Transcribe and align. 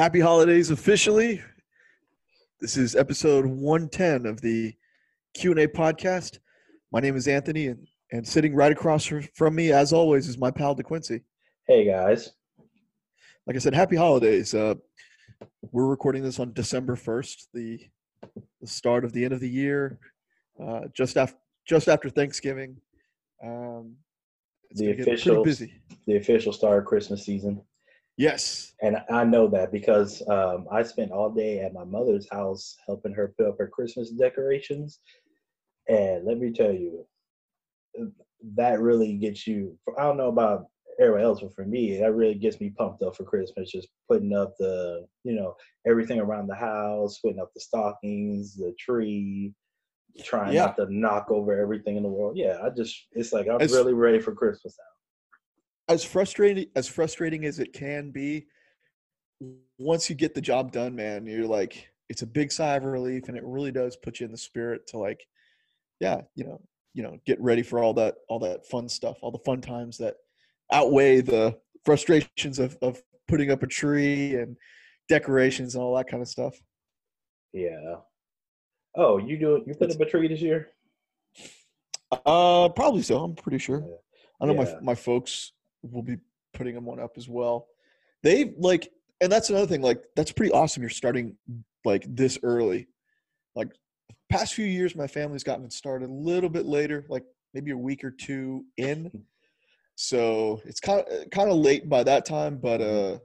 Happy 0.00 0.20
holidays 0.20 0.70
officially. 0.70 1.42
This 2.58 2.78
is 2.78 2.96
episode 2.96 3.44
110 3.44 4.24
of 4.24 4.40
the 4.40 4.72
Q&A 5.34 5.66
podcast. 5.66 6.38
My 6.90 7.00
name 7.00 7.16
is 7.16 7.28
Anthony 7.28 7.66
and, 7.66 7.86
and 8.10 8.26
sitting 8.26 8.54
right 8.54 8.72
across 8.72 9.04
from 9.34 9.54
me 9.54 9.72
as 9.72 9.92
always 9.92 10.26
is 10.26 10.38
my 10.38 10.50
pal 10.50 10.74
DeQuincy. 10.74 11.20
Hey 11.66 11.84
guys. 11.84 12.30
Like 13.46 13.56
I 13.56 13.58
said, 13.58 13.74
happy 13.74 13.94
holidays. 13.94 14.54
Uh, 14.54 14.76
we're 15.70 15.88
recording 15.88 16.22
this 16.22 16.40
on 16.40 16.54
December 16.54 16.96
1st, 16.96 17.48
the 17.52 17.80
the 18.62 18.66
start 18.66 19.04
of 19.04 19.12
the 19.12 19.22
end 19.22 19.34
of 19.34 19.40
the 19.40 19.50
year, 19.50 19.98
uh, 20.58 20.84
just 20.94 21.18
after 21.18 21.36
just 21.68 21.88
after 21.88 22.08
Thanksgiving. 22.08 22.78
Um, 23.44 23.96
the 24.70 24.92
official 24.92 25.44
busy. 25.44 25.74
The 26.06 26.16
official 26.16 26.54
start 26.54 26.78
of 26.78 26.86
Christmas 26.86 27.22
season. 27.22 27.60
Yes. 28.16 28.74
And 28.82 28.98
I 29.10 29.24
know 29.24 29.48
that 29.48 29.72
because 29.72 30.22
um, 30.28 30.66
I 30.70 30.82
spent 30.82 31.10
all 31.10 31.30
day 31.30 31.60
at 31.60 31.72
my 31.72 31.84
mother's 31.84 32.28
house 32.30 32.76
helping 32.86 33.14
her 33.14 33.32
put 33.36 33.46
up 33.46 33.56
her 33.58 33.68
Christmas 33.68 34.10
decorations. 34.10 35.00
And 35.88 36.26
let 36.26 36.38
me 36.38 36.52
tell 36.52 36.72
you, 36.72 37.06
that 38.56 38.80
really 38.80 39.14
gets 39.14 39.46
you, 39.46 39.76
I 39.98 40.02
don't 40.02 40.18
know 40.18 40.28
about 40.28 40.66
everyone 41.00 41.22
else, 41.22 41.40
but 41.40 41.54
for 41.54 41.64
me, 41.64 41.98
that 41.98 42.14
really 42.14 42.34
gets 42.34 42.60
me 42.60 42.70
pumped 42.76 43.02
up 43.02 43.16
for 43.16 43.24
Christmas. 43.24 43.70
Just 43.70 43.88
putting 44.08 44.34
up 44.34 44.54
the, 44.58 45.06
you 45.24 45.34
know, 45.34 45.54
everything 45.86 46.20
around 46.20 46.46
the 46.46 46.54
house, 46.54 47.18
putting 47.24 47.40
up 47.40 47.50
the 47.54 47.60
stockings, 47.60 48.54
the 48.54 48.74
tree, 48.78 49.54
trying 50.22 50.52
yeah. 50.52 50.66
not 50.66 50.76
to 50.76 50.86
knock 50.90 51.30
over 51.30 51.58
everything 51.58 51.96
in 51.96 52.02
the 52.02 52.08
world. 52.08 52.36
Yeah, 52.36 52.58
I 52.62 52.68
just, 52.68 53.06
it's 53.12 53.32
like 53.32 53.48
I'm 53.48 53.58
really 53.58 53.94
ready 53.94 54.20
for 54.20 54.34
Christmas 54.34 54.76
now 54.78 54.99
as 55.90 56.04
frustrating 56.04 56.66
as 56.76 56.88
frustrating 56.88 57.44
as 57.44 57.58
it 57.58 57.72
can 57.72 58.10
be 58.10 58.46
once 59.78 60.08
you 60.08 60.16
get 60.16 60.34
the 60.34 60.40
job 60.40 60.72
done 60.72 60.94
man 60.94 61.26
you're 61.26 61.46
like 61.46 61.88
it's 62.08 62.22
a 62.22 62.26
big 62.26 62.50
sigh 62.50 62.76
of 62.76 62.84
relief 62.84 63.28
and 63.28 63.36
it 63.36 63.44
really 63.44 63.72
does 63.72 63.96
put 63.96 64.20
you 64.20 64.26
in 64.26 64.32
the 64.32 64.38
spirit 64.38 64.86
to 64.86 64.98
like 64.98 65.26
yeah 66.00 66.20
you 66.34 66.44
know 66.44 66.60
you 66.94 67.02
know 67.02 67.18
get 67.26 67.40
ready 67.40 67.62
for 67.62 67.82
all 67.82 67.92
that 67.92 68.14
all 68.28 68.38
that 68.38 68.66
fun 68.66 68.88
stuff 68.88 69.18
all 69.20 69.30
the 69.30 69.38
fun 69.44 69.60
times 69.60 69.98
that 69.98 70.16
outweigh 70.72 71.20
the 71.20 71.56
frustrations 71.84 72.58
of 72.58 72.76
of 72.82 73.02
putting 73.28 73.50
up 73.50 73.62
a 73.62 73.66
tree 73.66 74.34
and 74.34 74.56
decorations 75.08 75.74
and 75.74 75.82
all 75.82 75.96
that 75.96 76.08
kind 76.08 76.22
of 76.22 76.28
stuff. 76.28 76.60
Yeah. 77.52 77.96
Oh 78.96 79.18
you 79.18 79.38
do 79.38 79.62
you 79.66 79.74
put 79.74 79.90
up 79.90 80.00
a 80.00 80.06
tree 80.06 80.28
this 80.28 80.40
year? 80.40 80.68
Uh 82.10 82.68
probably 82.70 83.02
so 83.02 83.22
i'm 83.22 83.34
pretty 83.34 83.58
sure. 83.58 83.84
I 84.40 84.46
know 84.46 84.54
yeah. 84.54 84.74
my 84.74 84.80
my 84.80 84.94
folks 84.94 85.52
will 85.82 86.02
be 86.02 86.18
putting 86.54 86.74
them 86.74 86.84
one 86.84 87.00
up 87.00 87.12
as 87.16 87.28
well. 87.28 87.66
They 88.22 88.54
like, 88.58 88.90
and 89.20 89.30
that's 89.30 89.50
another 89.50 89.66
thing. 89.66 89.82
Like, 89.82 90.04
that's 90.16 90.32
pretty 90.32 90.52
awesome. 90.52 90.82
You're 90.82 90.90
starting 90.90 91.36
like 91.84 92.04
this 92.08 92.38
early. 92.42 92.88
Like, 93.54 93.72
past 94.30 94.54
few 94.54 94.64
years, 94.64 94.96
my 94.96 95.06
family's 95.06 95.44
gotten 95.44 95.64
it 95.64 95.72
started 95.72 96.08
a 96.08 96.12
little 96.12 96.50
bit 96.50 96.66
later, 96.66 97.04
like 97.08 97.24
maybe 97.52 97.72
a 97.72 97.76
week 97.76 98.04
or 98.04 98.10
two 98.10 98.64
in. 98.76 99.10
So 99.96 100.62
it's 100.64 100.80
kind 100.80 101.04
of 101.06 101.30
kind 101.30 101.50
of 101.50 101.58
late 101.58 101.88
by 101.88 102.02
that 102.04 102.24
time, 102.24 102.56
but 102.56 102.80
uh, 102.80 103.18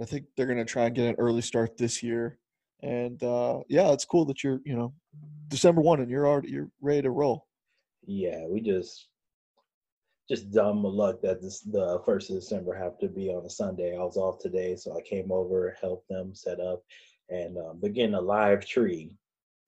I 0.00 0.06
think 0.06 0.26
they're 0.36 0.46
gonna 0.46 0.64
try 0.64 0.86
and 0.86 0.94
get 0.94 1.08
an 1.08 1.16
early 1.18 1.42
start 1.42 1.76
this 1.76 2.02
year. 2.02 2.38
And 2.82 3.22
uh, 3.22 3.60
yeah, 3.68 3.92
it's 3.92 4.04
cool 4.04 4.24
that 4.26 4.42
you're 4.42 4.60
you 4.64 4.76
know 4.76 4.94
December 5.48 5.82
one 5.82 6.00
and 6.00 6.10
you're 6.10 6.26
already 6.26 6.50
you're 6.50 6.70
ready 6.80 7.02
to 7.02 7.10
roll. 7.10 7.46
Yeah, 8.06 8.46
we 8.46 8.60
just 8.60 9.08
just 10.28 10.50
dumb 10.50 10.82
luck 10.82 11.20
that 11.22 11.40
this 11.40 11.60
the 11.60 12.00
first 12.04 12.30
of 12.30 12.36
December 12.36 12.74
have 12.74 12.98
to 12.98 13.08
be 13.08 13.30
on 13.30 13.44
a 13.44 13.50
Sunday. 13.50 13.96
I 13.96 14.02
was 14.02 14.16
off 14.16 14.40
today, 14.40 14.76
so 14.76 14.96
I 14.96 15.00
came 15.02 15.30
over, 15.30 15.76
helped 15.80 16.08
them 16.08 16.34
set 16.34 16.60
up, 16.60 16.82
and 17.28 17.56
um, 17.58 17.80
begin 17.80 18.14
a 18.14 18.20
live 18.20 18.66
tree. 18.66 19.12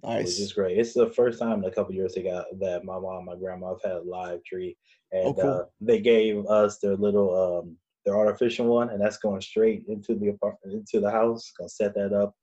Nice. 0.02 0.26
Which 0.26 0.40
is 0.40 0.52
great. 0.52 0.78
It's 0.78 0.94
the 0.94 1.10
first 1.10 1.40
time 1.40 1.58
in 1.58 1.64
a 1.64 1.72
couple 1.72 1.92
years 1.92 2.14
they 2.14 2.22
got 2.22 2.46
that 2.60 2.84
my 2.84 2.98
mom, 3.00 3.24
my 3.24 3.34
grandma 3.34 3.70
have 3.70 3.82
had 3.82 4.00
a 4.00 4.02
live 4.02 4.44
tree, 4.44 4.76
and 5.12 5.26
oh, 5.26 5.34
cool. 5.34 5.50
uh, 5.50 5.64
they 5.80 6.00
gave 6.00 6.46
us 6.46 6.78
their 6.78 6.96
little 6.96 7.62
um, 7.64 7.76
their 8.04 8.16
artificial 8.16 8.66
one, 8.66 8.90
and 8.90 9.00
that's 9.00 9.18
going 9.18 9.40
straight 9.40 9.84
into 9.88 10.14
the 10.14 10.28
apartment, 10.28 10.74
into 10.74 11.00
the 11.00 11.10
house. 11.10 11.52
Gonna 11.56 11.68
set 11.68 11.94
that 11.94 12.12
up, 12.12 12.34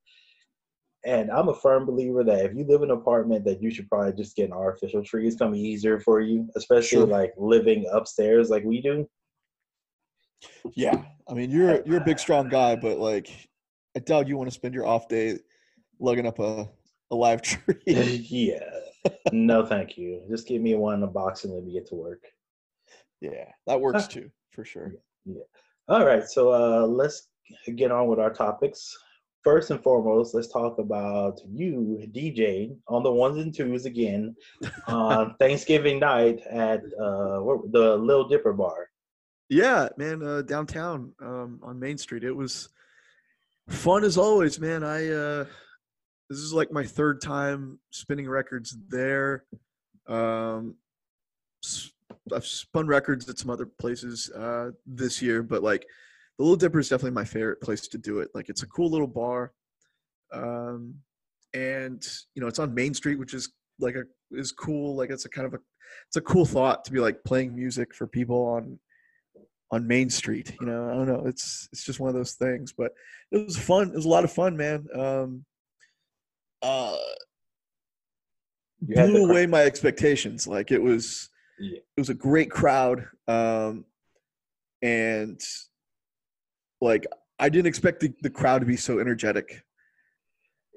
and 1.06 1.30
I'm 1.30 1.48
a 1.48 1.54
firm 1.54 1.86
believer 1.86 2.24
that 2.24 2.44
if 2.44 2.54
you 2.54 2.66
live 2.66 2.82
in 2.82 2.90
an 2.90 2.96
apartment, 2.96 3.44
that 3.44 3.62
you 3.62 3.70
should 3.70 3.88
probably 3.88 4.12
just 4.12 4.34
get 4.34 4.46
an 4.46 4.52
artificial 4.52 5.04
tree. 5.04 5.26
It's 5.26 5.36
gonna 5.36 5.52
be 5.52 5.60
easier 5.60 6.00
for 6.00 6.20
you, 6.20 6.48
especially 6.56 6.98
sure. 6.98 7.06
like 7.06 7.32
living 7.38 7.86
upstairs 7.92 8.50
like 8.50 8.64
we 8.64 8.82
do. 8.82 9.08
Yeah, 10.74 11.04
I 11.28 11.34
mean 11.34 11.50
you're 11.50 11.82
you're 11.86 12.02
a 12.02 12.04
big 12.04 12.18
strong 12.18 12.48
guy, 12.48 12.74
but 12.74 12.98
like 12.98 13.30
I 13.96 14.00
doubt 14.00 14.26
you 14.26 14.36
want 14.36 14.50
to 14.50 14.54
spend 14.54 14.74
your 14.74 14.84
off 14.84 15.08
day 15.08 15.38
lugging 16.00 16.26
up 16.26 16.40
a 16.40 16.68
a 17.12 17.14
live 17.14 17.40
tree. 17.42 17.76
yeah, 17.86 18.68
no, 19.32 19.64
thank 19.64 19.96
you. 19.96 20.22
Just 20.28 20.48
give 20.48 20.60
me 20.60 20.74
one 20.74 20.94
in 20.94 21.02
a 21.04 21.06
box 21.06 21.44
and 21.44 21.54
let 21.54 21.64
me 21.64 21.72
get 21.72 21.86
to 21.88 21.94
work. 21.94 22.24
Yeah, 23.20 23.44
that 23.68 23.80
works 23.80 24.08
too 24.08 24.28
for 24.50 24.64
sure. 24.64 24.92
Yeah. 25.24 25.42
All 25.88 26.04
right, 26.04 26.28
so 26.28 26.52
uh, 26.52 26.84
let's 26.84 27.28
get 27.76 27.92
on 27.92 28.08
with 28.08 28.18
our 28.18 28.32
topics 28.32 28.96
first 29.46 29.70
and 29.70 29.80
foremost, 29.80 30.34
let's 30.34 30.48
talk 30.48 30.78
about 30.78 31.40
you 31.48 32.04
DJing 32.12 32.76
on 32.88 33.04
the 33.04 33.12
ones 33.12 33.38
and 33.38 33.54
twos 33.54 33.86
again 33.86 34.34
on 34.88 35.36
Thanksgiving 35.38 36.00
night 36.00 36.40
at 36.50 36.80
uh, 37.00 37.38
the 37.70 37.96
Little 37.96 38.26
Dipper 38.26 38.52
Bar. 38.52 38.88
Yeah, 39.48 39.88
man, 39.96 40.20
uh, 40.24 40.42
downtown 40.42 41.12
um, 41.22 41.60
on 41.62 41.78
Main 41.78 41.96
Street. 41.96 42.24
It 42.24 42.32
was 42.32 42.70
fun 43.68 44.02
as 44.02 44.18
always, 44.18 44.58
man. 44.58 44.82
I 44.82 45.08
uh, 45.10 45.44
this 46.28 46.40
is 46.40 46.52
like 46.52 46.72
my 46.72 46.82
third 46.82 47.20
time 47.20 47.78
spinning 47.90 48.28
records 48.28 48.76
there. 48.88 49.44
Um, 50.08 50.74
I've 52.34 52.44
spun 52.46 52.88
records 52.88 53.28
at 53.28 53.38
some 53.38 53.50
other 53.50 53.66
places 53.66 54.28
uh, 54.30 54.72
this 54.86 55.22
year, 55.22 55.44
but 55.44 55.62
like 55.62 55.86
the 56.38 56.44
Little 56.44 56.56
Dipper 56.56 56.80
is 56.80 56.88
definitely 56.88 57.12
my 57.12 57.24
favorite 57.24 57.60
place 57.60 57.88
to 57.88 57.98
do 57.98 58.20
it. 58.20 58.28
Like 58.34 58.48
it's 58.48 58.62
a 58.62 58.66
cool 58.66 58.90
little 58.90 59.06
bar, 59.06 59.52
um, 60.32 60.94
and 61.54 62.06
you 62.34 62.42
know 62.42 62.48
it's 62.48 62.58
on 62.58 62.74
Main 62.74 62.94
Street, 62.94 63.18
which 63.18 63.34
is 63.34 63.52
like 63.80 63.94
a 63.94 64.04
is 64.32 64.52
cool. 64.52 64.96
Like 64.96 65.10
it's 65.10 65.24
a 65.24 65.30
kind 65.30 65.46
of 65.46 65.54
a 65.54 65.58
it's 66.08 66.16
a 66.16 66.20
cool 66.20 66.44
thought 66.44 66.84
to 66.84 66.92
be 66.92 67.00
like 67.00 67.24
playing 67.24 67.54
music 67.54 67.94
for 67.94 68.06
people 68.06 68.44
on 68.46 68.78
on 69.70 69.86
Main 69.86 70.10
Street. 70.10 70.54
You 70.60 70.66
know, 70.66 70.90
I 70.90 70.94
don't 70.94 71.06
know. 71.06 71.26
It's 71.26 71.68
it's 71.72 71.84
just 71.84 72.00
one 72.00 72.08
of 72.08 72.14
those 72.14 72.34
things, 72.34 72.72
but 72.76 72.92
it 73.32 73.44
was 73.44 73.56
fun. 73.56 73.88
It 73.88 73.96
was 73.96 74.04
a 74.04 74.10
lot 74.10 74.24
of 74.24 74.32
fun, 74.32 74.56
man. 74.56 74.86
Um, 74.94 75.44
uh, 76.62 76.96
blew 78.80 79.30
away 79.30 79.46
my 79.46 79.62
expectations. 79.62 80.46
Like 80.46 80.70
it 80.70 80.82
was, 80.82 81.28
yeah. 81.58 81.78
it 81.78 82.00
was 82.00 82.10
a 82.10 82.14
great 82.14 82.50
crowd. 82.50 83.06
Um, 83.26 83.84
and 84.82 85.40
like 86.80 87.06
I 87.38 87.48
didn't 87.48 87.66
expect 87.66 88.00
the, 88.00 88.12
the 88.22 88.30
crowd 88.30 88.60
to 88.60 88.66
be 88.66 88.76
so 88.76 88.98
energetic. 88.98 89.62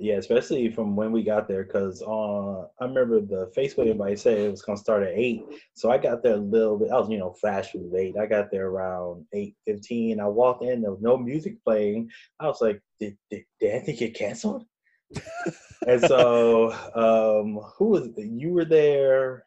Yeah, 0.01 0.15
especially 0.15 0.71
from 0.71 0.95
when 0.95 1.11
we 1.11 1.23
got 1.23 1.49
there, 1.49 1.65
because 1.65 2.01
uh, 2.01 2.61
I 2.61 2.85
remember 2.85 3.19
the 3.19 3.51
Facebook 3.55 3.91
invite 3.91 4.19
said 4.19 4.37
it 4.37 4.49
was 4.49 4.61
gonna 4.61 4.77
start 4.77 5.03
at 5.03 5.13
eight, 5.13 5.43
so 5.73 5.91
I 5.91 5.97
got 5.97 6.23
there 6.23 6.35
a 6.35 6.37
little 6.37 6.79
bit. 6.79 6.89
I 6.89 6.97
was, 6.97 7.09
you 7.09 7.17
know, 7.17 7.33
flash 7.33 7.73
was 7.73 7.91
late. 7.91 8.15
I 8.17 8.25
got 8.25 8.49
there 8.49 8.67
around 8.67 9.25
eight 9.33 9.55
fifteen. 9.65 10.21
I 10.21 10.27
walked 10.27 10.63
in, 10.63 10.81
there 10.81 10.91
was 10.91 11.01
no 11.01 11.17
music 11.17 11.61
playing. 11.65 12.09
I 12.39 12.47
was 12.47 12.61
like, 12.61 12.81
"Did 13.01 13.17
did, 13.29 13.43
did 13.59 13.71
anything 13.71 13.97
get 13.97 14.15
canceled?" 14.15 14.63
and 15.87 16.01
so, 16.01 16.71
um, 16.95 17.59
who 17.77 17.87
was 17.87 18.07
it? 18.07 18.13
You 18.17 18.53
were 18.53 18.65
there. 18.65 19.43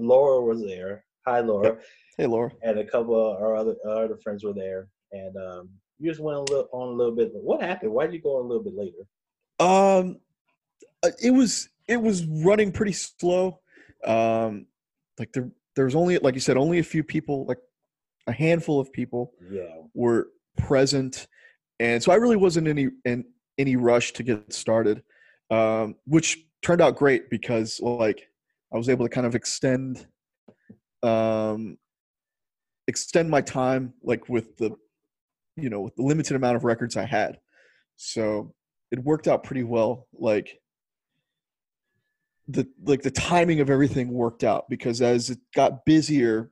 Laura 0.00 0.42
was 0.42 0.64
there. 0.64 1.04
Hi, 1.26 1.40
Laura. 1.40 1.78
Hey, 2.18 2.26
Laura. 2.26 2.50
And 2.62 2.80
a 2.80 2.84
couple 2.84 3.14
of 3.14 3.40
our 3.40 3.54
other 3.54 3.76
our 3.86 4.04
other 4.06 4.16
friends 4.16 4.42
were 4.42 4.52
there 4.52 4.88
and 5.16 5.36
um, 5.36 5.68
you 5.98 6.10
just 6.10 6.20
went 6.20 6.36
a 6.36 6.40
little, 6.40 6.68
on 6.72 6.88
a 6.88 6.92
little 6.92 7.14
bit. 7.14 7.30
What 7.32 7.62
happened? 7.62 7.92
Why 7.92 8.06
did 8.06 8.14
you 8.14 8.22
go 8.22 8.38
on 8.38 8.44
a 8.44 8.48
little 8.48 8.62
bit 8.62 8.74
later? 8.74 9.06
Um, 9.58 10.18
uh, 11.02 11.10
it 11.22 11.30
was 11.30 11.68
it 11.88 12.00
was 12.00 12.24
running 12.26 12.72
pretty 12.72 12.92
slow. 12.92 13.60
Um, 14.04 14.66
like 15.18 15.32
there 15.32 15.50
there 15.74 15.84
was 15.84 15.94
only 15.94 16.18
like 16.18 16.34
you 16.34 16.40
said 16.40 16.56
only 16.56 16.78
a 16.78 16.84
few 16.84 17.02
people, 17.02 17.46
like 17.46 17.58
a 18.26 18.32
handful 18.32 18.80
of 18.80 18.92
people, 18.92 19.32
yeah, 19.50 19.64
were 19.94 20.28
present, 20.58 21.26
and 21.80 22.02
so 22.02 22.12
I 22.12 22.16
really 22.16 22.36
wasn't 22.36 22.68
any 22.68 22.88
in 23.04 23.24
any 23.58 23.76
rush 23.76 24.12
to 24.14 24.22
get 24.22 24.52
started, 24.52 25.02
um, 25.50 25.94
which 26.06 26.38
turned 26.62 26.80
out 26.80 26.96
great 26.96 27.30
because 27.30 27.80
like 27.80 28.28
I 28.72 28.76
was 28.76 28.88
able 28.88 29.06
to 29.06 29.10
kind 29.10 29.26
of 29.26 29.34
extend 29.34 30.06
um 31.02 31.78
extend 32.88 33.30
my 33.30 33.40
time 33.40 33.92
like 34.02 34.28
with 34.28 34.56
the 34.56 34.74
you 35.56 35.70
know, 35.70 35.80
with 35.80 35.96
the 35.96 36.02
limited 36.02 36.36
amount 36.36 36.56
of 36.56 36.64
records 36.64 36.96
I 36.96 37.04
had. 37.04 37.38
So 37.96 38.54
it 38.90 38.98
worked 39.02 39.26
out 39.26 39.44
pretty 39.44 39.62
well. 39.62 40.06
Like 40.12 40.60
the 42.48 42.68
like 42.84 43.02
the 43.02 43.10
timing 43.10 43.60
of 43.60 43.70
everything 43.70 44.08
worked 44.08 44.44
out 44.44 44.68
because 44.68 45.02
as 45.02 45.30
it 45.30 45.38
got 45.54 45.84
busier, 45.84 46.50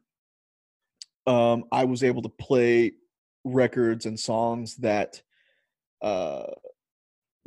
um, 1.26 1.64
I 1.70 1.84
was 1.84 2.02
able 2.02 2.22
to 2.22 2.28
play 2.28 2.92
records 3.44 4.06
and 4.06 4.18
songs 4.18 4.76
that 4.76 5.22
uh, 6.02 6.46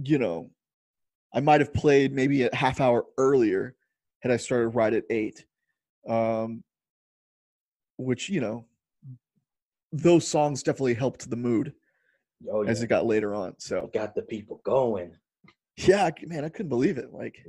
you 0.04 0.18
know, 0.18 0.50
I 1.34 1.40
might 1.40 1.62
have 1.62 1.74
played 1.74 2.14
maybe 2.14 2.44
a 2.44 2.56
half 2.56 2.80
hour 2.80 3.06
earlier 3.18 3.76
had 4.22 4.32
I 4.32 4.38
started 4.38 4.70
right 4.70 4.94
at 4.94 5.04
eight. 5.10 5.46
Um, 6.08 6.64
which 7.98 8.30
you 8.30 8.40
know, 8.42 8.66
those 9.92 10.28
songs 10.28 10.64
definitely 10.64 10.94
helped 10.94 11.30
the 11.30 11.36
mood 11.36 11.74
Oh 12.52 12.62
yeah, 12.64 12.70
as 12.70 12.82
it 12.82 12.88
got 12.88 13.06
later 13.06 13.34
on. 13.34 13.56
So 13.58 13.90
got 13.94 14.16
the 14.16 14.22
people 14.22 14.62
going. 14.64 15.16
yeah, 15.78 16.10
man, 16.26 16.46
I 16.46 16.50
couldn't 16.50 16.70
believe 16.70 16.98
it. 16.98 17.14
Like, 17.14 17.44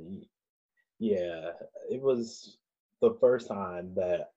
Yeah, 0.99 1.51
it 1.89 2.01
was 2.01 2.57
the 3.01 3.15
first 3.19 3.47
time 3.47 3.93
that 3.95 4.31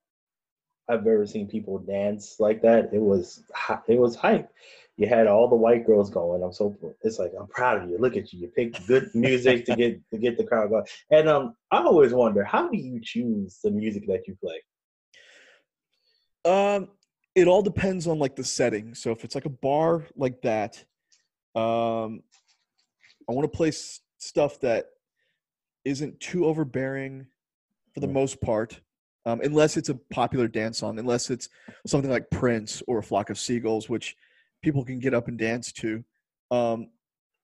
I've 0.89 1.07
ever 1.07 1.27
seen 1.27 1.49
people 1.49 1.79
dance 1.79 2.37
like 2.39 2.63
that. 2.63 2.91
It 2.93 3.01
was 3.01 3.43
it 3.89 3.99
was 3.99 4.17
hype. 4.17 4.51
You 4.99 5.07
had 5.07 5.27
all 5.27 5.49
the 5.49 5.57
white 5.57 5.87
girls 5.87 6.11
going. 6.11 6.43
I'm 6.43 6.53
so 6.53 6.77
it's 7.03 7.19
like 7.19 7.33
I'm 7.39 7.47
proud 7.47 7.83
of 7.83 7.91
you. 7.91 7.99
Look 7.99 8.17
at 8.17 8.33
you. 8.33 8.41
You 8.41 8.49
picked 8.49 8.87
good 8.87 9.11
music 9.15 9.65
to 9.67 9.77
get 9.77 10.01
to 10.11 10.19
get 10.19 10.37
the 10.37 10.45
crowd 10.45 10.71
going. 10.71 10.85
And 11.11 11.29
um, 11.29 11.57
I 11.71 11.79
always 11.79 12.13
wonder 12.13 12.45
how 12.45 12.69
do 12.69 12.77
you 12.77 13.01
choose 13.03 13.59
the 13.65 13.71
music 13.71 14.07
that 14.09 14.29
you 14.29 14.37
play? 14.43 14.63
It 17.35 17.49
all 17.49 17.63
depends 17.63 18.07
on 18.07 18.19
like 18.19 18.37
the 18.37 18.45
setting. 18.45 18.95
So 18.95 19.11
if 19.11 19.25
it's 19.25 19.35
like 19.35 19.47
a 19.47 19.51
bar 19.51 20.07
like 20.17 20.43
that, 20.43 20.85
um, 21.55 22.23
I 23.29 23.33
want 23.33 23.51
to 23.51 23.57
play 23.57 23.69
s- 23.69 24.01
stuff 24.19 24.61
that 24.61 24.87
isn't 25.85 26.21
too 26.21 26.45
overbearing 26.45 27.27
for 27.95 28.01
the 28.01 28.09
most 28.09 28.41
part, 28.41 28.81
um, 29.27 29.41
unless 29.43 29.77
it's 29.77 29.89
a 29.89 29.95
popular 29.95 30.49
dance 30.49 30.79
song, 30.79 30.99
unless 30.99 31.31
it's 31.31 31.49
something 31.87 32.11
like 32.11 32.31
Prince 32.31 32.83
or 32.87 32.99
a 32.99 33.03
Flock 33.03 33.31
of 33.31 33.39
Seagulls, 33.39 33.89
which 33.89 34.17
people 34.63 34.85
can 34.85 34.99
get 34.99 35.15
up 35.15 35.29
and 35.29 35.39
dance 35.39 35.73
to. 35.73 36.05
Um, 36.51 36.89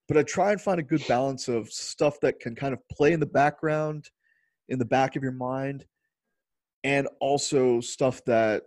but 0.06 0.16
I 0.16 0.22
try 0.22 0.52
and 0.52 0.60
find 0.60 0.80
a 0.80 0.84
good 0.84 1.06
balance 1.06 1.48
of 1.48 1.70
stuff 1.70 2.20
that 2.20 2.40
can 2.40 2.54
kind 2.54 2.72
of 2.72 2.80
play 2.88 3.12
in 3.12 3.20
the 3.20 3.26
background, 3.26 4.10
in 4.68 4.78
the 4.78 4.84
back 4.84 5.16
of 5.16 5.22
your 5.22 5.32
mind, 5.32 5.86
and 6.84 7.08
also 7.20 7.80
stuff 7.80 8.24
that 8.24 8.62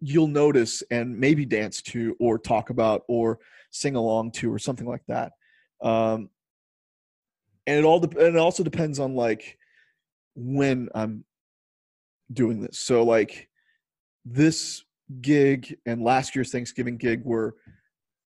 you'll 0.00 0.28
notice 0.28 0.82
and 0.90 1.18
maybe 1.18 1.44
dance 1.44 1.80
to 1.82 2.16
or 2.20 2.38
talk 2.38 2.70
about 2.70 3.02
or 3.08 3.38
sing 3.70 3.96
along 3.96 4.30
to 4.32 4.52
or 4.52 4.58
something 4.58 4.86
like 4.86 5.04
that. 5.08 5.32
Um 5.82 6.30
and 7.66 7.78
it 7.78 7.84
all 7.84 8.00
dep 8.00 8.14
and 8.14 8.36
it 8.36 8.38
also 8.38 8.62
depends 8.62 8.98
on 8.98 9.14
like 9.14 9.58
when 10.34 10.88
i'm 10.94 11.24
doing 12.32 12.60
this. 12.60 12.78
So 12.78 13.02
like 13.04 13.48
this 14.24 14.84
gig 15.20 15.76
and 15.86 16.02
last 16.02 16.34
year's 16.34 16.50
thanksgiving 16.50 16.96
gig 16.96 17.22
were 17.24 17.54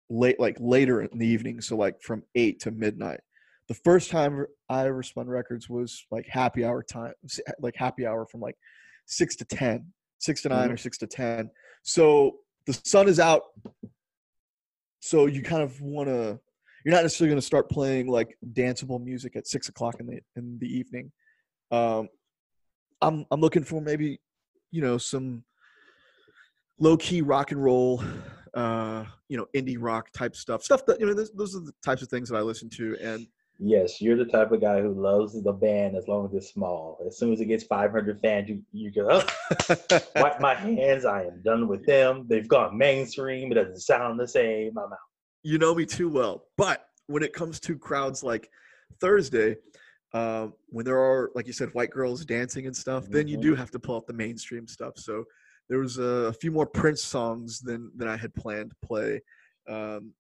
late 0.10 0.40
like 0.40 0.58
later 0.60 1.02
in 1.02 1.20
the 1.20 1.28
evening 1.28 1.62
so 1.62 1.76
like 1.76 2.02
from 2.02 2.24
8 2.36 2.60
to 2.62 2.72
midnight. 2.72 3.20
The 3.68 3.74
first 3.76 4.10
time 4.10 4.46
i 4.70 4.88
ever 4.88 5.04
spun 5.04 5.28
records 5.28 5.70
was 5.70 6.06
like 6.10 6.26
happy 6.28 6.66
hour 6.66 6.82
time 6.82 7.14
like 7.60 7.76
happy 7.76 8.06
hour 8.06 8.26
from 8.26 8.42
like 8.42 8.58
6 9.06 9.36
to 9.38 9.46
10 9.46 9.86
6 10.20 10.42
to 10.44 10.50
9 10.50 10.72
or 10.72 10.78
6 10.78 10.98
to 11.00 11.08
10 11.08 11.50
so 11.84 12.36
the 12.66 12.80
sun 12.84 13.08
is 13.08 13.20
out. 13.20 13.44
So 15.00 15.26
you 15.26 15.42
kind 15.42 15.64
of 15.64 15.80
want 15.82 16.08
to 16.08 16.40
you're 16.86 16.94
not 16.94 17.04
necessarily 17.04 17.32
going 17.32 17.42
to 17.42 17.46
start 17.46 17.70
playing 17.70 18.08
like 18.08 18.38
danceable 18.54 19.04
music 19.04 19.36
at 19.36 19.48
six 19.48 19.70
o'clock 19.70 19.96
in 20.00 20.08
the 20.08 20.20
in 20.36 20.58
the 20.60 20.68
evening. 20.68 21.12
Um 21.72 22.10
i'm 23.02 23.26
i'm 23.32 23.40
looking 23.40 23.64
for 23.64 23.82
maybe 23.82 24.20
you 24.72 24.82
know 24.82 24.98
some 24.98 25.44
low 26.80 26.98
key 26.98 27.22
rock 27.22 27.52
and 27.52 27.64
roll 27.64 28.04
uh 28.56 29.06
you 29.30 29.38
know 29.38 29.48
indie 29.56 29.78
rock 29.80 30.12
type 30.12 30.36
stuff. 30.36 30.64
Stuff 30.64 30.86
that 30.86 31.00
you 31.00 31.06
know 31.06 31.14
those, 31.14 31.32
those 31.32 31.56
are 31.56 31.62
the 31.62 31.74
types 31.84 32.02
of 32.02 32.10
things 32.10 32.30
that 32.30 32.38
i 32.38 32.42
listen 32.42 32.70
to. 32.70 32.96
And 33.02 33.26
Yes, 33.62 34.00
you're 34.00 34.16
the 34.16 34.24
type 34.24 34.54
of 34.54 34.62
guy 34.62 34.82
who 34.82 34.94
loves 34.94 35.42
the 35.44 35.52
band 35.52 35.98
as 35.98 36.08
long 36.08 36.26
as 36.26 36.34
it's 36.34 36.50
small. 36.54 36.98
As 37.06 37.18
soon 37.18 37.34
as 37.34 37.42
it 37.42 37.46
gets 37.46 37.66
500 37.66 38.22
fans, 38.22 38.48
you 38.48 38.62
you 38.72 38.90
go, 38.90 39.08
oh, 39.12 40.00
wipe 40.16 40.40
my 40.40 40.56
hands. 40.56 41.04
I 41.04 41.24
am 41.24 41.42
done 41.44 41.68
with 41.68 41.86
them. 41.86 42.26
They've 42.30 42.48
gone 42.48 42.78
mainstream. 42.78 43.52
It 43.52 43.56
doesn't 43.56 43.82
sound 43.82 44.18
the 44.18 44.28
same. 44.28 44.78
I'm 44.78 44.94
out. 44.94 44.98
you 45.44 45.58
know 45.58 45.76
me 45.76 45.86
too 45.86 46.08
well. 46.10 46.46
But 46.58 46.86
when 47.08 47.22
it 47.22 47.34
comes 47.34 47.60
to 47.62 47.78
crowds 47.78 48.24
like 48.24 48.50
Thursday, 49.02 49.58
um, 50.14 50.54
when 50.70 50.86
there 50.86 50.98
are, 51.00 51.30
like 51.36 51.46
you 51.46 51.54
said, 51.54 51.70
white 51.74 51.92
girls 51.92 52.24
dancing 52.24 52.66
and 52.66 52.76
stuff, 52.76 53.08
then 53.10 53.28
you 53.28 53.38
do 53.38 53.56
have 53.56 53.72
to 53.72 53.80
pull 53.80 53.98
up 53.98 54.08
the 54.08 54.14
mainstream 54.14 54.68
stuff. 54.68 54.94
So 54.96 55.26
there 55.68 55.80
was 55.80 55.98
a, 55.98 56.28
a 56.28 56.34
few 56.34 56.52
more 56.52 56.66
Prince 56.66 57.04
songs 57.04 57.60
than 57.60 57.92
than 57.98 58.08
I 58.08 58.16
had 58.16 58.34
planned 58.36 58.70
to 58.72 58.88
play. 58.88 59.22
Um, 59.68 60.14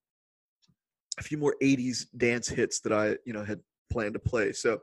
a 1.19 1.23
few 1.23 1.37
more 1.37 1.55
'80s 1.61 2.05
dance 2.17 2.47
hits 2.47 2.79
that 2.81 2.93
I, 2.93 3.17
you 3.25 3.33
know, 3.33 3.43
had 3.43 3.59
planned 3.91 4.13
to 4.13 4.19
play. 4.19 4.53
So, 4.53 4.79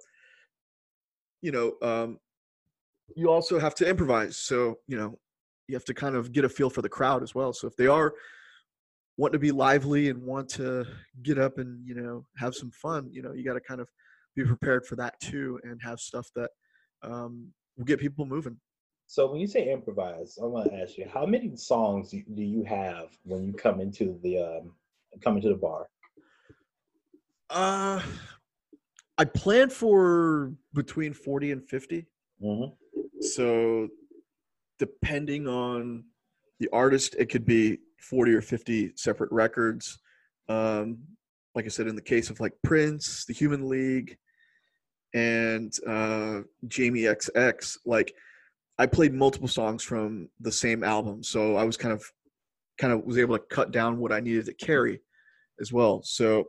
you 1.43 1.53
know, 1.53 1.75
um, 1.83 2.19
you 3.17 3.31
also 3.31 3.59
have 3.59 3.75
to 3.77 3.88
improvise. 3.88 4.37
So, 4.37 4.79
you 4.87 4.97
know, 4.97 5.19
you 5.69 5.75
have 5.75 5.85
to 5.85 5.94
kind 5.94 6.15
of 6.15 6.33
get 6.33 6.44
a 6.44 6.49
feel 6.49 6.71
for 6.71 6.83
the 6.83 6.88
crowd 6.88 7.23
as 7.23 7.35
well. 7.35 7.53
So 7.53 7.67
if 7.67 7.77
they 7.77 7.87
are 7.87 8.15
want 9.17 9.33
to 9.33 9.38
be 9.38 9.50
lively 9.50 10.09
and 10.11 10.23
want 10.23 10.49
to 10.49 10.85
get 11.23 11.38
up 11.38 11.59
and 11.59 11.87
you 11.87 11.94
know 11.94 12.25
have 12.37 12.55
some 12.55 12.71
fun 12.71 13.09
you 13.11 13.23
know 13.23 13.33
you 13.33 13.44
got 13.44 13.55
to 13.55 13.61
kind 13.61 13.81
of 13.81 13.88
be 14.35 14.44
prepared 14.44 14.87
for 14.87 14.97
that 14.97 15.19
too 15.21 15.59
and 15.65 15.81
have 15.83 15.99
stuff 15.99 16.29
that 16.35 16.50
um, 17.03 17.49
will 17.77 17.85
get 17.85 17.99
people 17.99 18.27
moving 18.27 18.56
So 19.06 19.31
when 19.31 19.41
you 19.41 19.47
say 19.47 19.73
improvise, 19.73 20.37
I 20.43 20.47
want 20.47 20.69
to 20.71 20.77
ask 20.83 20.99
you, 20.99 21.06
how 21.12 21.25
many 21.27 21.56
songs 21.56 22.11
do 22.11 22.23
do 22.35 22.43
you 22.43 22.65
have 22.65 23.17
when 23.23 23.44
you 23.47 23.53
come 23.53 23.81
into 23.81 24.19
the 24.23 24.38
um, 24.38 24.73
come 25.23 25.37
into 25.37 25.49
the 25.49 25.61
bar? 25.67 25.87
Uh 27.50 28.00
i 29.19 29.25
plan 29.25 29.70
for 29.70 30.52
between 30.75 31.12
40 31.12 31.52
and 31.52 31.69
50 31.69 32.06
hmm 32.40 32.64
so 33.20 33.88
depending 34.78 35.48
on 35.48 36.04
the 36.60 36.69
artist 36.72 37.16
it 37.19 37.26
could 37.26 37.44
be 37.44 37.78
40 38.00 38.34
or 38.34 38.43
50 38.43 38.93
separate 38.94 39.32
records. 39.32 39.98
Um 40.48 40.98
like 41.54 41.64
i 41.64 41.69
said 41.69 41.87
in 41.87 41.96
the 41.96 42.02
case 42.02 42.28
of 42.31 42.38
like 42.38 42.52
prince 42.62 43.25
the 43.25 43.32
human 43.32 43.69
league 43.69 44.16
and 45.14 45.72
uh 45.87 46.42
jamie 46.69 47.02
xx 47.02 47.78
like 47.87 48.14
i 48.78 48.84
played 48.84 49.14
multiple 49.14 49.49
songs 49.49 49.82
from 49.82 50.28
the 50.40 50.52
same 50.52 50.84
album. 50.84 51.22
So 51.22 51.56
i 51.56 51.64
was 51.64 51.76
kind 51.76 51.92
of 51.92 52.04
kind 52.78 52.92
of 52.92 53.04
was 53.04 53.19
able 53.19 53.38
to 53.38 53.44
cut 53.44 53.70
down 53.70 53.99
what 53.99 54.12
i 54.12 54.20
needed 54.20 54.44
to 54.46 54.54
carry 54.54 55.00
as 55.61 55.73
well. 55.73 56.02
So 56.02 56.49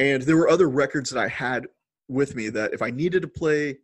and 0.00 0.22
there 0.22 0.36
were 0.36 0.48
other 0.48 0.68
records 0.68 1.10
that 1.10 1.20
i 1.22 1.28
had 1.28 1.66
with 2.08 2.34
me 2.34 2.48
that 2.48 2.72
if 2.72 2.82
i 2.82 2.90
needed 2.90 3.22
to 3.22 3.28
play 3.28 3.78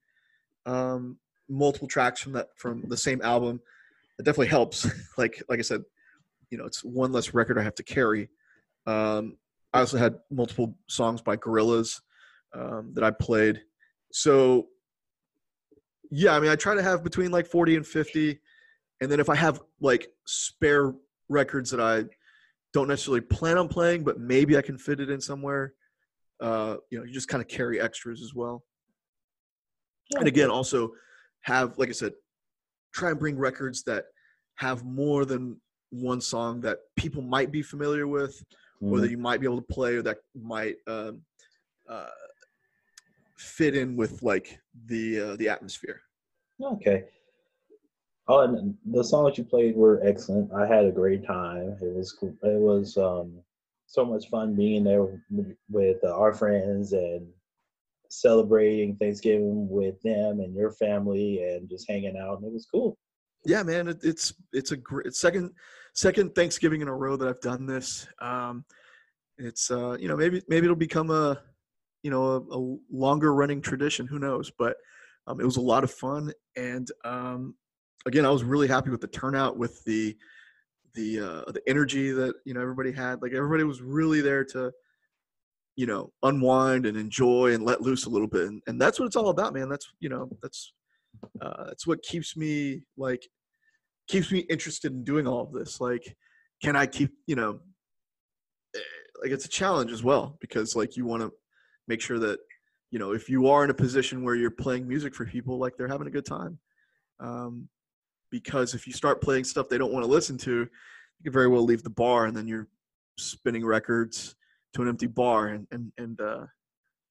um 0.65 1.17
multiple 1.49 1.87
tracks 1.87 2.21
from 2.21 2.33
that 2.33 2.49
from 2.57 2.83
the 2.89 2.97
same 2.97 3.21
album 3.23 3.61
it 4.19 4.25
definitely 4.25 4.49
helps. 4.49 4.87
Like 5.19 5.43
like 5.49 5.59
i 5.59 5.63
said 5.63 5.83
you 6.51 6.59
know 6.59 6.65
it's 6.65 6.85
one 6.85 7.13
less 7.13 7.35
record 7.35 7.59
i 7.59 7.63
have 7.63 7.75
to 7.77 7.83
carry. 7.83 8.29
Um 8.87 9.37
i 9.73 9.81
also 9.81 9.99
had 9.99 10.19
multiple 10.31 10.77
songs 10.87 11.23
by 11.23 11.37
Gorillaz 11.37 12.01
um, 12.53 12.93
that 12.95 13.05
i 13.05 13.11
played. 13.11 13.63
So 14.13 14.69
yeah 16.11 16.37
i 16.37 16.41
mean 16.41 16.51
i 16.51 16.57
try 16.57 16.75
to 16.75 16.83
have 16.83 17.03
between 17.03 17.33
like 17.33 17.47
40 17.47 17.77
and 17.77 17.87
50 17.87 18.39
and 19.01 19.11
then 19.11 19.19
if 19.19 19.29
i 19.29 19.35
have 19.35 19.61
like 19.81 20.07
spare 20.25 20.95
records 21.29 21.73
that 21.73 21.81
i 21.81 22.05
don't 22.73 22.87
necessarily 22.87 23.23
plan 23.23 23.59
on 23.59 23.67
playing 23.67 24.05
but 24.05 24.21
maybe 24.21 24.57
i 24.57 24.63
can 24.63 24.79
fit 24.79 25.01
it 25.01 25.11
in 25.11 25.21
somewhere 25.21 25.75
uh 26.40 26.76
you 26.90 26.99
know 26.99 27.05
you 27.05 27.12
just 27.12 27.28
kind 27.28 27.43
of 27.43 27.49
carry 27.49 27.81
extras 27.81 28.23
as 28.23 28.35
well 28.35 28.62
and 30.19 30.28
again 30.28 30.50
also 30.50 30.90
have 31.43 31.76
like 31.78 31.88
i 31.88 31.93
said 31.93 32.12
try 32.93 33.11
and 33.11 33.19
bring 33.19 33.37
records 33.37 33.83
that 33.83 34.05
have 34.57 34.85
more 34.85 35.25
than 35.25 35.61
one 35.90 36.21
song 36.21 36.61
that 36.61 36.78
people 36.97 37.23
might 37.23 37.50
be 37.50 37.62
familiar 37.62 38.07
with 38.07 38.43
or 38.83 39.00
that 39.00 39.11
you 39.11 39.16
might 39.19 39.40
be 39.40 39.47
able 39.47 39.61
to 39.61 39.75
play 39.75 39.95
or 39.95 40.02
that 40.02 40.19
might 40.35 40.76
um, 40.87 41.23
uh, 41.88 42.07
fit 43.38 43.75
in 43.75 43.97
with 43.97 44.23
like 44.23 44.59
the 44.87 45.21
uh, 45.21 45.37
the 45.37 45.49
atmosphere 45.49 46.00
Okay. 46.62 47.05
Oh, 48.28 48.40
and 48.40 48.75
the 48.87 49.05
songs 49.05 49.38
you 49.38 49.45
played 49.45 49.76
were 49.76 50.00
excellent. 50.02 50.52
I 50.52 50.66
had 50.66 50.85
a 50.85 50.90
great 50.90 51.25
time. 51.25 51.76
It 51.81 51.95
was 51.95 52.12
cool. 52.12 52.35
It 52.43 52.61
was 52.61 52.97
um, 52.97 53.38
so 53.97 54.05
much 54.05 54.29
fun 54.29 54.55
being 54.55 54.85
there 54.85 55.07
with, 55.71 56.05
our 56.05 56.35
friends 56.35 56.93
and 56.93 57.26
celebrating 58.11 58.95
Thanksgiving 58.97 59.69
with 59.71 60.00
them 60.03 60.41
and 60.41 60.55
your 60.55 60.71
family 60.71 61.43
and 61.43 61.69
just 61.69 61.88
hanging 61.88 62.17
out. 62.17 62.38
And 62.38 62.47
it 62.47 62.53
was 62.53 62.67
cool. 62.67 62.99
yeah 63.47 63.62
man 63.62 63.88
it, 63.88 63.99
it's 64.03 64.35
it's 64.53 64.73
a 64.73 64.76
great 64.76 65.15
second 65.15 65.50
second 65.95 66.35
thanksgiving 66.35 66.83
in 66.83 66.88
a 66.88 66.95
row 66.95 67.17
that 67.17 67.29
i've 67.29 67.41
done 67.41 67.65
this 67.65 68.07
um 68.21 68.65
it's 69.38 69.71
uh 69.71 69.97
you 70.00 70.09
know 70.09 70.17
maybe 70.17 70.43
maybe 70.49 70.65
it'll 70.67 70.76
become 70.76 71.11
a 71.11 71.41
you 72.03 72.11
know 72.11 72.25
a, 72.25 72.59
a 72.59 72.61
longer 72.91 73.35
running 73.35 73.61
tradition 73.61 74.07
who 74.07 74.19
knows 74.19 74.50
but 74.59 74.76
um, 75.29 75.41
it 75.41 75.45
was 75.45 75.59
a 75.59 75.69
lot 75.73 75.85
of 75.85 75.91
fun 75.91 76.33
and 76.57 76.88
um 77.05 77.55
again 78.07 78.26
i 78.26 78.31
was 78.31 78.43
really 78.43 78.69
happy 78.69 78.91
with 78.91 79.00
the 79.00 79.15
turnout 79.21 79.57
with 79.57 79.83
the 79.85 80.17
the 80.97 81.21
uh 81.21 81.53
the 81.53 81.62
energy 81.69 82.11
that 82.11 82.35
you 82.45 82.55
know 82.55 82.61
everybody 82.61 82.91
had 82.91 83.23
like 83.23 83.33
everybody 83.33 83.62
was 83.62 83.81
really 83.81 84.21
there 84.21 84.45
to 84.45 84.73
you 85.76 85.87
know 85.87 86.11
unwind 86.23 86.87
and 86.87 86.97
enjoy 86.97 87.53
and 87.53 87.65
let 87.65 87.83
loose 87.83 88.07
a 88.07 88.11
little 88.11 88.26
bit. 88.26 88.49
And, 88.49 88.62
and 88.67 88.81
that's 88.81 88.99
what 88.99 89.07
it's 89.07 89.17
all 89.17 89.29
about 89.29 89.55
man. 89.55 89.69
That's 89.69 89.87
you 90.00 90.09
know 90.09 90.29
that's 90.43 90.73
uh, 91.41 91.65
that's 91.67 91.87
what 91.87 92.03
keeps 92.03 92.37
me 92.37 92.83
like 92.97 93.29
keeps 94.09 94.33
me 94.33 94.41
interested 94.50 94.93
in 94.93 95.05
doing 95.05 95.26
all 95.26 95.43
of 95.43 95.53
this. 95.53 95.81
Like 95.81 96.17
can 96.62 96.75
i 96.75 96.87
keep 96.87 97.11
you 97.26 97.37
know 97.37 97.61
eh, 98.75 98.79
like 99.23 99.31
it's 99.31 99.45
a 99.45 99.49
challenge 99.49 99.93
as 99.93 100.03
well 100.03 100.38
because 100.41 100.75
like 100.75 100.97
you 100.97 101.05
want 101.05 101.23
to 101.23 101.31
make 101.87 102.00
sure 102.00 102.19
that 102.19 102.38
you 102.91 102.99
know 102.99 103.12
if 103.12 103.29
you 103.29 103.47
are 103.49 103.62
in 103.62 103.71
a 103.71 103.75
position 103.75 104.25
where 104.25 104.35
you're 104.35 104.50
playing 104.50 104.88
music 104.88 105.15
for 105.15 105.26
people 105.26 105.59
like 105.59 105.76
they're 105.76 105.88
having 105.88 106.07
a 106.07 106.11
good 106.11 106.26
time. 106.26 106.59
Um, 107.21 107.69
because 108.40 108.75
if 108.75 108.87
you 108.87 108.93
start 108.93 109.23
playing 109.23 109.45
stuff 109.45 109.69
they 109.69 109.78
don't 109.78 109.93
want 109.93 110.05
to 110.05 110.11
listen 110.11 110.37
to 110.37 110.61
you 110.61 111.25
could 111.25 111.33
very 111.33 111.49
well 111.49 111.62
leave 111.62 111.83
the 111.83 111.90
bar 111.90 112.26
and 112.26 112.37
then 112.37 112.47
you're 112.47 112.69
spinning 113.19 113.64
records 113.64 114.35
to 114.75 114.83
an 114.83 114.88
empty 114.88 115.07
bar 115.07 115.49
and 115.49 115.66
and, 115.71 115.93
and 115.97 116.21
uh, 116.21 116.45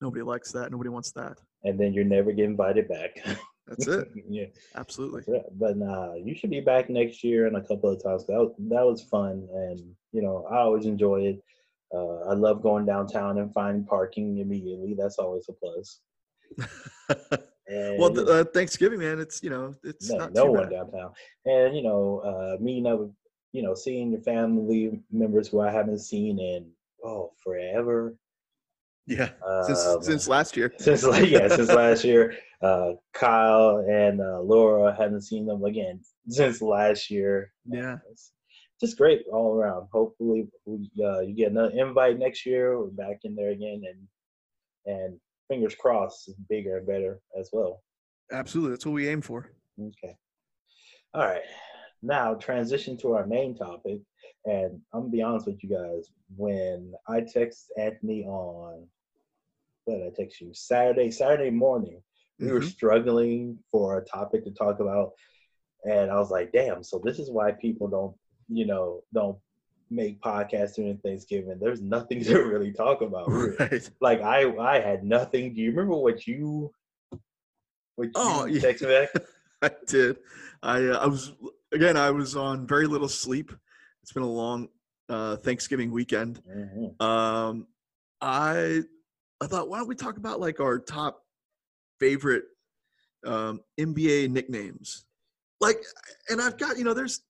nobody 0.01 0.21
likes 0.21 0.51
that 0.51 0.71
nobody 0.71 0.89
wants 0.89 1.11
that 1.11 1.37
and 1.65 1.79
then 1.79 1.93
you're 1.93 2.05
never 2.05 2.31
get 2.31 2.45
invited 2.45 2.87
back. 2.87 3.17
that's 3.67 3.87
it 3.87 4.07
yeah, 4.29 4.45
absolutely 4.75 5.23
right. 5.27 5.41
But 5.53 5.77
nah, 5.77 6.13
you 6.13 6.35
should 6.35 6.51
be 6.51 6.61
back 6.61 6.89
next 6.89 7.23
year 7.23 7.47
and 7.47 7.57
a 7.57 7.61
couple 7.61 7.89
of 7.89 8.01
times. 8.01 8.25
That 8.27 8.37
was, 8.37 8.53
that 8.57 8.85
was 8.85 9.01
fun, 9.01 9.47
and 9.51 9.79
you 10.11 10.21
know 10.21 10.47
I 10.49 10.57
always 10.57 10.85
enjoy 10.85 11.21
it. 11.21 11.43
Uh, 11.93 12.29
I 12.29 12.33
love 12.33 12.61
going 12.61 12.85
downtown 12.85 13.39
and 13.39 13.51
finding 13.53 13.85
parking 13.85 14.37
immediately. 14.37 14.95
That's 14.97 15.17
always 15.17 15.49
a 15.49 15.53
plus. 15.53 15.99
And 17.67 17.99
well 17.99 18.13
th- 18.13 18.27
uh, 18.27 18.45
thanksgiving 18.53 18.99
man 18.99 19.19
it's 19.19 19.41
you 19.41 19.49
know 19.49 19.73
it's 19.83 20.09
no, 20.09 20.17
not 20.17 20.33
no 20.33 20.45
too 20.45 20.51
one 20.51 20.63
bad. 20.63 20.71
downtown, 20.71 21.11
and 21.45 21.75
you 21.75 21.81
know 21.83 22.19
uh, 22.19 22.61
meeting 22.63 22.85
up, 22.85 22.99
with, 22.99 23.11
you 23.53 23.63
know, 23.63 23.73
seeing 23.73 24.11
your 24.11 24.21
family 24.21 24.99
members 25.11 25.47
who 25.47 25.61
I 25.61 25.71
haven't 25.71 25.99
seen 25.99 26.39
in 26.39 26.69
oh 27.03 27.31
forever. 27.43 28.15
yeah 29.07 29.29
Um, 29.47 29.63
since 29.65 30.05
since 30.05 30.27
last 30.27 30.55
year. 30.57 30.73
since 30.77 31.03
like 31.03 31.29
yeah 31.29 31.47
since 31.47 31.69
last 31.83 32.03
year 32.03 32.35
uh 32.61 32.93
kyle 33.13 33.83
and 33.89 34.21
uh 34.21 34.39
laura 34.41 34.95
haven't 34.95 35.21
seen 35.21 35.45
them 35.45 35.63
again 35.63 36.01
since 36.29 36.61
last 36.61 37.09
year. 37.11 37.51
Yeah. 37.65 37.97
It's 38.11 38.31
just 38.81 38.97
great 38.97 39.21
all 39.31 39.53
around. 39.55 39.87
Hopefully 39.91 40.47
we, 40.65 40.89
uh, 41.03 41.19
you 41.21 41.33
get 41.35 41.51
another 41.51 41.73
invite 41.75 42.19
next 42.19 42.45
year. 42.45 42.77
We're 42.79 42.87
back 42.87 43.19
in 43.23 43.35
there 43.35 43.51
again 43.51 43.81
and 43.89 44.07
and 44.95 45.19
fingers 45.47 45.75
crossed 45.75 46.31
bigger 46.49 46.77
and 46.77 46.87
better 46.87 47.19
as 47.39 47.49
well. 47.53 47.83
Absolutely 48.31 48.71
that's 48.71 48.85
what 48.85 48.93
we 48.93 49.07
aim 49.07 49.21
for. 49.21 49.51
Okay. 49.79 50.15
All 51.13 51.21
right 51.25 51.41
now 52.01 52.33
transition 52.35 52.97
to 52.97 53.13
our 53.13 53.25
main 53.25 53.55
topic 53.55 53.99
and 54.45 54.79
i'm 54.93 55.01
gonna 55.03 55.09
be 55.09 55.21
honest 55.23 55.47
with 55.47 55.63
you 55.63 55.69
guys 55.69 56.11
when 56.35 56.93
i 57.07 57.19
text 57.21 57.71
anthony 57.79 58.23
on 58.25 58.85
what 59.85 59.97
did 59.97 60.05
i 60.07 60.09
text 60.15 60.39
you? 60.41 60.51
Saturday 60.53 61.09
saturday 61.09 61.49
morning 61.49 62.01
we 62.37 62.51
were 62.51 62.59
Mhm. 62.59 62.69
struggling 62.69 63.57
for 63.71 63.97
a 63.97 64.05
topic 64.05 64.43
to 64.43 64.51
talk 64.51 64.81
about 64.81 65.13
and 65.85 66.11
i 66.11 66.19
was 66.19 66.29
like 66.31 66.51
damn 66.51 66.83
so 66.83 67.01
this 67.03 67.17
is 67.17 67.31
why 67.31 67.53
people 67.53 67.87
don't 67.87 68.15
you 68.49 68.67
know 68.67 69.01
don't 69.13 69.39
make 69.89 70.19
podcasts 70.21 70.75
during 70.75 70.97
thanksgiving 70.97 71.57
there's 71.59 71.81
nothing 71.81 72.23
to 72.23 72.39
really 72.39 72.71
talk 72.71 73.01
about 73.01 73.29
really. 73.29 73.55
right 73.59 73.89
like 74.01 74.21
i 74.21 74.49
i 74.57 74.79
had 74.79 75.03
nothing 75.03 75.53
do 75.53 75.61
you 75.61 75.69
remember 75.69 75.95
what 75.95 76.25
you 76.27 76.71
what 77.95 78.05
you 78.07 78.11
Oh, 78.15 78.45
yeah. 78.45 78.71
back 78.81 79.09
I 79.61 79.71
did. 79.87 80.17
I 80.61 80.85
uh, 80.85 80.97
I 80.97 81.05
was 81.07 81.33
again. 81.71 81.95
I 81.97 82.11
was 82.11 82.35
on 82.35 82.67
very 82.67 82.87
little 82.87 83.07
sleep. 83.07 83.51
It's 84.03 84.11
been 84.11 84.21
a 84.21 84.29
long 84.29 84.67
uh, 85.09 85.37
Thanksgiving 85.37 85.91
weekend. 85.91 86.41
Mhm. 86.45 87.01
Um, 87.01 87.67
I 88.21 88.83
I 89.41 89.47
thought, 89.47 89.69
why 89.69 89.77
don't 89.79 89.87
we 89.87 89.95
talk 89.95 90.17
about 90.17 90.39
like 90.39 90.59
our 90.59 90.77
top 90.77 91.21
favorite 91.99 92.43
um, 93.25 93.61
NBA 93.79 94.29
nicknames? 94.29 95.05
Like, 95.61 95.77
and 96.29 96.41
I've 96.41 96.57
got 96.57 96.77
you 96.77 96.83
know, 96.83 96.93
there's 96.93 97.21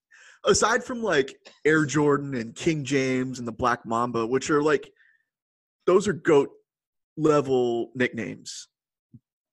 aside 0.45 0.83
from 0.83 1.01
like 1.01 1.35
Air 1.65 1.85
Jordan 1.85 2.35
and 2.35 2.55
King 2.55 2.83
James 2.83 3.39
and 3.39 3.47
the 3.47 3.51
Black 3.51 3.85
Mamba, 3.85 4.25
which 4.25 4.49
are 4.49 4.61
like 4.61 4.91
those 5.85 6.07
are 6.07 6.13
goat 6.13 6.49
level 7.17 7.91
nicknames. 7.95 8.67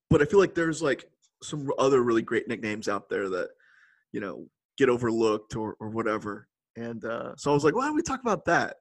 But 0.09 0.21
I 0.21 0.25
feel 0.25 0.39
like 0.39 0.55
there's 0.55 0.81
like 0.81 1.05
some 1.41 1.69
other 1.77 2.01
really 2.01 2.21
great 2.21 2.47
nicknames 2.47 2.87
out 2.87 3.09
there 3.09 3.29
that 3.29 3.49
you 4.11 4.19
know 4.19 4.47
get 4.77 4.89
overlooked 4.89 5.55
or 5.55 5.75
or 5.79 5.89
whatever. 5.89 6.47
And 6.75 7.03
uh, 7.05 7.33
so 7.37 7.51
I 7.51 7.53
was 7.53 7.63
like, 7.63 7.75
why 7.75 7.85
don't 7.85 7.95
we 7.95 8.01
talk 8.01 8.21
about 8.21 8.45
that? 8.45 8.77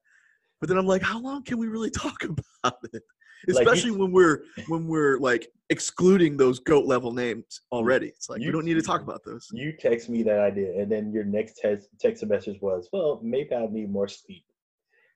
But 0.60 0.68
then 0.68 0.78
I'm 0.78 0.86
like, 0.86 1.02
how 1.02 1.20
long 1.20 1.42
can 1.42 1.58
we 1.58 1.66
really 1.66 1.90
talk 2.04 2.24
about 2.24 2.78
it? 2.92 3.02
Like, 3.48 3.66
Especially 3.66 3.90
when 3.90 4.12
we're 4.12 4.44
when 4.68 4.86
we're 4.86 5.18
like 5.18 5.48
excluding 5.70 6.36
those 6.36 6.58
goat 6.60 6.84
level 6.86 7.12
names 7.12 7.62
already. 7.72 8.08
It's 8.08 8.28
like 8.28 8.38
we 8.40 8.46
You- 8.46 8.52
don't 8.52 8.64
need 8.64 8.74
to 8.74 8.82
talk 8.82 9.00
about 9.02 9.24
those. 9.24 9.48
you 9.52 9.72
text 9.72 10.08
me 10.08 10.22
that 10.24 10.38
idea 10.38 10.80
and 10.80 10.90
then 10.90 11.12
your 11.12 11.24
next 11.24 11.58
text 11.58 11.88
text 12.00 12.24
message 12.26 12.60
was 12.60 12.88
well 12.92 13.20
maybe 13.22 13.54
i 13.54 13.66
need 13.66 13.90
more 13.90 14.06
sleep 14.08 14.44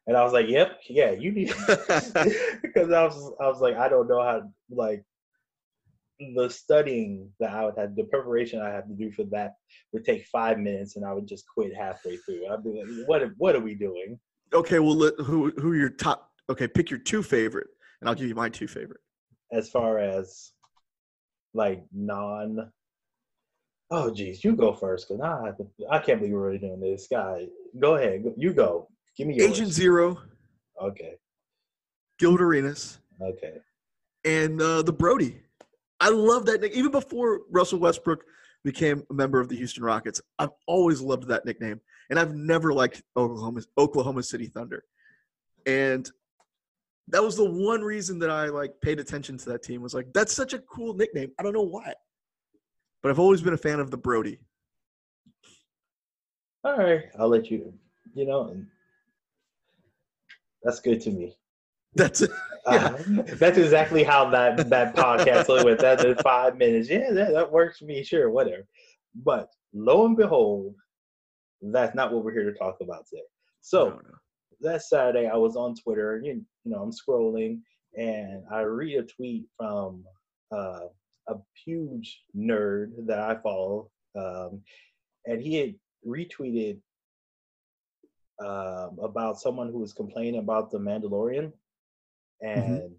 and 0.06 0.16
i 0.16 0.22
was 0.24 0.32
like 0.32 0.48
yep 0.48 0.78
yeah 0.88 1.10
you 1.10 1.30
need 1.30 1.48
because 2.62 2.90
i 2.90 3.02
was 3.04 3.32
i 3.40 3.46
was 3.46 3.60
like 3.60 3.76
i 3.76 3.88
don't 3.88 4.08
know 4.08 4.22
how 4.22 4.42
like 4.70 5.04
the 6.34 6.48
studying 6.48 7.30
that 7.38 7.50
i 7.50 7.64
would 7.64 7.76
have 7.76 7.94
the 7.94 8.04
preparation 8.04 8.60
i 8.60 8.70
have 8.70 8.88
to 8.88 8.94
do 8.94 9.12
for 9.12 9.24
that 9.24 9.54
would 9.92 10.04
take 10.04 10.24
five 10.26 10.58
minutes 10.58 10.96
and 10.96 11.04
i 11.04 11.12
would 11.12 11.26
just 11.26 11.44
quit 11.46 11.74
halfway 11.76 12.16
through 12.18 12.46
i'd 12.48 12.64
be 12.64 12.70
like 12.70 12.88
what 13.06 13.22
what 13.36 13.54
are 13.54 13.60
we 13.60 13.74
doing 13.74 14.18
okay, 14.54 14.78
well, 14.78 14.94
let, 14.96 15.12
who 15.18 15.50
who 15.58 15.72
are 15.72 15.76
your 15.76 15.88
top? 15.90 16.30
Okay, 16.48 16.68
pick 16.68 16.88
your 16.88 17.00
two 17.00 17.20
favorite, 17.20 17.66
and 18.06 18.10
I'll 18.10 18.14
give 18.14 18.28
you 18.28 18.36
my 18.36 18.48
two 18.48 18.68
favorite. 18.68 19.00
as 19.52 19.68
far 19.68 19.98
as 19.98 20.52
like 21.54 21.82
non 21.92 22.70
oh 23.90 24.14
geez 24.14 24.44
you 24.44 24.54
go 24.54 24.72
first 24.72 25.08
because 25.08 25.20
I, 25.20 25.50
I 25.90 25.98
can't 25.98 26.20
believe 26.20 26.34
we're 26.34 26.40
already 26.40 26.58
doing 26.58 26.80
this 26.80 27.08
guy 27.10 27.46
go 27.80 27.96
ahead 27.96 28.24
you 28.36 28.52
go 28.52 28.88
give 29.16 29.26
me 29.26 29.34
yours. 29.34 29.50
Agent 29.50 29.72
Zero, 29.72 30.20
okay 30.80 31.14
Gilbert 32.18 32.44
Arenas, 32.44 33.00
okay 33.20 33.54
and 34.24 34.60
uh, 34.60 34.82
the 34.82 34.92
Brodie. 34.92 35.40
I 36.00 36.10
love 36.10 36.46
that 36.46 36.60
nick. 36.60 36.72
Even 36.72 36.90
before 36.90 37.40
Russell 37.50 37.78
Westbrook 37.78 38.24
became 38.64 39.02
a 39.10 39.14
member 39.14 39.40
of 39.40 39.48
the 39.48 39.56
Houston 39.56 39.82
Rockets, 39.82 40.20
I've 40.38 40.50
always 40.66 41.00
loved 41.00 41.28
that 41.28 41.44
nickname, 41.44 41.80
and 42.10 42.18
I've 42.18 42.34
never 42.34 42.72
liked 42.72 43.02
Oklahoma 43.16 43.62
Oklahoma 43.78 44.22
City 44.22 44.46
Thunder, 44.46 44.84
and 45.64 46.08
that 47.08 47.22
was 47.22 47.36
the 47.36 47.48
one 47.48 47.82
reason 47.82 48.18
that 48.20 48.30
I 48.30 48.46
like 48.46 48.72
paid 48.80 48.98
attention 48.98 49.38
to 49.38 49.48
that 49.50 49.62
team. 49.62 49.82
Was 49.82 49.94
like 49.94 50.12
that's 50.12 50.32
such 50.34 50.52
a 50.54 50.58
cool 50.60 50.94
nickname. 50.94 51.30
I 51.38 51.42
don't 51.42 51.52
know 51.52 51.62
why, 51.62 51.92
but 53.02 53.10
I've 53.10 53.18
always 53.18 53.42
been 53.42 53.54
a 53.54 53.58
fan 53.58 53.80
of 53.80 53.90
the 53.90 53.96
Brodie. 53.96 54.40
all 56.64 56.76
right 56.76 57.04
i'll 57.18 57.28
let 57.28 57.48
you 57.50 57.72
you 58.14 58.26
know 58.26 58.56
that's 60.64 60.80
good 60.80 61.00
to 61.00 61.10
me 61.10 61.32
That's. 61.94 62.20
Yeah. 62.20 62.28
Uh, 62.66 62.98
that's 63.38 63.56
exactly 63.58 64.02
how 64.04 64.28
that 64.30 64.68
that 64.68 64.94
podcast 64.96 65.48
went. 65.64 65.78
That 65.78 66.04
is 66.04 66.20
five 66.20 66.56
minutes. 66.58 66.90
Yeah, 66.90 67.12
that, 67.12 67.32
that 67.32 67.50
works 67.50 67.78
for 67.78 67.84
me. 67.86 68.02
Sure, 68.02 68.28
whatever. 68.28 68.66
But 69.14 69.48
lo 69.72 70.04
and 70.04 70.16
behold, 70.16 70.74
that's 71.62 71.94
not 71.94 72.12
what 72.12 72.22
we're 72.24 72.32
here 72.32 72.50
to 72.50 72.58
talk 72.58 72.76
about 72.82 73.06
today. 73.08 73.22
So 73.62 73.90
No, 73.90 73.94
no. 73.94 74.14
That 74.60 74.82
Saturday, 74.82 75.26
I 75.26 75.36
was 75.36 75.56
on 75.56 75.74
Twitter. 75.74 76.20
You, 76.22 76.44
you 76.64 76.70
know, 76.70 76.82
I'm 76.82 76.92
scrolling, 76.92 77.60
and 77.96 78.42
I 78.50 78.60
read 78.60 78.98
a 78.98 79.02
tweet 79.02 79.46
from 79.56 80.04
uh, 80.52 80.86
a 81.28 81.34
huge 81.64 82.22
nerd 82.36 83.06
that 83.06 83.18
I 83.18 83.36
follow, 83.42 83.90
um, 84.14 84.62
and 85.26 85.40
he 85.40 85.56
had 85.56 85.74
retweeted 86.06 86.78
um, 88.40 88.98
about 89.02 89.40
someone 89.40 89.70
who 89.70 89.78
was 89.78 89.92
complaining 89.92 90.40
about 90.40 90.70
the 90.70 90.78
Mandalorian, 90.78 91.52
and 92.42 92.90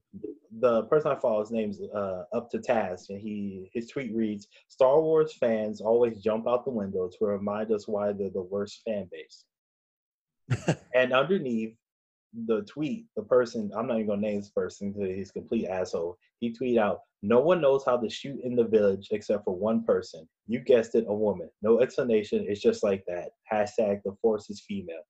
the 0.60 0.84
person 0.84 1.12
I 1.12 1.16
follow, 1.16 1.42
his 1.42 1.52
name's 1.52 1.80
uh, 1.82 2.24
Up 2.34 2.50
to 2.52 2.60
Task, 2.60 3.10
and 3.10 3.22
he 3.22 3.70
his 3.74 3.88
tweet 3.90 4.14
reads: 4.16 4.48
"Star 4.68 5.00
Wars 5.00 5.34
fans 5.40 5.82
always 5.82 6.22
jump 6.22 6.48
out 6.48 6.66
the 6.66 6.72
window 6.72 7.08
to 7.08 7.26
remind 7.26 7.72
us 7.72 7.88
why 7.88 8.12
they're 8.12 8.30
the 8.30 8.42
worst 8.42 8.82
fan 8.84 9.08
base." 9.12 9.46
And 10.96 11.14
underneath 11.14 11.76
the 12.46 12.62
tweet, 12.64 13.06
the 13.16 13.24
person 13.24 13.72
I'm 13.76 13.88
not 13.88 13.96
even 13.96 14.08
gonna 14.08 14.22
name 14.22 14.40
this 14.40 14.50
person 14.50 14.92
because 14.92 15.16
he's 15.16 15.30
a 15.30 15.34
complete 15.34 15.68
asshole. 15.68 16.18
He 16.40 16.54
tweeted 16.54 16.80
out, 16.80 17.02
"No 17.22 17.40
one 17.40 17.62
knows 17.62 17.84
how 17.86 17.98
to 17.98 18.10
shoot 18.10 18.40
in 18.44 18.56
the 18.56 18.64
village 18.64 19.08
except 19.12 19.44
for 19.44 19.56
one 19.56 19.84
person. 19.84 20.28
You 20.46 20.60
guessed 20.60 20.96
it, 20.96 21.06
a 21.08 21.14
woman. 21.14 21.50
No 21.62 21.82
explanation. 21.82 22.46
It's 22.48 22.62
just 22.62 22.84
like 22.84 23.04
that. 23.08 23.30
Hashtag 23.52 24.02
the 24.04 24.16
force 24.22 24.50
is 24.50 24.62
female." 24.68 25.04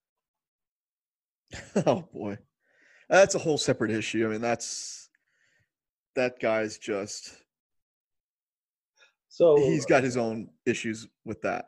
Oh 1.86 2.08
boy, 2.14 2.38
that's 3.10 3.36
a 3.36 3.40
whole 3.40 3.58
separate 3.58 3.92
issue. 3.92 4.28
I 4.28 4.32
mean, 4.32 4.42
that's 4.42 5.10
that 6.16 6.40
guy's 6.40 6.78
just 6.78 7.36
So 9.30 9.58
he's 9.58 9.86
got 9.86 10.04
his 10.04 10.18
own 10.18 10.50
issues 10.66 11.08
with 11.24 11.42
that. 11.44 11.68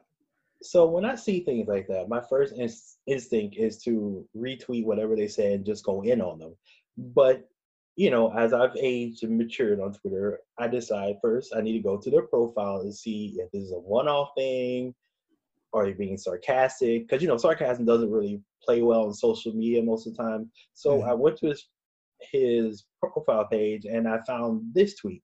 So 0.61 0.87
when 0.87 1.05
I 1.05 1.15
see 1.15 1.39
things 1.39 1.67
like 1.67 1.87
that, 1.87 2.09
my 2.09 2.21
first 2.21 2.53
ins- 2.53 2.97
instinct 3.07 3.55
is 3.57 3.81
to 3.83 4.27
retweet 4.35 4.85
whatever 4.85 5.15
they 5.15 5.27
say 5.27 5.53
and 5.53 5.65
just 5.65 5.85
go 5.85 6.01
in 6.01 6.21
on 6.21 6.39
them. 6.39 6.55
But 6.97 7.47
you 7.95 8.09
know, 8.09 8.31
as 8.33 8.53
I've 8.53 8.75
aged 8.77 9.23
and 9.23 9.37
matured 9.37 9.81
on 9.81 9.93
Twitter, 9.93 10.39
I 10.57 10.67
decide 10.67 11.17
first 11.21 11.53
I 11.55 11.61
need 11.61 11.73
to 11.73 11.83
go 11.83 11.97
to 11.97 12.09
their 12.09 12.21
profile 12.21 12.81
and 12.81 12.95
see 12.95 13.35
if 13.37 13.51
this 13.51 13.63
is 13.63 13.71
a 13.71 13.79
one-off 13.79 14.29
thing, 14.37 14.95
are 15.73 15.87
you 15.87 15.95
being 15.95 16.17
sarcastic? 16.17 17.07
Because 17.07 17.21
you 17.21 17.27
know, 17.27 17.37
sarcasm 17.37 17.85
doesn't 17.85 18.11
really 18.11 18.41
play 18.63 18.81
well 18.81 19.05
on 19.05 19.13
social 19.13 19.53
media 19.53 19.81
most 19.83 20.07
of 20.07 20.15
the 20.15 20.23
time. 20.23 20.51
So 20.73 20.99
mm-hmm. 20.99 21.09
I 21.09 21.13
went 21.13 21.37
to 21.37 21.47
his 21.47 21.67
his 22.31 22.85
profile 22.99 23.47
page 23.47 23.85
and 23.85 24.07
I 24.07 24.19
found 24.27 24.73
this 24.73 24.95
tweet. 24.95 25.23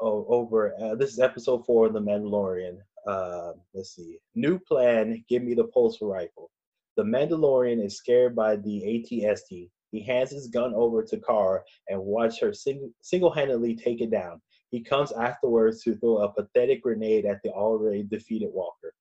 Oh, 0.00 0.24
over 0.28 0.74
uh, 0.82 0.94
this 0.94 1.12
is 1.12 1.20
episode 1.20 1.64
four 1.66 1.86
of 1.86 1.92
The 1.92 2.00
Mandalorian. 2.00 2.78
Uh, 3.06 3.52
let's 3.74 3.94
see. 3.94 4.18
New 4.34 4.58
plan. 4.58 5.24
Give 5.28 5.42
me 5.42 5.54
the 5.54 5.68
pulsar 5.68 6.10
rifle. 6.10 6.50
The 6.96 7.02
Mandalorian 7.02 7.84
is 7.84 7.96
scared 7.96 8.36
by 8.36 8.56
the 8.56 8.82
ATST. 8.82 9.70
He 9.90 10.02
hands 10.02 10.30
his 10.30 10.48
gun 10.48 10.72
over 10.74 11.02
to 11.02 11.20
Cara 11.20 11.62
and 11.88 12.00
watch 12.00 12.40
her 12.40 12.52
sing- 12.52 12.92
single-handedly 13.02 13.76
take 13.76 14.00
it 14.00 14.10
down. 14.10 14.40
He 14.70 14.82
comes 14.82 15.12
afterwards 15.12 15.82
to 15.84 15.94
throw 15.96 16.18
a 16.18 16.32
pathetic 16.32 16.82
grenade 16.82 17.26
at 17.26 17.42
the 17.42 17.50
already 17.50 18.02
defeated 18.02 18.50
Walker. 18.52 18.94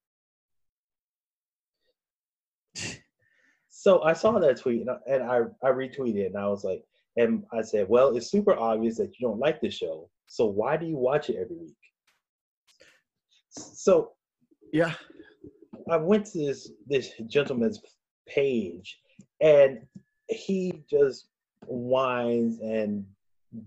so 3.69 4.03
I 4.03 4.13
saw 4.13 4.37
that 4.37 4.59
tweet 4.59 4.81
and 4.81 4.89
I, 4.89 4.97
and 5.07 5.23
I, 5.23 5.39
I 5.63 5.71
retweeted 5.71 6.17
it 6.17 6.27
and 6.27 6.37
I 6.37 6.47
was 6.47 6.63
like, 6.63 6.83
and 7.17 7.43
I 7.51 7.61
said, 7.61 7.87
well, 7.89 8.15
it's 8.15 8.31
super 8.31 8.53
obvious 8.53 8.97
that 8.97 9.17
you 9.17 9.27
don't 9.27 9.39
like 9.39 9.61
the 9.61 9.69
show. 9.69 10.09
So 10.27 10.45
why 10.45 10.77
do 10.77 10.85
you 10.85 10.97
watch 10.97 11.29
it 11.29 11.37
every 11.37 11.57
week? 11.57 11.75
So, 13.51 14.11
yeah, 14.71 14.93
I 15.89 15.97
went 15.97 16.25
to 16.27 16.39
this 16.39 16.71
this 16.87 17.11
gentleman's 17.27 17.81
page, 18.27 18.99
and 19.41 19.79
he 20.27 20.83
just 20.89 21.27
whines 21.65 22.59
and 22.59 23.05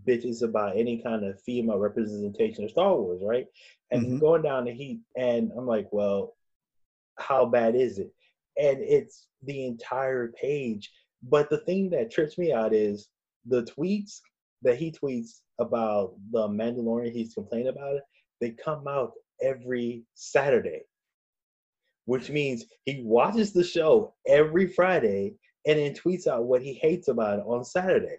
bitches 0.07 0.43
about 0.43 0.77
any 0.77 1.03
kind 1.03 1.25
of 1.25 1.41
female 1.43 1.79
representation 1.79 2.65
of 2.65 2.71
Star 2.71 2.97
Wars, 2.97 3.21
right? 3.23 3.47
And 3.91 4.07
mm-hmm. 4.07 4.19
going 4.19 4.43
down 4.43 4.65
the 4.65 4.73
heat, 4.73 5.01
and 5.17 5.53
I'm 5.57 5.67
like, 5.67 5.89
well, 5.93 6.35
how 7.19 7.45
bad 7.47 7.75
is 7.75 7.99
it? 7.99 8.13
And 8.59 8.79
it's 8.81 9.27
the 9.43 9.67
entire 9.67 10.29
page. 10.41 10.91
But 11.23 11.51
the 11.51 11.59
thing 11.59 11.91
that 11.91 12.11
trips 12.11 12.39
me 12.39 12.53
out 12.53 12.73
is 12.73 13.09
the 13.47 13.63
tweets 13.63 14.21
that 14.63 14.77
he 14.77 14.91
tweets 14.91 15.41
about 15.59 16.15
the 16.31 16.49
Mandalorian, 16.49 17.13
he's 17.13 17.35
complaining 17.35 17.69
about 17.69 17.97
it, 17.97 18.03
they 18.41 18.51
come 18.51 18.89
out 18.89 19.13
every 19.43 20.05
Saturday, 20.15 20.83
which 22.07 22.31
means 22.31 22.65
he 22.85 23.03
watches 23.05 23.53
the 23.53 23.65
show 23.65 24.15
every 24.27 24.67
Friday 24.67 25.35
and 25.67 25.79
then 25.79 25.95
tweets 25.95 26.27
out 26.27 26.45
what 26.45 26.63
he 26.63 26.75
hates 26.75 27.09
about 27.09 27.39
it 27.39 27.45
on 27.47 27.65
Saturday. 27.65 28.17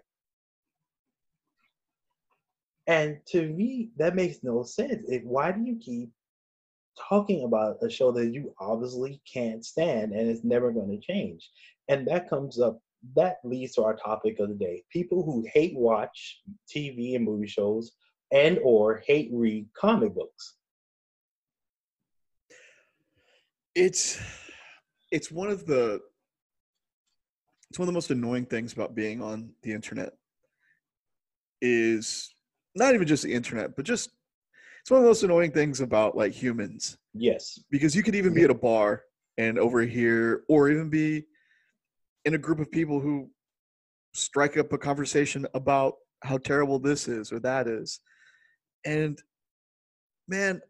And 2.88 3.18
to 3.28 3.48
me, 3.48 3.90
that 3.98 4.16
makes 4.16 4.44
no 4.44 4.64
sense. 4.64 5.10
Why 5.24 5.52
do 5.52 5.62
you 5.62 5.78
keep 5.80 6.12
talking 7.10 7.44
about 7.44 7.78
a 7.82 7.90
show 7.90 8.12
that 8.12 8.32
you 8.32 8.54
obviously 8.60 9.22
can't 9.32 9.66
stand 9.66 10.14
and 10.14 10.30
it's 10.30 10.44
never 10.44 10.72
going 10.72 10.90
to 10.90 11.06
change? 11.06 11.50
And 11.88 12.08
that 12.08 12.30
comes 12.30 12.60
up, 12.60 12.80
that 13.16 13.38
leads 13.44 13.74
to 13.76 13.84
our 13.84 13.96
topic 13.96 14.40
of 14.40 14.50
the 14.50 14.56
day. 14.56 14.84
People 14.92 15.24
who 15.24 15.46
hate 15.54 15.76
watch 15.76 16.42
TV 16.74 17.16
and 17.16 17.26
movie 17.26 17.48
shows 17.48 17.92
and 18.32 18.60
or 18.64 19.04
hate 19.06 19.30
read 19.34 19.68
comic 19.76 20.14
books. 20.14 20.56
It's 23.76 24.20
it's 25.12 25.32
one 25.32 25.50
of 25.50 25.66
the 25.66 26.02
it's 27.70 27.80
one 27.80 27.88
of 27.88 27.94
the 27.94 27.98
most 27.98 28.12
annoying 28.12 28.46
things 28.46 28.74
about 28.74 28.96
being 28.96 29.22
on 29.22 29.52
the 29.64 29.74
internet 29.74 30.14
is 31.62 32.34
not 32.76 32.94
even 32.94 33.08
just 33.08 33.24
the 33.24 33.34
internet, 33.34 33.76
but 33.76 33.86
just 33.86 34.12
it's 34.82 34.92
one 34.92 35.00
of 35.00 35.04
the 35.04 35.10
most 35.10 35.24
annoying 35.24 35.52
things 35.52 35.82
about 35.82 36.16
like 36.16 36.32
humans. 36.32 36.98
Yes. 37.14 37.60
Because 37.72 37.96
you 37.96 38.04
could 38.04 38.16
even 38.16 38.34
be 38.34 38.44
at 38.44 38.52
a 38.52 38.56
bar 38.56 39.04
and 39.38 39.58
over 39.58 39.80
overhear, 39.80 40.44
or 40.48 40.70
even 40.70 40.90
be 40.90 41.26
in 42.24 42.36
a 42.36 42.38
group 42.38 42.60
of 42.60 42.72
people 42.72 43.00
who 43.00 43.30
strike 44.14 44.58
up 44.58 44.72
a 44.72 44.78
conversation 44.78 45.46
about 45.54 45.96
how 46.24 46.38
terrible 46.38 46.80
this 46.80 47.08
is 47.08 47.32
or 47.32 47.40
that 47.40 47.68
is. 47.68 48.00
And 48.86 49.22
man, 50.28 50.62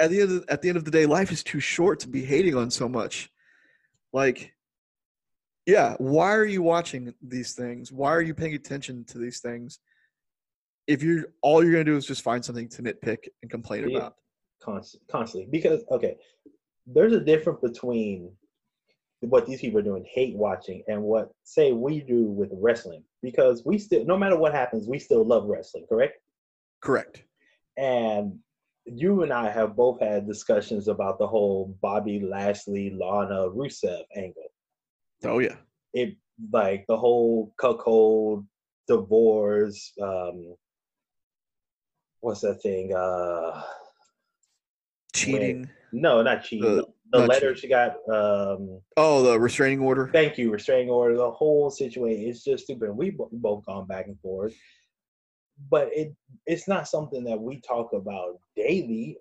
at 0.00 0.10
the 0.10 0.22
end 0.22 0.32
of, 0.32 0.44
at 0.48 0.62
the 0.62 0.68
end 0.68 0.78
of 0.78 0.84
the 0.84 0.90
day, 0.90 1.06
life 1.06 1.30
is 1.30 1.44
too 1.44 1.60
short 1.60 2.00
to 2.00 2.08
be 2.08 2.24
hating 2.24 2.56
on 2.56 2.70
so 2.70 2.88
much. 2.88 3.30
Like, 4.12 4.52
yeah, 5.66 5.94
why 5.98 6.34
are 6.34 6.44
you 6.44 6.62
watching 6.62 7.14
these 7.22 7.52
things? 7.52 7.92
Why 7.92 8.10
are 8.12 8.22
you 8.22 8.34
paying 8.34 8.54
attention 8.54 9.04
to 9.04 9.18
these 9.18 9.40
things? 9.40 9.78
if 10.90 11.04
you're 11.04 11.26
all 11.40 11.62
you're 11.62 11.72
gonna 11.72 11.84
do 11.84 11.96
is 11.96 12.04
just 12.04 12.22
find 12.22 12.44
something 12.44 12.68
to 12.68 12.82
nitpick 12.82 13.28
and 13.42 13.50
complain 13.50 13.88
yeah. 13.88 13.98
about 13.98 14.14
constantly, 14.60 15.06
constantly 15.08 15.48
because 15.50 15.82
okay 15.90 16.16
there's 16.86 17.12
a 17.12 17.20
difference 17.20 17.60
between 17.60 18.30
what 19.20 19.46
these 19.46 19.60
people 19.60 19.78
are 19.78 19.84
doing 19.84 20.04
hate 20.12 20.34
watching 20.34 20.82
and 20.88 21.00
what 21.00 21.30
say 21.44 21.70
we 21.72 22.00
do 22.00 22.24
with 22.24 22.50
wrestling 22.52 23.04
because 23.22 23.64
we 23.64 23.78
still 23.78 24.04
no 24.04 24.18
matter 24.18 24.36
what 24.36 24.52
happens 24.52 24.88
we 24.88 24.98
still 24.98 25.24
love 25.24 25.44
wrestling 25.44 25.86
correct 25.88 26.20
correct 26.80 27.22
and 27.76 28.36
you 28.86 29.22
and 29.22 29.32
i 29.32 29.48
have 29.48 29.76
both 29.76 30.00
had 30.00 30.26
discussions 30.26 30.88
about 30.88 31.18
the 31.18 31.26
whole 31.26 31.76
bobby 31.82 32.20
lashley 32.20 32.90
lana 32.90 33.48
rusev 33.48 34.02
angle 34.16 34.50
oh 35.24 35.38
yeah 35.38 35.56
it 35.92 36.16
like 36.52 36.84
the 36.88 36.96
whole 36.96 37.52
cuckold 37.58 38.46
divorce 38.88 39.92
um 40.02 40.54
what's 42.20 42.40
that 42.40 42.62
thing? 42.62 42.94
Uh, 42.94 43.62
cheating. 45.14 45.60
When, 45.60 45.70
no, 45.92 46.22
not 46.22 46.44
cheating. 46.44 46.76
the, 46.76 46.86
the 47.12 47.20
not 47.20 47.28
letter 47.28 47.54
cheating. 47.54 47.60
she 47.60 47.68
got. 47.68 47.90
Um, 48.12 48.80
oh, 48.96 49.22
the 49.22 49.38
restraining 49.38 49.80
order. 49.80 50.10
Thank 50.12 50.38
you, 50.38 50.50
restraining 50.50 50.90
order. 50.90 51.16
The 51.16 51.30
whole 51.30 51.70
situation 51.70 52.28
is 52.28 52.44
just 52.44 52.64
stupid. 52.64 52.90
We've 52.92 53.18
both 53.32 53.64
gone 53.64 53.86
back 53.86 54.06
and 54.06 54.18
forth, 54.20 54.54
but 55.68 55.88
it 55.92 56.14
it's 56.46 56.68
not 56.68 56.88
something 56.88 57.24
that 57.24 57.40
we 57.40 57.60
talk 57.60 57.92
about 57.92 58.38
daily 58.56 59.18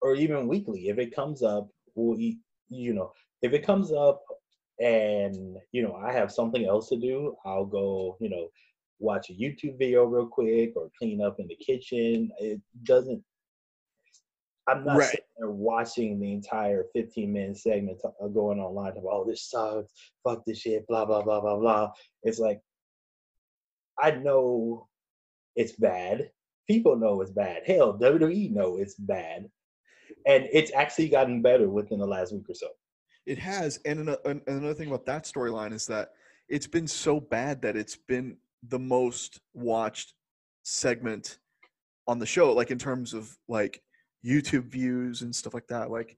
or 0.00 0.14
even 0.14 0.48
weekly. 0.48 0.88
If 0.88 0.98
it 0.98 1.14
comes 1.14 1.42
up, 1.42 1.68
we'll 1.94 2.18
eat. 2.18 2.38
You 2.68 2.92
know, 2.94 3.12
if 3.42 3.52
it 3.52 3.64
comes 3.64 3.92
up 3.92 4.22
and 4.80 5.56
you 5.72 5.82
know 5.82 5.94
I 5.94 6.12
have 6.12 6.32
something 6.32 6.66
else 6.66 6.88
to 6.90 6.96
do, 6.96 7.36
I'll 7.44 7.64
go. 7.64 8.16
You 8.20 8.30
know, 8.30 8.48
watch 8.98 9.30
a 9.30 9.34
YouTube 9.34 9.78
video 9.78 10.04
real 10.04 10.26
quick 10.26 10.72
or 10.76 10.90
clean 10.98 11.22
up 11.22 11.38
in 11.38 11.48
the 11.48 11.56
kitchen. 11.56 12.30
It 12.38 12.60
doesn't. 12.84 13.22
I'm 14.66 14.84
not 14.84 14.98
right. 14.98 15.08
sitting 15.08 15.24
there 15.38 15.50
watching 15.50 16.20
the 16.20 16.30
entire 16.30 16.84
15 16.94 17.32
minute 17.32 17.56
segment 17.56 18.02
uh, 18.04 18.26
going 18.28 18.60
online 18.60 18.92
about, 18.92 19.12
oh, 19.12 19.24
this 19.26 19.48
sucks, 19.48 19.90
fuck 20.22 20.44
this 20.44 20.58
shit, 20.58 20.86
blah, 20.86 21.06
blah, 21.06 21.22
blah, 21.22 21.40
blah, 21.40 21.56
blah. 21.56 21.90
It's 22.22 22.38
like, 22.38 22.60
I 23.98 24.10
know 24.10 24.87
it's 25.58 25.72
bad. 25.72 26.30
People 26.68 26.96
know 26.96 27.20
it's 27.20 27.32
bad. 27.32 27.62
Hell, 27.66 27.98
WWE 27.98 28.52
know 28.52 28.76
it's 28.76 28.94
bad. 28.94 29.50
And 30.26 30.48
it's 30.52 30.72
actually 30.72 31.08
gotten 31.08 31.42
better 31.42 31.68
within 31.68 31.98
the 31.98 32.06
last 32.06 32.32
week 32.32 32.48
or 32.48 32.54
so. 32.54 32.68
It 33.26 33.38
has. 33.38 33.80
And 33.84 34.16
another 34.46 34.74
thing 34.74 34.88
about 34.88 35.04
that 35.06 35.24
storyline 35.24 35.72
is 35.72 35.86
that 35.86 36.12
it's 36.48 36.66
been 36.66 36.86
so 36.86 37.20
bad 37.20 37.60
that 37.62 37.76
it's 37.76 37.96
been 37.96 38.36
the 38.68 38.78
most 38.78 39.40
watched 39.52 40.14
segment 40.62 41.38
on 42.06 42.18
the 42.18 42.26
show 42.26 42.52
like 42.52 42.70
in 42.70 42.78
terms 42.78 43.14
of 43.14 43.36
like 43.48 43.82
youtube 44.24 44.64
views 44.64 45.22
and 45.22 45.34
stuff 45.34 45.54
like 45.54 45.66
that 45.68 45.90
like 45.90 46.16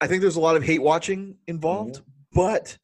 i 0.00 0.06
think 0.06 0.20
there's 0.20 0.36
a 0.36 0.40
lot 0.40 0.56
of 0.56 0.62
hate 0.62 0.82
watching 0.82 1.36
involved 1.46 1.96
mm-hmm. 1.96 2.10
but 2.34 2.76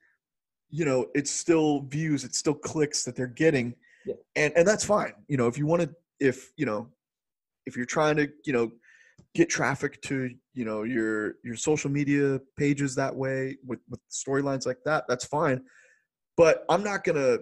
you 0.70 0.84
know 0.84 1.06
it's 1.14 1.30
still 1.30 1.82
views 1.82 2.24
it's 2.24 2.38
still 2.38 2.54
clicks 2.54 3.04
that 3.04 3.14
they're 3.14 3.26
getting 3.26 3.74
yeah. 4.06 4.14
and 4.36 4.52
and 4.56 4.66
that's 4.66 4.84
fine 4.84 5.12
you 5.28 5.36
know 5.36 5.46
if 5.46 5.58
you 5.58 5.66
want 5.66 5.82
to 5.82 5.90
if 6.20 6.50
you 6.56 6.66
know 6.66 6.88
if 7.66 7.76
you're 7.76 7.86
trying 7.86 8.16
to 8.16 8.28
you 8.44 8.52
know 8.52 8.70
get 9.34 9.48
traffic 9.48 10.00
to 10.02 10.30
you 10.52 10.64
know 10.64 10.82
your 10.82 11.34
your 11.44 11.56
social 11.56 11.90
media 11.90 12.40
pages 12.58 12.94
that 12.94 13.14
way 13.14 13.56
with 13.66 13.80
with 13.88 14.00
storylines 14.10 14.66
like 14.66 14.78
that 14.84 15.04
that's 15.08 15.24
fine 15.24 15.60
but 16.36 16.64
i'm 16.68 16.82
not 16.82 17.04
gonna 17.04 17.38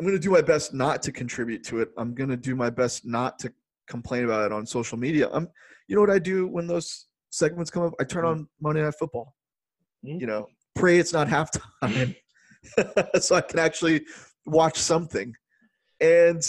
I'm 0.00 0.06
going 0.06 0.16
to 0.16 0.22
do 0.22 0.30
my 0.30 0.40
best 0.40 0.72
not 0.72 1.02
to 1.02 1.12
contribute 1.12 1.62
to 1.64 1.82
it. 1.82 1.90
I'm 1.98 2.14
going 2.14 2.30
to 2.30 2.36
do 2.36 2.56
my 2.56 2.70
best 2.70 3.04
not 3.04 3.38
to 3.40 3.52
complain 3.86 4.24
about 4.24 4.46
it 4.46 4.52
on 4.52 4.64
social 4.64 4.96
media. 4.96 5.28
I'm, 5.30 5.46
you 5.88 5.94
know 5.94 6.00
what 6.00 6.08
I 6.08 6.18
do 6.18 6.46
when 6.46 6.66
those 6.66 7.08
segments 7.28 7.70
come 7.70 7.82
up? 7.82 7.92
I 8.00 8.04
turn 8.04 8.24
mm-hmm. 8.24 8.40
on 8.40 8.48
Monday 8.62 8.82
Night 8.82 8.94
Football. 8.98 9.34
Mm-hmm. 10.06 10.20
You 10.20 10.26
know, 10.26 10.46
pray 10.74 10.98
it's 10.98 11.12
not 11.12 11.28
halftime, 11.28 12.16
so 13.20 13.36
I 13.36 13.42
can 13.42 13.58
actually 13.58 14.06
watch 14.50 14.78
something, 14.78 15.34
and 16.00 16.42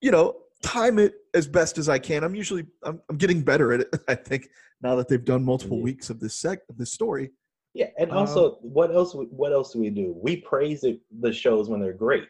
you 0.00 0.10
know, 0.10 0.36
time 0.62 0.98
it 0.98 1.14
as 1.34 1.46
best 1.46 1.78
as 1.78 1.88
I 1.88 1.98
can. 1.98 2.24
I'm 2.24 2.34
usually 2.34 2.66
I'm, 2.82 3.00
I'm 3.08 3.16
getting 3.16 3.42
better 3.42 3.72
at 3.72 3.80
it. 3.80 3.94
I 4.08 4.14
think 4.14 4.48
now 4.82 4.96
that 4.96 5.08
they've 5.08 5.24
done 5.24 5.44
multiple 5.44 5.80
weeks 5.80 6.10
of 6.10 6.20
this 6.20 6.40
seg 6.40 6.58
of 6.68 6.76
this 6.76 6.92
story, 6.92 7.30
Yeah, 7.74 7.88
and 7.98 8.10
Um, 8.10 8.18
also, 8.18 8.56
what 8.62 8.94
else? 8.94 9.12
What 9.14 9.52
else 9.52 9.72
do 9.72 9.78
we 9.80 9.90
do? 9.90 10.14
We 10.16 10.36
praise 10.38 10.84
it, 10.84 11.00
the 11.20 11.32
shows 11.32 11.68
when 11.68 11.80
they're 11.80 11.92
great. 11.92 12.28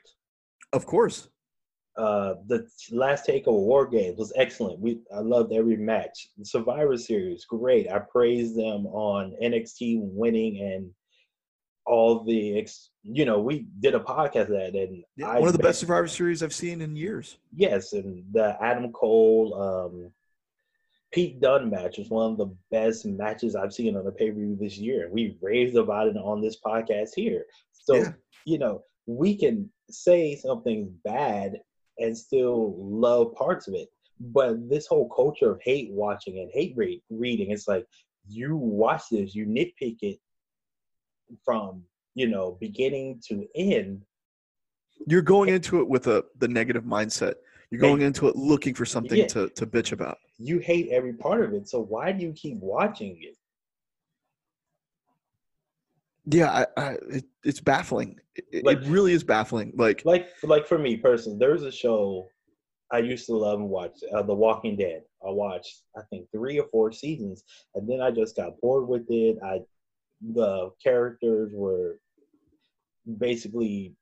Of 0.73 0.87
course. 0.87 1.29
Uh, 1.97 2.35
the 2.47 2.69
last 2.93 3.25
take 3.25 3.47
Takeover 3.47 3.65
War 3.65 3.87
Games 3.87 4.19
was 4.19 4.31
excellent. 4.37 4.79
We 4.79 5.01
I 5.15 5.21
loved 5.21 5.53
every 5.53 5.77
match. 5.79 6.29
The 6.37 6.45
Survivor 6.45 6.97
Series, 6.99 7.47
great. 7.47 7.91
I 7.91 8.01
praised 8.01 8.55
them 8.55 8.87
on 8.89 9.35
NXT 9.43 10.01
winning 10.03 10.61
and 10.61 10.91
all 11.87 12.25
the 12.25 12.59
ex. 12.59 12.91
You 13.03 13.25
know, 13.25 13.41
we 13.41 13.67
did 13.81 13.95
a 13.95 14.01
podcast 14.01 14.49
that, 14.49 14.75
and 14.75 15.05
Yeah, 15.17 15.29
I 15.29 15.39
one 15.39 15.49
of 15.49 15.57
the 15.57 15.63
best 15.63 15.81
Survivor 15.81 16.09
Series 16.09 16.43
I've 16.43 16.55
seen 16.55 16.81
in 16.83 16.97
years. 16.97 17.39
Yes, 17.55 17.93
and 17.93 18.25
the 18.33 18.57
Adam 18.63 18.93
Cole, 18.93 19.55
um, 19.61 20.11
Pete 21.13 21.41
Dunne 21.41 21.71
match 21.71 21.99
was 21.99 22.11
one 22.11 22.33
of 22.33 22.37
the 22.39 22.55
best 22.71 23.07
matches 23.07 23.55
I've 23.55 23.73
seen 23.73 23.97
on 23.97 24.07
a 24.07 24.11
pay 24.13 24.31
per 24.31 24.37
view 24.37 24.57
this 24.61 24.77
year. 24.77 25.09
We 25.11 25.39
raved 25.41 25.77
about 25.77 26.09
it 26.09 26.17
on 26.17 26.41
this 26.43 26.59
podcast 26.65 27.11
here. 27.15 27.47
So, 27.73 27.95
Yeah. 27.97 28.13
you 28.45 28.59
know, 28.59 28.83
we 29.07 29.37
can 29.37 29.71
say 29.89 30.35
something's 30.35 30.91
bad 31.05 31.61
and 31.99 32.17
still 32.17 32.75
love 32.79 33.35
parts 33.35 33.69
of 33.69 33.75
it. 33.75 33.89
But 34.19 34.69
this 34.69 34.87
whole 34.87 35.09
culture 35.11 35.53
of 35.53 35.61
hate 35.63 35.93
watching 35.93 36.41
and 36.41 36.51
hate 36.53 36.75
read, 36.77 37.01
reading, 37.11 37.51
it's 37.51 37.69
like 37.69 37.87
you 38.29 38.57
watch 38.57 39.03
this, 39.11 39.35
you 39.35 39.47
nitpick 39.47 39.99
it 40.03 40.19
from, 41.45 41.83
you 42.15 42.29
know, 42.29 42.57
beginning 42.61 43.21
to 43.29 43.47
end. 43.55 44.03
You're 45.07 45.23
going 45.23 45.51
into 45.51 45.81
it 45.81 45.89
with 45.89 46.07
a 46.07 46.25
the 46.39 46.49
negative 46.49 46.85
mindset. 46.85 47.35
You're 47.71 47.81
going 47.81 48.01
into 48.03 48.29
it 48.29 48.37
looking 48.37 48.75
for 48.75 48.85
something 48.87 49.19
Yeah. 49.19 49.27
to, 49.29 49.49
to 49.51 49.67
bitch 49.67 49.93
about. 49.93 50.19
You 50.39 50.59
hate 50.61 50.89
every 50.91 51.13
part 51.15 51.43
of 51.45 51.53
it. 51.53 51.69
So 51.69 51.81
why 51.83 52.13
do 52.13 52.23
you 52.23 52.33
keep 52.33 52.59
watching 52.59 53.19
it? 53.21 53.37
Yeah, 56.29 56.67
I, 56.77 56.81
I, 56.81 56.91
it, 57.11 57.25
it's 57.45 57.61
baffling. 57.61 58.19
It, 58.53 58.65
Like- 58.65 58.79
it 58.79 58.87
really 58.87 59.13
is 59.13 59.23
baffling. 59.25 59.73
Like, 59.77 60.05
like 60.05 60.29
like 60.43 60.67
for 60.67 60.79
me 60.79 60.97
personally, 60.97 61.39
there's 61.39 61.63
a 61.63 61.71
show 61.73 62.27
I 62.93 62.99
used 62.99 63.27
to 63.27 63.37
love 63.37 63.61
and 63.61 63.69
watch, 63.69 63.99
uh, 64.15 64.23
The 64.23 64.35
Walking 64.35 64.77
Dead. 64.77 65.03
I 65.27 65.31
watched 65.31 65.83
I 65.97 66.03
think 66.11 66.29
three 66.33 66.59
or 66.61 66.67
four 66.69 66.93
seasons, 66.93 67.43
and 67.75 67.89
then 67.89 68.01
I 68.01 68.11
just 68.11 68.37
got 68.37 68.61
bored 68.61 68.89
with 68.89 69.07
it. 69.09 69.39
I 69.45 69.61
the 70.21 70.71
characters 70.83 71.53
were 71.55 71.99
basically 73.19 73.95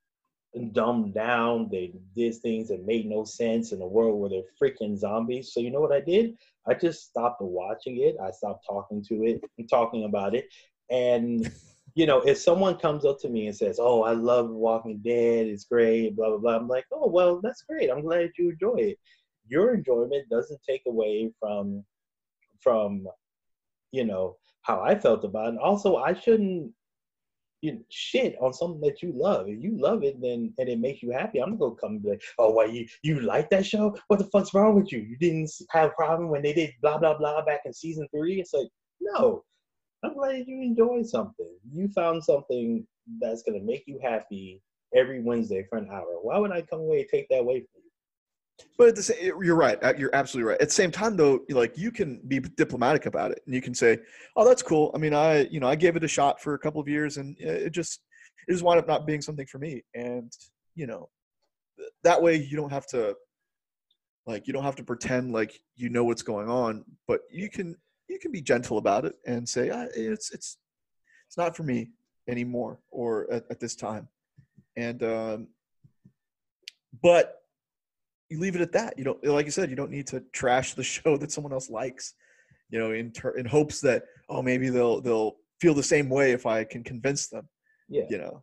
dumbed 0.72 1.14
down. 1.14 1.68
They 1.70 1.92
did 2.16 2.35
things 2.37 2.68
that 2.68 2.87
made 2.87 3.07
no 3.07 3.24
sense 3.24 3.72
in 3.72 3.83
a 3.83 3.87
world 3.87 4.20
where 4.20 4.31
they're 4.31 4.42
freaking 4.61 4.96
zombies. 4.96 5.53
So 5.53 5.61
you 5.61 5.70
know 5.70 5.81
what 5.81 5.92
I 5.92 6.00
did? 6.00 6.37
I 6.66 6.74
just 6.74 7.05
stopped 7.05 7.42
watching 7.42 8.00
it. 8.00 8.16
I 8.22 8.31
stopped 8.31 8.64
talking 8.68 9.05
to 9.09 9.24
it 9.24 9.40
and 9.59 9.68
talking 9.68 10.05
about 10.05 10.35
it. 10.35 10.46
And 10.90 11.50
you 11.94 12.07
know, 12.07 12.20
if 12.22 12.38
someone 12.38 12.77
comes 12.77 13.05
up 13.05 13.20
to 13.20 13.29
me 13.29 13.46
and 13.46 13.57
says, 13.57 13.79
"Oh, 13.81 14.03
I 14.03 14.12
love 14.12 14.50
Walking 14.50 15.00
Dead. 15.05 15.46
It's 15.46 15.64
great," 15.64 16.16
blah 16.16 16.31
blah 16.31 16.38
blah, 16.38 16.57
I'm 16.57 16.68
like, 16.68 16.87
"Oh, 16.92 17.09
well, 17.09 17.40
that's 17.40 17.62
great. 17.62 17.90
I'm 17.90 18.03
glad 18.03 18.31
you 18.38 18.50
enjoy 18.50 18.77
it." 18.77 18.98
Your 19.46 19.74
enjoyment 19.74 20.29
doesn't 20.29 20.61
take 20.68 20.83
away 20.87 21.31
from 21.38 21.85
from 22.61 23.07
you 23.92 24.05
know 24.05 24.37
how 24.64 24.81
I 24.81 24.98
felt 24.98 25.24
about 25.24 25.46
it. 25.46 25.48
And 25.50 25.59
also, 25.59 25.96
I 25.96 26.12
shouldn't 26.14 26.72
you 27.64 27.72
know, 27.72 27.81
shit 27.88 28.37
on 28.42 28.53
something 28.53 28.81
that 28.83 29.03
you 29.03 29.11
love. 29.14 29.48
If 29.48 29.62
you 29.62 29.79
love 29.79 30.05
it, 30.05 30.20
then 30.20 30.53
and 30.59 30.68
it 30.68 30.79
makes 30.79 31.03
you 31.03 31.12
happy, 31.12 31.38
I'm 31.38 31.57
gonna 31.57 31.74
come 31.77 31.92
and 31.92 32.03
be 32.03 32.11
like, 32.11 32.22
"Oh, 32.38 32.50
why 32.50 32.66
you 32.66 32.87
you 33.03 33.20
like 33.20 33.48
that 33.50 33.64
show? 33.64 33.96
What 34.09 34.18
the 34.18 34.27
fuck's 34.27 34.53
wrong 34.53 34.74
with 34.74 34.92
you? 34.92 34.98
You 34.98 35.16
didn't 35.16 35.50
have 35.70 35.90
a 35.90 35.94
problem 35.94 36.29
when 36.29 36.42
they 36.42 36.53
did 36.53 36.74
blah 36.83 36.98
blah 36.98 37.16
blah 37.16 37.42
back 37.44 37.61
in 37.64 37.72
season 37.72 38.07
three? 38.14 38.38
It's 38.40 38.53
like, 38.53 38.68
no, 39.00 39.44
I'm 40.03 40.14
glad 40.14 40.46
you 40.46 40.61
enjoy 40.62 41.03
something. 41.05 41.57
You 41.70 41.88
found 41.88 42.22
something 42.22 42.87
that's 43.20 43.42
gonna 43.42 43.62
make 43.62 43.85
you 43.87 43.98
happy 44.03 44.61
every 44.94 45.22
Wednesday 45.22 45.64
for 45.70 45.79
an 45.79 45.88
hour. 45.90 46.20
Why 46.20 46.38
would 46.38 46.53
I 46.53 46.62
come 46.62 46.81
away 46.81 47.05
take 47.05 47.29
that 47.31 47.40
away 47.40 47.61
from 47.61 47.83
you? 47.83 47.84
But 48.78 48.88
at 48.88 48.96
the 48.96 49.02
same, 49.02 49.42
you're 49.42 49.56
right. 49.56 49.82
uh, 49.82 49.94
You're 49.96 50.14
absolutely 50.14 50.50
right. 50.50 50.60
At 50.60 50.68
the 50.68 50.74
same 50.74 50.90
time, 50.90 51.16
though, 51.16 51.40
like 51.48 51.76
you 51.76 51.90
can 51.90 52.20
be 52.28 52.40
diplomatic 52.40 53.06
about 53.06 53.30
it, 53.30 53.40
and 53.46 53.54
you 53.54 53.60
can 53.60 53.74
say, 53.74 53.98
"Oh, 54.36 54.46
that's 54.46 54.62
cool. 54.62 54.90
I 54.94 54.98
mean, 54.98 55.14
I, 55.14 55.42
you 55.46 55.60
know, 55.60 55.68
I 55.68 55.74
gave 55.76 55.96
it 55.96 56.04
a 56.04 56.08
shot 56.08 56.40
for 56.40 56.54
a 56.54 56.58
couple 56.58 56.80
of 56.80 56.88
years, 56.88 57.16
and 57.16 57.36
it 57.38 57.70
just, 57.70 58.00
it 58.46 58.52
just 58.52 58.64
wound 58.64 58.78
up 58.78 58.86
not 58.86 59.06
being 59.06 59.22
something 59.22 59.46
for 59.46 59.58
me." 59.58 59.82
And 59.94 60.32
you 60.74 60.86
know, 60.86 61.08
that 62.02 62.22
way 62.22 62.36
you 62.36 62.56
don't 62.56 62.70
have 62.70 62.86
to, 62.88 63.16
like, 64.26 64.46
you 64.46 64.52
don't 64.52 64.64
have 64.64 64.76
to 64.76 64.84
pretend 64.84 65.32
like 65.32 65.58
you 65.76 65.88
know 65.88 66.04
what's 66.04 66.22
going 66.22 66.48
on, 66.48 66.84
but 67.08 67.20
you 67.30 67.50
can, 67.50 67.76
you 68.08 68.18
can 68.18 68.32
be 68.32 68.40
gentle 68.40 68.78
about 68.78 69.04
it 69.04 69.14
and 69.26 69.48
say, 69.48 69.68
"It's, 69.68 70.32
it's, 70.32 70.58
it's 71.28 71.36
not 71.36 71.56
for 71.56 71.64
me 71.64 71.90
anymore, 72.28 72.78
or 72.90 73.30
at, 73.32 73.44
at 73.50 73.60
this 73.60 73.74
time," 73.74 74.08
and 74.76 75.02
um, 75.02 75.48
but 77.02 77.40
you 78.30 78.40
leave 78.40 78.56
it 78.56 78.62
at 78.62 78.72
that. 78.72 78.98
You 78.98 79.04
don't, 79.04 79.24
like 79.24 79.46
you 79.46 79.52
said, 79.52 79.70
you 79.70 79.76
don't 79.76 79.90
need 79.90 80.06
to 80.08 80.22
trash 80.32 80.74
the 80.74 80.82
show 80.94 81.16
that 81.16 81.32
someone 81.32 81.52
else 81.52 81.70
likes. 81.70 82.14
You 82.70 82.78
know, 82.78 82.92
in 82.92 83.12
ter- 83.12 83.37
in 83.37 83.46
hopes 83.46 83.80
that 83.82 84.04
oh 84.28 84.42
maybe 84.42 84.68
they'll 84.70 85.00
they'll 85.00 85.37
feel 85.60 85.74
the 85.74 85.82
same 85.82 86.08
way 86.08 86.32
if 86.32 86.46
I 86.46 86.64
can 86.64 86.82
convince 86.82 87.28
them. 87.28 87.48
Yeah. 87.88 88.04
You 88.08 88.18
know. 88.18 88.42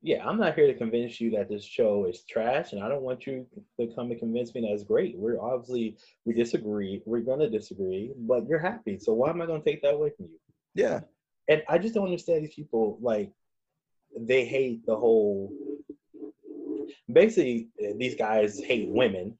yeah, 0.00 0.24
I'm 0.26 0.38
not 0.38 0.54
here 0.54 0.68
to 0.68 0.74
convince 0.74 1.20
you 1.20 1.30
that 1.32 1.48
this 1.50 1.64
show 1.64 2.06
is 2.06 2.24
trash, 2.24 2.72
and 2.72 2.82
I 2.82 2.88
don't 2.88 3.02
want 3.02 3.26
you 3.26 3.44
to 3.78 3.88
come 3.94 4.10
and 4.12 4.18
convince 4.18 4.54
me 4.54 4.60
that 4.62 4.72
it's 4.72 4.84
great. 4.84 5.18
We're 5.18 5.40
obviously 5.40 5.96
we 6.24 6.32
disagree. 6.34 7.02
We're 7.04 7.20
gonna 7.20 7.50
disagree, 7.50 8.12
but 8.16 8.46
you're 8.46 8.60
happy. 8.60 8.98
So 8.98 9.12
why 9.12 9.30
am 9.30 9.42
I 9.42 9.46
gonna 9.46 9.62
take 9.64 9.82
that 9.82 9.94
away 9.94 10.10
from 10.16 10.26
you? 10.26 10.38
Yeah. 10.74 11.00
And 11.48 11.62
I 11.68 11.78
just 11.78 11.94
don't 11.94 12.04
understand 12.04 12.44
these 12.44 12.54
people. 12.54 12.98
Like 13.02 13.32
they 14.16 14.44
hate 14.46 14.86
the 14.86 14.96
whole. 14.96 15.52
Basically, 17.12 17.68
uh, 17.82 17.92
these 17.96 18.14
guys 18.14 18.60
hate 18.60 18.88
women 18.88 19.36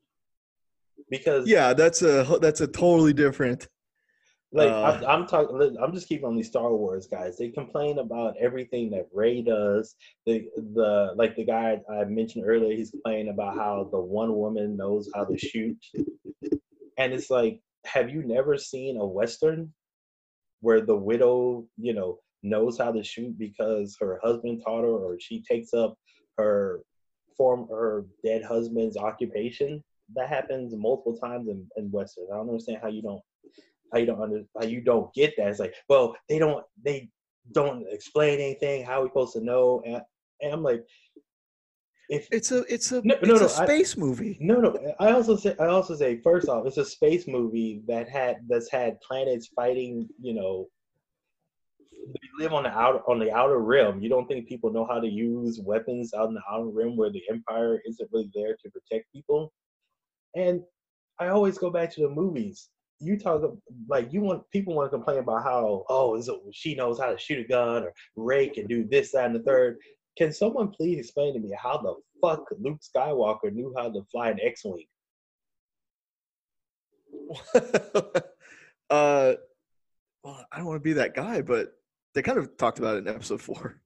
because 1.11 1.49
Yeah. 1.49 1.73
That's 1.75 2.03
a 2.03 2.39
that's 2.41 2.61
a 2.61 2.67
totally 2.67 3.13
different. 3.13 3.69
Like 4.51 4.71
Uh, 4.71 4.83
I'm, 4.83 5.05
I'm 5.05 5.27
talking, 5.27 5.77
I'm 5.83 5.93
just 5.93 6.09
keeping 6.09 6.25
on 6.25 6.35
these 6.35 6.47
Star 6.47 6.73
Wars 6.75 7.07
guys. 7.07 7.37
They 7.37 7.51
complain 7.51 7.99
about 7.99 8.35
everything 8.41 8.91
that 8.91 9.07
Rey 9.13 9.43
does. 9.43 9.95
The 10.25 10.49
the 10.75 11.13
like 11.17 11.37
the 11.37 11.45
guy 11.45 11.81
I 11.91 12.05
mentioned 12.05 12.45
earlier, 12.47 12.75
he's 12.75 12.91
complaining 12.91 13.29
about 13.29 13.57
how 13.57 13.89
the 13.91 14.01
one 14.01 14.35
woman 14.35 14.77
knows 14.77 15.11
how 15.15 15.25
to 15.25 15.37
shoot, 15.37 15.77
and 16.97 17.13
it's 17.13 17.29
like, 17.29 17.61
have 17.85 18.09
you 18.09 18.23
never 18.23 18.57
seen 18.57 18.97
a 18.97 19.07
western 19.07 19.73
where 20.61 20.81
the 20.81 20.97
widow, 20.97 21.67
you 21.77 21.93
know, 21.93 22.19
knows 22.43 22.79
how 22.79 22.91
to 22.91 23.05
shoot 23.05 23.39
because 23.39 23.99
her 24.01 24.19
husband 24.25 24.63
taught 24.65 24.83
her, 24.83 24.89
or 24.89 25.21
she 25.21 25.43
takes 25.43 25.75
up 25.75 25.99
her 26.39 26.81
form 27.39 27.67
her 27.71 28.05
dead 28.23 28.43
husband's 28.45 28.99
occupation? 28.99 29.83
That 30.15 30.29
happens 30.29 30.75
multiple 30.77 31.17
times 31.17 31.49
in, 31.49 31.67
in 31.77 31.91
westerns. 31.91 32.29
I 32.33 32.37
don't 32.37 32.49
understand 32.51 32.79
how 32.83 32.89
you 32.89 33.01
don't 33.03 33.23
how 33.93 33.99
you 33.99 34.07
don't 34.07 34.21
under 34.21 34.43
how 34.61 34.67
you 34.67 34.83
don't 34.83 35.13
get 35.15 35.33
that. 35.39 35.49
It's 35.49 35.59
like, 35.61 35.75
well, 35.89 36.15
they 36.29 36.39
don't 36.39 36.65
they 36.85 37.09
don't 37.53 37.87
explain 37.91 38.41
anything. 38.41 38.85
How 38.85 39.01
are 39.01 39.03
we 39.05 39.09
supposed 39.09 39.33
to 39.35 39.41
know? 39.45 39.83
And, 39.87 40.03
and 40.43 40.53
I'm 40.53 40.63
like, 40.63 40.85
if 42.11 42.27
It's 42.33 42.53
a 42.53 42.61
it's 42.73 42.93
a 42.93 43.03
No, 43.05 43.15
it's 43.17 43.27
no, 43.29 43.37
a 43.37 43.41
no, 43.41 43.45
I- 43.45 43.65
space 43.67 43.97
movie. 43.97 44.37
no, 44.41 44.61
no, 44.61 44.95
I 44.99 45.13
also 45.13 45.37
say 45.37 45.55
I 45.61 45.67
also 45.67 45.95
say 45.95 46.21
first 46.23 46.49
off, 46.49 46.67
it's 46.67 46.79
a 46.79 46.85
space 46.85 47.27
movie 47.29 47.83
that 47.87 48.09
had 48.09 48.37
that's 48.49 48.71
had 48.71 49.01
planets 49.03 49.49
fighting. 49.55 50.09
You 50.21 50.35
know, 50.35 50.69
they 52.13 52.45
live 52.45 52.53
on 52.53 52.63
the 52.65 52.71
outer 52.71 53.01
on 53.09 53.19
the 53.19 53.33
outer 53.33 53.59
rim. 53.59 54.01
You 54.01 54.09
don't 54.09 54.27
think 54.27 54.49
people 54.49 54.73
know 54.73 54.87
how 54.87 55.01
to 55.01 55.09
use 55.09 55.61
weapons 55.61 56.15
out 56.15 56.29
in 56.29 56.35
the 56.35 56.43
outer 56.51 56.69
rim 56.69 56.97
where 56.97 57.11
the 57.11 57.23
Empire 57.31 57.81
isn't 57.87 58.09
really 58.13 58.31
there 58.35 58.57
to 58.57 58.71
protect 58.71 59.13
people? 59.13 59.53
And 60.37 60.63
I 61.19 61.29
always 61.29 61.59
go 61.59 61.71
back 61.71 61.93
to 61.95 62.03
the 62.03 62.09
movies. 62.09 62.69
You 63.01 63.19
talk 63.19 63.43
like 63.89 64.13
you 64.13 64.21
want 64.21 64.49
people 64.51 64.75
want 64.75 64.91
to 64.91 64.97
complain 64.97 65.19
about 65.19 65.45
how 65.45 65.85
oh 65.89 66.17
it, 66.17 66.27
she 66.53 66.75
knows 66.75 66.99
how 66.99 67.11
to 67.11 67.19
shoot 67.19 67.45
a 67.45 67.49
gun 67.49 67.85
or 67.85 67.93
Rey 68.17 68.49
can 68.49 68.67
do 68.67 68.85
this 68.85 69.13
that 69.13 69.27
and 69.27 69.35
the 69.35 69.41
third. 69.41 69.79
Can 70.17 70.33
someone 70.33 70.71
please 70.71 70.99
explain 70.99 71.35
to 71.35 71.41
me 71.41 71.55
how 71.57 71.79
the 71.79 71.95
fuck 72.21 72.45
Luke 72.59 72.81
Skywalker 72.81 73.53
knew 73.53 73.73
how 73.77 73.89
to 73.89 74.03
fly 74.11 74.31
an 74.31 74.41
X-wing? 74.43 74.87
uh, 78.91 79.35
well, 80.25 80.47
I 80.51 80.57
don't 80.57 80.67
want 80.67 80.77
to 80.77 80.81
be 80.81 80.95
that 80.95 81.15
guy, 81.15 81.43
but 81.43 81.78
they 82.15 82.23
kind 82.23 82.39
of 82.39 82.57
talked 82.57 82.79
about 82.79 82.97
it 82.97 83.07
in 83.07 83.15
episode 83.15 83.41
four. 83.41 83.81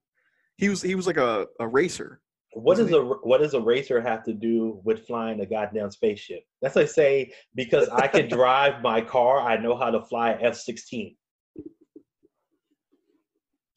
He 0.57 0.69
was 0.69 0.83
he 0.83 0.95
was 0.95 1.07
like 1.07 1.17
a, 1.17 1.47
a 1.61 1.67
racer. 1.67 2.21
What 2.55 2.77
does 2.77 2.93
a 2.93 3.03
what 3.03 3.39
does 3.39 3.55
a 3.55 3.61
racer 3.61 4.01
have 4.01 4.23
to 4.25 4.33
do 4.35 4.81
with 4.85 5.07
flying 5.07 5.41
a 5.41 5.47
goddamn 5.47 5.91
spaceship? 5.91 6.45
That's 6.61 6.77
like 6.77 6.89
say 6.89 7.33
because 7.55 7.89
I 7.89 8.07
can 8.07 8.29
drive 8.39 8.83
my 8.83 9.01
car, 9.01 9.41
I 9.41 9.57
know 9.57 9.77
how 9.77 9.91
to 9.91 10.03
fly 10.03 10.33
F 10.41 10.57
sixteen. 10.57 11.17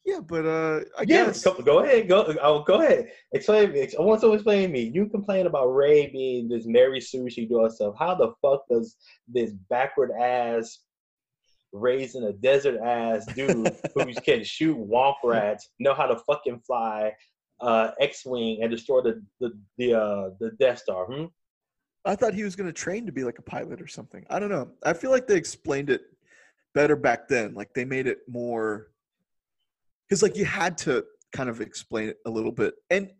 Yeah, 0.04 0.20
but 0.20 0.46
uh, 0.46 0.80
I 0.96 1.02
Yeah, 1.02 1.26
guess 1.26 1.42
go, 1.42 1.54
go 1.54 1.78
ahead, 1.80 2.08
go 2.08 2.32
oh, 2.40 2.62
go 2.62 2.80
ahead. 2.80 3.10
Explain 3.32 3.72
me. 3.72 3.88
I 3.98 4.02
want 4.02 4.20
someone 4.20 4.38
to 4.38 4.40
explain 4.40 4.70
me. 4.70 4.82
You 4.82 5.06
complain 5.06 5.46
about 5.46 5.66
Rey 5.74 6.06
being 6.12 6.48
this 6.48 6.64
Mary 6.64 7.00
Sue, 7.00 7.28
she 7.28 7.44
doing 7.46 7.68
stuff. 7.70 7.96
How 7.98 8.14
the 8.14 8.32
fuck 8.40 8.62
does 8.70 8.96
this 9.26 9.50
backward 9.68 10.12
ass 10.12 10.78
raising 11.80 12.24
a 12.24 12.32
desert 12.32 12.80
ass 12.80 13.26
dude 13.34 13.76
who 13.94 14.14
can 14.24 14.42
shoot 14.44 14.76
womp 14.76 15.16
rats, 15.24 15.70
know 15.78 15.94
how 15.94 16.06
to 16.06 16.16
fucking 16.26 16.60
fly 16.66 17.12
uh, 17.60 17.90
X-wing 18.00 18.60
and 18.62 18.70
destroy 18.70 19.00
the 19.02 19.22
the 19.40 19.52
the 19.78 19.94
uh, 19.94 20.30
the 20.40 20.50
Death 20.58 20.78
Star. 20.78 21.06
Hmm? 21.06 21.26
I 22.04 22.14
thought 22.14 22.34
he 22.34 22.44
was 22.44 22.54
going 22.54 22.68
to 22.68 22.72
train 22.72 23.06
to 23.06 23.12
be 23.12 23.24
like 23.24 23.38
a 23.38 23.42
pilot 23.42 23.80
or 23.80 23.88
something. 23.88 24.24
I 24.30 24.38
don't 24.38 24.50
know. 24.50 24.70
I 24.84 24.92
feel 24.92 25.10
like 25.10 25.26
they 25.26 25.36
explained 25.36 25.90
it 25.90 26.02
better 26.72 26.94
back 26.94 27.26
then. 27.26 27.54
Like 27.54 27.74
they 27.74 27.84
made 27.84 28.06
it 28.06 28.18
more 28.28 28.88
because 30.08 30.22
like 30.22 30.36
you 30.36 30.44
had 30.44 30.78
to 30.78 31.04
kind 31.32 31.48
of 31.48 31.60
explain 31.60 32.08
it 32.08 32.18
a 32.26 32.30
little 32.30 32.52
bit, 32.52 32.74
and 32.90 33.10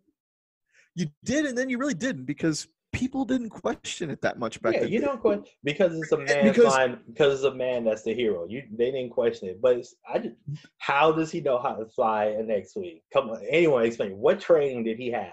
you 0.95 1.07
did, 1.25 1.47
and 1.47 1.57
then 1.57 1.69
you 1.69 1.79
really 1.79 1.95
didn't 1.95 2.25
because 2.25 2.69
people 2.97 3.25
didn't 3.25 3.51
question 3.51 4.11
it 4.11 4.21
that 4.23 4.39
much 4.39 4.61
back 4.63 4.75
yeah, 4.75 4.81
then. 4.81 4.89
you 4.93 5.01
don't 5.01 5.21
question 5.21 5.45
because 5.65 5.97
it's 5.99 6.13
a 6.13 6.17
man 6.29 6.45
Because- 6.45 6.65
flying 6.75 6.99
because 7.07 7.35
it's 7.35 7.45
a 7.45 7.55
man 7.55 7.85
that's 7.85 8.03
the 8.03 8.15
hero. 8.15 8.47
You 8.49 8.63
they 8.77 8.91
didn't 8.91 9.11
question 9.11 9.49
it, 9.49 9.61
but 9.61 9.77
it's, 9.79 9.95
I 10.13 10.19
just 10.19 10.35
how 10.79 11.13
does 11.13 11.31
he 11.31 11.41
know 11.41 11.59
how 11.59 11.75
to 11.75 11.87
fly 11.87 12.27
an 12.27 12.51
X-wing? 12.51 13.01
Come 13.13 13.31
on, 13.31 13.43
anyone 13.51 13.85
explain 13.85 14.17
what 14.17 14.41
training 14.41 14.85
did 14.85 14.99
he 14.99 15.11
have? 15.11 15.33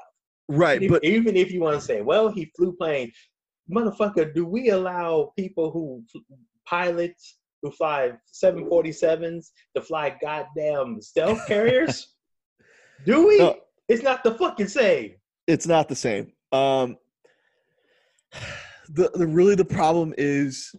right, 0.49 0.81
If- 0.83 0.91
but 0.91 1.03
even 1.03 1.35
if 1.37 1.51
you 1.51 1.61
want 1.61 1.79
to 1.79 1.85
say, 1.85 2.01
well, 2.01 2.27
he 2.29 2.51
flew 2.55 2.73
planes, 2.73 3.13
motherfucker, 3.71 4.33
do 4.35 4.45
we 4.45 4.69
allow 4.69 5.31
people 5.37 5.71
who 5.71 6.03
pilots 6.67 7.39
who 7.61 7.71
fly 7.71 8.11
747s 8.43 9.47
to 9.75 9.81
fly 9.81 10.15
goddamn 10.21 11.01
stealth 11.01 11.39
carriers? 11.47 12.07
do 13.05 13.27
we? 13.27 13.37
No. 13.39 13.55
It's 13.89 14.03
not 14.03 14.23
the 14.23 14.33
fucking 14.35 14.67
same. 14.69 15.15
it's 15.47 15.67
not 15.67 15.87
the 15.89 15.95
same. 15.95 16.31
Um, 16.51 16.97
the 18.89 19.09
the 19.13 19.27
really 19.27 19.55
the 19.55 19.65
problem 19.65 20.13
is 20.17 20.75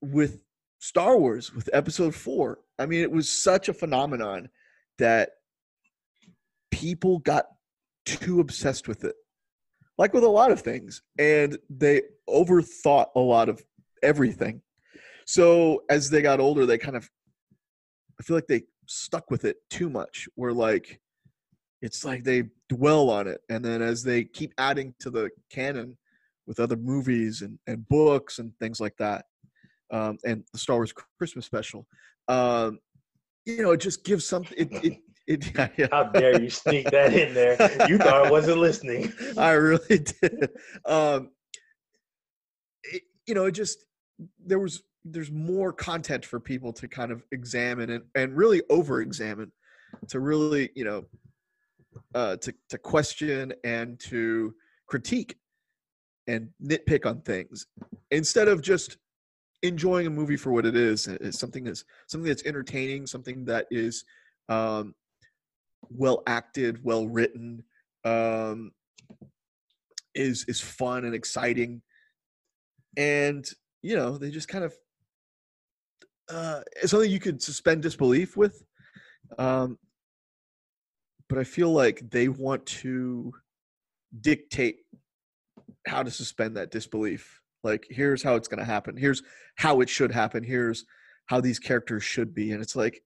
with 0.00 0.42
Star 0.78 1.18
Wars 1.18 1.52
with 1.54 1.70
Episode 1.72 2.14
Four. 2.14 2.58
I 2.78 2.86
mean, 2.86 3.00
it 3.00 3.10
was 3.10 3.28
such 3.28 3.68
a 3.68 3.74
phenomenon 3.74 4.48
that 4.98 5.30
people 6.70 7.18
got 7.20 7.46
too 8.04 8.40
obsessed 8.40 8.88
with 8.88 9.04
it, 9.04 9.14
like 9.96 10.12
with 10.12 10.24
a 10.24 10.28
lot 10.28 10.50
of 10.50 10.60
things, 10.60 11.02
and 11.18 11.58
they 11.70 12.02
overthought 12.28 13.06
a 13.16 13.20
lot 13.20 13.48
of 13.48 13.64
everything. 14.02 14.60
So 15.26 15.84
as 15.88 16.10
they 16.10 16.20
got 16.20 16.40
older, 16.40 16.66
they 16.66 16.78
kind 16.78 16.96
of, 16.96 17.08
I 18.20 18.22
feel 18.22 18.36
like 18.36 18.46
they 18.46 18.64
stuck 18.86 19.30
with 19.30 19.44
it 19.44 19.56
too 19.70 19.88
much. 19.88 20.28
Where 20.34 20.52
like 20.52 21.00
it's 21.84 22.02
like 22.02 22.24
they 22.24 22.44
dwell 22.70 23.10
on 23.10 23.28
it 23.28 23.42
and 23.50 23.62
then 23.62 23.82
as 23.82 24.02
they 24.02 24.24
keep 24.24 24.54
adding 24.56 24.94
to 24.98 25.10
the 25.10 25.28
canon 25.50 25.96
with 26.46 26.58
other 26.58 26.76
movies 26.76 27.42
and, 27.42 27.58
and 27.66 27.86
books 27.88 28.38
and 28.38 28.52
things 28.58 28.80
like 28.80 28.96
that 28.96 29.26
um, 29.92 30.16
and 30.24 30.42
the 30.52 30.58
star 30.58 30.76
wars 30.76 30.94
christmas 31.18 31.44
special 31.44 31.86
um, 32.28 32.78
you 33.44 33.62
know 33.62 33.72
it 33.72 33.80
just 33.80 34.02
gives 34.02 34.26
something 34.26 34.56
it, 34.56 34.72
it, 34.82 34.98
it 35.26 35.52
yeah, 35.54 35.68
yeah. 35.76 35.86
How 35.92 36.04
dare 36.04 36.40
you 36.40 36.48
sneak 36.48 36.90
that 36.90 37.12
in 37.12 37.34
there? 37.34 37.52
You 37.88 37.98
thought 37.98 38.26
I 38.26 38.30
wasn't 38.30 38.58
listening. 38.58 39.12
i 39.36 39.52
really 39.52 39.98
did 39.98 40.50
um, 40.86 41.30
it, 42.84 43.02
you 43.26 43.34
know 43.34 43.44
it 43.44 43.52
just 43.52 43.84
there 44.42 44.58
was 44.58 44.82
there's 45.04 45.30
more 45.30 45.70
content 45.70 46.24
for 46.24 46.40
people 46.40 46.72
to 46.72 46.88
kind 46.88 47.12
of 47.12 47.22
examine 47.30 47.90
and, 47.90 48.04
and 48.14 48.34
really 48.34 48.62
over 48.70 49.02
examine 49.02 49.52
to 50.08 50.18
really 50.18 50.70
you 50.74 50.84
know 50.84 51.04
uh, 52.14 52.36
to 52.36 52.54
to 52.68 52.78
question 52.78 53.52
and 53.64 53.98
to 54.00 54.54
critique 54.86 55.36
and 56.26 56.48
nitpick 56.62 57.06
on 57.06 57.20
things. 57.22 57.66
Instead 58.10 58.48
of 58.48 58.62
just 58.62 58.96
enjoying 59.62 60.06
a 60.06 60.10
movie 60.10 60.36
for 60.36 60.52
what 60.52 60.66
it 60.66 60.76
is 60.76 61.06
it's 61.06 61.38
something 61.38 61.64
that's 61.64 61.84
something 62.06 62.28
that's 62.28 62.44
entertaining 62.44 63.06
something 63.06 63.46
that 63.46 63.66
is 63.70 64.04
um, 64.50 64.94
well 65.88 66.22
acted 66.26 66.78
well 66.84 67.08
written 67.08 67.64
um, 68.04 68.72
is 70.14 70.44
is 70.48 70.60
fun 70.60 71.04
and 71.04 71.14
exciting. 71.14 71.82
And 72.96 73.48
you 73.82 73.96
know 73.96 74.16
they 74.16 74.30
just 74.30 74.48
kind 74.48 74.64
of 74.64 74.74
uh, 76.30 76.60
it's 76.76 76.90
something 76.90 77.10
you 77.10 77.20
could 77.20 77.42
suspend 77.42 77.82
disbelief 77.82 78.36
with. 78.36 78.62
Um, 79.38 79.78
but 81.28 81.38
I 81.38 81.44
feel 81.44 81.70
like 81.72 82.02
they 82.10 82.28
want 82.28 82.64
to 82.66 83.32
dictate 84.20 84.76
how 85.86 86.02
to 86.02 86.10
suspend 86.10 86.56
that 86.56 86.70
disbelief. 86.70 87.40
Like, 87.62 87.86
here's 87.90 88.22
how 88.22 88.34
it's 88.36 88.48
going 88.48 88.58
to 88.58 88.64
happen. 88.64 88.96
Here's 88.96 89.22
how 89.56 89.80
it 89.80 89.88
should 89.88 90.12
happen. 90.12 90.42
Here's 90.44 90.84
how 91.26 91.40
these 91.40 91.58
characters 91.58 92.04
should 92.04 92.34
be. 92.34 92.52
And 92.52 92.62
it's 92.62 92.76
like, 92.76 93.00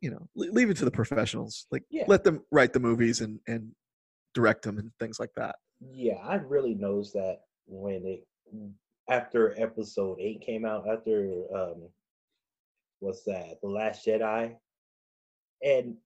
you 0.00 0.10
know, 0.10 0.26
leave 0.34 0.70
it 0.70 0.76
to 0.78 0.84
the 0.84 0.90
professionals. 0.90 1.66
Like, 1.70 1.82
Yeah. 1.90 2.04
let 2.08 2.24
them 2.24 2.42
write 2.50 2.72
the 2.72 2.80
movies 2.80 3.20
and 3.20 3.40
and 3.46 3.72
direct 4.34 4.62
them 4.62 4.78
and 4.78 4.90
things 4.98 5.20
like 5.20 5.30
that. 5.36 5.56
Yeah, 5.80 6.16
I 6.16 6.36
really 6.36 6.74
noticed 6.74 7.12
that 7.14 7.40
when 7.66 8.04
it 8.04 8.26
after 9.08 9.54
episode 9.60 10.18
eight 10.20 10.40
came 10.40 10.64
out, 10.64 10.88
after 10.88 11.44
um 11.54 11.88
what's 13.00 13.24
that, 13.24 13.58
The 13.62 13.68
Last 13.68 14.06
Jedi. 14.06 14.56
And 15.62 15.96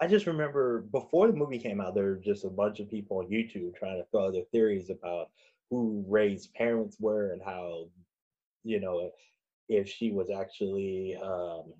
I 0.00 0.06
just 0.06 0.26
remember 0.26 0.82
before 0.92 1.28
the 1.28 1.34
movie 1.34 1.58
came 1.58 1.80
out, 1.80 1.94
there 1.94 2.04
were 2.04 2.16
just 2.16 2.44
a 2.44 2.50
bunch 2.50 2.80
of 2.80 2.90
people 2.90 3.18
on 3.18 3.26
YouTube 3.26 3.76
trying 3.76 3.98
to 3.98 4.06
throw 4.10 4.30
their 4.32 4.44
theories 4.52 4.90
about 4.90 5.30
who 5.70 6.04
Rey's 6.08 6.48
parents 6.48 6.96
were 7.00 7.32
and 7.32 7.42
how, 7.42 7.86
you 8.64 8.80
know, 8.80 9.10
if 9.68 9.88
she 9.88 10.10
was 10.10 10.30
actually 10.30 11.16
um 11.22 11.72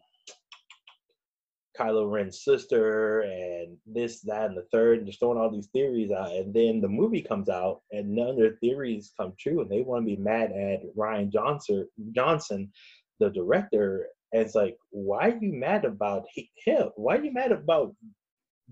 Kylo 1.78 2.10
Ren's 2.10 2.44
sister 2.44 3.22
and 3.22 3.76
this, 3.86 4.20
that, 4.20 4.46
and 4.46 4.56
the 4.56 4.66
third, 4.70 4.98
and 4.98 5.06
just 5.06 5.18
throwing 5.18 5.38
all 5.38 5.50
these 5.50 5.66
theories 5.68 6.12
out. 6.12 6.30
And 6.30 6.54
then 6.54 6.80
the 6.80 6.88
movie 6.88 7.22
comes 7.22 7.48
out 7.48 7.82
and 7.90 8.14
none 8.14 8.28
of 8.30 8.36
their 8.36 8.56
theories 8.60 9.12
come 9.18 9.32
true. 9.38 9.60
And 9.60 9.70
they 9.70 9.82
want 9.82 10.06
to 10.06 10.16
be 10.16 10.22
mad 10.22 10.52
at 10.52 10.94
Rian 10.96 11.32
Johnson, 11.32 11.88
Johnson, 12.12 12.70
the 13.18 13.30
director. 13.30 14.06
And 14.34 14.42
it's 14.42 14.56
like, 14.56 14.76
why 14.90 15.28
are 15.28 15.38
you 15.40 15.52
mad 15.52 15.84
about 15.84 16.24
him? 16.66 16.90
Why 16.96 17.16
are 17.16 17.24
you 17.24 17.32
mad 17.32 17.52
about 17.52 17.94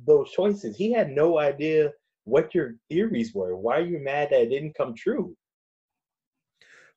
those 0.04 0.28
choices? 0.32 0.76
He 0.76 0.92
had 0.92 1.10
no 1.10 1.38
idea 1.38 1.92
what 2.24 2.52
your 2.52 2.74
theories 2.90 3.32
were. 3.32 3.56
Why 3.56 3.78
are 3.78 3.86
you 3.86 4.00
mad 4.00 4.30
that 4.30 4.42
it 4.42 4.48
didn't 4.48 4.74
come 4.74 4.92
true? 4.92 5.36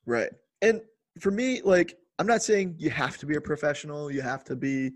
Right. 0.04 0.30
And 0.62 0.80
for 1.20 1.30
me, 1.30 1.62
like, 1.62 1.96
I'm 2.18 2.26
not 2.26 2.42
saying 2.42 2.74
you 2.78 2.90
have 2.90 3.18
to 3.18 3.26
be 3.26 3.36
a 3.36 3.40
professional, 3.40 4.10
you 4.10 4.20
have 4.20 4.42
to 4.44 4.56
be 4.56 4.90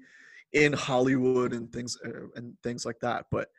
in 0.53 0.73
Hollywood 0.73 1.53
and 1.53 1.73
things 1.73 1.97
uh, 2.05 2.27
and 2.35 2.55
things 2.65 2.85
like 2.85 2.99
that, 3.03 3.27
but 3.31 3.51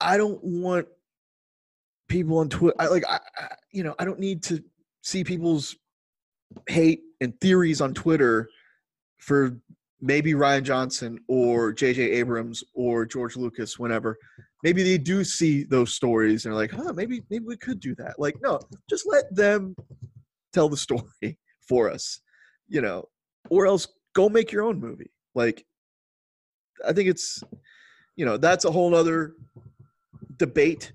I 0.00 0.16
don't 0.16 0.42
want 0.42 0.88
people 2.08 2.38
on 2.38 2.48
Twitter. 2.48 2.74
I 2.80 2.88
like, 2.88 3.04
I, 3.08 3.20
I, 3.36 3.48
you 3.70 3.84
know, 3.84 3.94
I 4.00 4.04
don't 4.04 4.18
need 4.18 4.42
to 4.44 4.60
see 5.02 5.22
people's 5.22 5.76
hate 6.68 7.02
and 7.20 7.38
theories 7.40 7.80
on 7.80 7.94
Twitter 7.94 8.48
for 9.18 9.58
maybe 10.00 10.32
Rian 10.32 10.62
Johnson 10.62 11.18
or 11.28 11.72
J.J. 11.72 12.02
Abrams 12.02 12.62
or 12.74 13.06
George 13.06 13.36
Lucas. 13.36 13.78
Whenever 13.78 14.18
maybe 14.62 14.82
they 14.82 14.98
do 14.98 15.24
see 15.24 15.64
those 15.64 15.94
stories 15.94 16.44
and 16.44 16.52
are 16.52 16.56
like, 16.56 16.70
huh, 16.70 16.92
maybe 16.92 17.22
maybe 17.30 17.44
we 17.44 17.56
could 17.56 17.80
do 17.80 17.94
that. 17.96 18.18
Like, 18.18 18.36
no, 18.42 18.60
just 18.88 19.06
let 19.06 19.34
them 19.34 19.74
tell 20.52 20.68
the 20.68 20.76
story 20.86 21.38
for 21.60 21.90
us, 21.90 22.20
you 22.68 22.80
know, 22.80 23.08
or 23.50 23.66
else 23.66 23.86
go 24.14 24.28
make 24.28 24.52
your 24.52 24.62
own 24.62 24.80
movie. 24.80 25.10
Like, 25.34 25.64
I 26.86 26.92
think 26.92 27.08
it's, 27.08 27.42
you 28.16 28.24
know, 28.24 28.36
that's 28.36 28.64
a 28.64 28.70
whole 28.70 28.94
other 28.94 29.34
debate. 30.36 30.92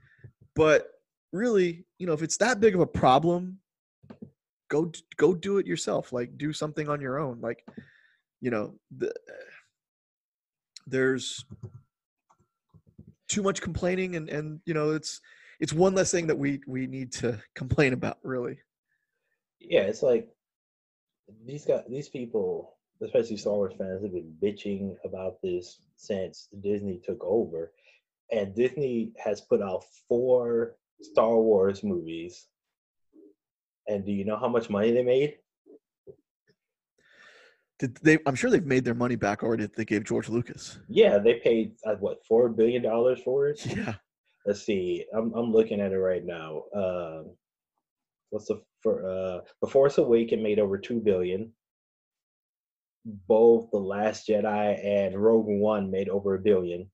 But 0.55 0.87
really, 1.31 1.85
you 1.97 2.07
know, 2.07 2.13
if 2.13 2.23
it's 2.23 2.37
that 2.37 2.59
big 2.59 2.75
of 2.75 2.81
a 2.81 2.87
problem, 2.87 3.59
go 4.71 4.89
go 5.17 5.35
do 5.35 5.57
it 5.57 5.67
yourself. 5.67 6.13
Like, 6.13 6.37
do 6.37 6.53
something 6.53 6.87
on 6.89 7.01
your 7.01 7.19
own. 7.19 7.41
Like, 7.41 7.67
you 8.39 8.49
know, 8.49 8.73
the, 8.97 9.07
eh, 9.07 9.51
there's 10.87 11.45
too 13.27 13.43
much 13.43 13.61
complaining, 13.61 14.15
and 14.15 14.29
and 14.29 14.61
you 14.65 14.73
know, 14.73 14.91
it's 14.91 15.19
it's 15.59 15.73
one 15.73 15.93
less 15.93 16.09
thing 16.09 16.25
that 16.27 16.37
we 16.37 16.61
we 16.65 16.87
need 16.87 17.11
to 17.13 17.37
complain 17.55 17.93
about. 17.93 18.17
Really. 18.23 18.57
Yeah, 19.59 19.81
it's 19.81 20.01
like 20.01 20.29
these 21.45 21.65
guys, 21.65 21.83
these 21.87 22.09
people, 22.09 22.77
especially 23.03 23.37
Star 23.37 23.53
Wars 23.53 23.73
fans, 23.77 24.01
have 24.01 24.13
been 24.13 24.33
bitching 24.41 24.95
about 25.03 25.41
this 25.43 25.81
since 25.97 26.47
Disney 26.61 26.99
took 27.05 27.23
over, 27.23 27.73
and 28.31 28.55
Disney 28.55 29.11
has 29.23 29.41
put 29.41 29.61
out 29.61 29.83
four 30.07 30.77
Star 31.01 31.35
Wars 31.35 31.83
movies. 31.83 32.47
And 33.91 34.05
do 34.05 34.11
you 34.11 34.23
know 34.23 34.37
how 34.37 34.47
much 34.47 34.69
money 34.69 34.91
they 34.91 35.03
made? 35.03 35.37
Did 37.77 37.95
they? 38.03 38.19
I'm 38.25 38.35
sure 38.35 38.49
they've 38.49 38.65
made 38.65 38.85
their 38.85 38.93
money 38.93 39.15
back 39.15 39.43
already. 39.43 39.65
They 39.65 39.85
gave 39.85 40.05
George 40.05 40.29
Lucas. 40.29 40.79
Yeah, 40.87 41.17
they 41.17 41.35
paid 41.35 41.73
uh, 41.85 41.95
what 41.95 42.25
four 42.25 42.47
billion 42.49 42.83
dollars 42.83 43.19
for 43.23 43.47
it. 43.47 43.59
Yeah. 43.75 43.95
Let's 44.45 44.65
see, 44.65 45.05
I'm 45.15 45.33
I'm 45.35 45.51
looking 45.51 45.79
at 45.81 45.91
it 45.91 45.97
right 45.99 46.25
now. 46.25 46.63
Um, 46.75 47.35
what's 48.31 48.47
the 48.47 48.61
for 48.81 49.05
uh 49.05 49.41
The 49.61 49.67
Force 49.67 49.97
Awakens 49.97 50.41
made 50.41 50.59
over 50.59 50.77
two 50.77 50.99
billion. 50.99 51.51
Both 53.05 53.71
The 53.71 53.77
Last 53.77 54.27
Jedi 54.27 54.83
and 54.83 55.15
Rogue 55.15 55.47
One 55.47 55.91
made 55.91 56.09
over 56.09 56.35
a 56.35 56.39
billion. 56.39 56.89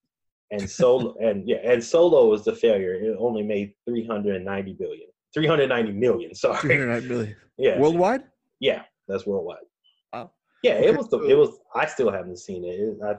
And 0.51 0.69
Solo 0.79 1.15
and 1.21 1.47
yeah, 1.47 1.59
and 1.63 1.83
Solo 1.83 2.27
was 2.27 2.43
the 2.43 2.55
failure. 2.55 2.93
It 2.93 3.15
only 3.19 3.43
made 3.43 3.73
390 3.85 4.73
billion. 4.73 5.09
390 5.41 5.91
million, 5.93 6.33
sorry. 6.33 6.59
309 6.59 7.07
million. 7.07 7.35
Yeah. 7.59 7.79
Worldwide? 7.79 8.23
Yeah, 8.59 8.83
that's 9.07 9.25
worldwide. 9.25 9.65
Wow. 10.13 10.31
Yeah, 10.61 10.73
Okay, 10.75 10.87
it 10.89 10.95
was 10.97 11.09
the 11.09 11.19
it 11.23 11.35
was 11.35 11.57
I 11.73 11.87
still 11.87 12.11
haven't 12.11 12.37
seen 12.37 12.63
it. 12.63 12.75
It, 12.79 12.97
I, 13.03 13.15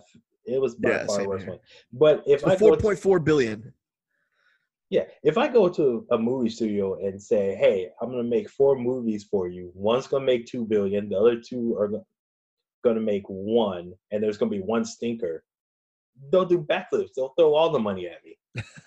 it 0.46 0.60
was 0.60 0.76
by 0.76 0.90
Yeah, 0.90 1.06
far 1.06 1.16
same 1.16 1.26
worse 1.26 1.40
here. 1.42 1.50
one. 1.50 1.58
But 1.92 2.22
if 2.26 2.40
So 2.42 2.50
I 2.50 2.56
go 2.56 2.76
to, 2.76 2.80
4.4 2.82 3.24
billion. 3.24 3.72
Yeah, 4.90 5.04
if 5.24 5.36
I 5.36 5.48
go 5.48 5.68
to 5.68 6.06
a 6.12 6.18
movie 6.18 6.48
studio 6.50 6.94
and 7.04 7.20
say, 7.20 7.56
"Hey, 7.56 7.90
I'm 8.00 8.10
gonna 8.10 8.22
make 8.22 8.48
four 8.48 8.76
movies 8.78 9.24
for 9.24 9.48
you. 9.48 9.72
One's 9.74 10.06
gonna 10.06 10.24
make 10.24 10.46
two 10.46 10.64
billion. 10.64 11.08
The 11.08 11.18
other 11.18 11.40
two 11.40 11.76
are 11.76 11.90
gonna 12.84 13.00
make 13.00 13.24
one, 13.28 13.92
and 14.12 14.22
there's 14.22 14.38
gonna 14.38 14.50
be 14.52 14.60
one 14.60 14.84
stinker," 14.84 15.44
they'll 16.30 16.44
do 16.46 16.62
backflips. 16.62 17.10
They'll 17.14 17.34
throw 17.36 17.54
all 17.54 17.70
the 17.70 17.78
money 17.80 18.06
at 18.08 18.24
me. 18.24 18.38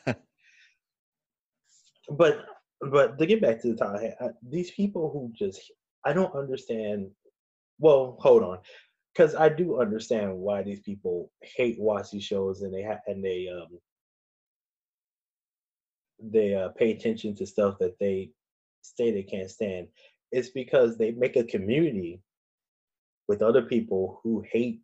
but 2.10 2.46
but 2.89 3.17
to 3.20 3.26
get 3.26 3.41
back 3.41 3.62
to 3.62 3.74
the 3.74 3.86
I, 3.86 4.30
these 4.48 4.72
people 4.72 5.12
who 5.12 5.32
just 5.38 5.72
I 6.06 6.13
don't 6.13 6.36
understand. 6.36 7.10
Well, 7.80 8.17
hold 8.20 8.44
on, 8.44 8.60
because 9.13 9.36
I 9.36 9.50
do 9.50 9.82
understand 9.82 10.38
why 10.38 10.63
these 10.63 10.82
people 10.82 11.32
hate 11.41 11.80
watch 11.80 12.12
these 12.12 12.24
shows 12.24 12.62
and 12.62 12.74
they 12.74 12.84
ha- 12.84 13.02
and 13.08 13.24
they 13.24 13.50
um 13.50 13.80
they 16.22 16.56
uh, 16.56 16.70
pay 16.70 16.91
attention 16.91 17.36
to 17.36 17.46
stuff 17.46 17.78
that 17.80 17.98
they 18.00 18.32
say 18.82 19.12
they 19.12 19.24
can't 19.24 19.50
stand. 19.50 19.88
It's 20.32 20.50
because 20.50 20.98
they 20.98 21.12
make 21.12 21.36
a 21.36 21.44
community 21.44 22.22
with 23.28 23.41
other 23.41 23.63
people 23.63 24.20
who 24.24 24.44
hate. 24.52 24.82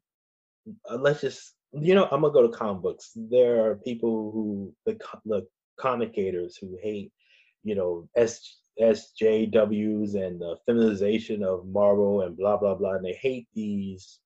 Uh, 0.89 0.97
let's 0.97 1.21
just 1.21 1.55
you 1.73 1.95
know 1.95 2.07
I'm 2.11 2.21
gonna 2.21 2.33
go 2.33 2.43
to 2.47 2.57
comic 2.57 2.81
books. 2.83 3.11
There 3.15 3.65
are 3.65 3.75
people 3.77 4.31
who 4.31 4.73
the 4.85 4.97
the 5.25 5.47
Comicsgaters 5.79 6.55
who 6.59 6.77
hate 6.81 7.11
you 7.67 7.75
know 7.75 8.07
S 8.15 8.57
SJWs 8.79 10.15
and 10.15 10.39
the 10.39 10.55
feminization 10.65 11.43
of 11.43 11.67
Marvel 11.67 12.21
and 12.21 12.37
blah 12.37 12.57
blah 12.57 12.75
blah, 12.75 12.93
and 12.93 13.05
they 13.05 13.17
hate 13.21 13.47
these 13.53 14.19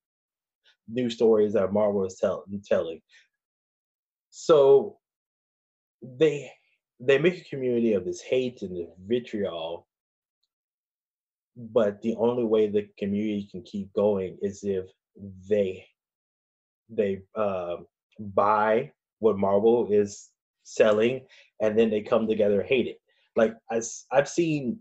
new 0.88 1.10
stories 1.10 1.54
that 1.54 1.74
Marvel 1.74 2.06
is 2.06 2.18
tell, 2.18 2.44
telling. 2.66 3.02
So 4.30 5.00
they 6.02 6.52
they 7.00 7.18
make 7.18 7.40
a 7.42 7.50
community 7.50 7.94
of 7.94 8.06
this 8.06 8.22
hate 8.22 8.62
and 8.62 8.78
this 8.78 8.90
vitriol, 9.08 9.88
but 11.56 12.02
the 12.02 12.16
only 12.18 12.44
way 12.44 12.68
the 12.68 12.88
community 13.00 13.48
can 13.50 13.64
keep 13.64 13.92
going 13.94 14.38
is 14.42 14.64
if 14.64 14.86
they 15.50 15.88
they 16.90 17.22
uh, 17.36 17.78
buy 18.20 18.92
what 19.20 19.38
Marvel 19.38 19.88
is 19.92 20.30
selling, 20.64 21.22
and 21.60 21.78
then 21.78 21.90
they 21.90 22.02
come 22.02 22.28
together 22.28 22.62
hate 22.62 22.88
it. 22.88 23.01
Like 23.36 23.54
i've 23.70 24.28
seen 24.28 24.80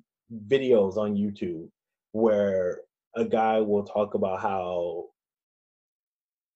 videos 0.48 0.96
on 0.96 1.16
YouTube 1.16 1.68
where 2.12 2.80
a 3.16 3.24
guy 3.24 3.60
will 3.60 3.84
talk 3.84 4.14
about 4.14 4.40
how 4.40 5.06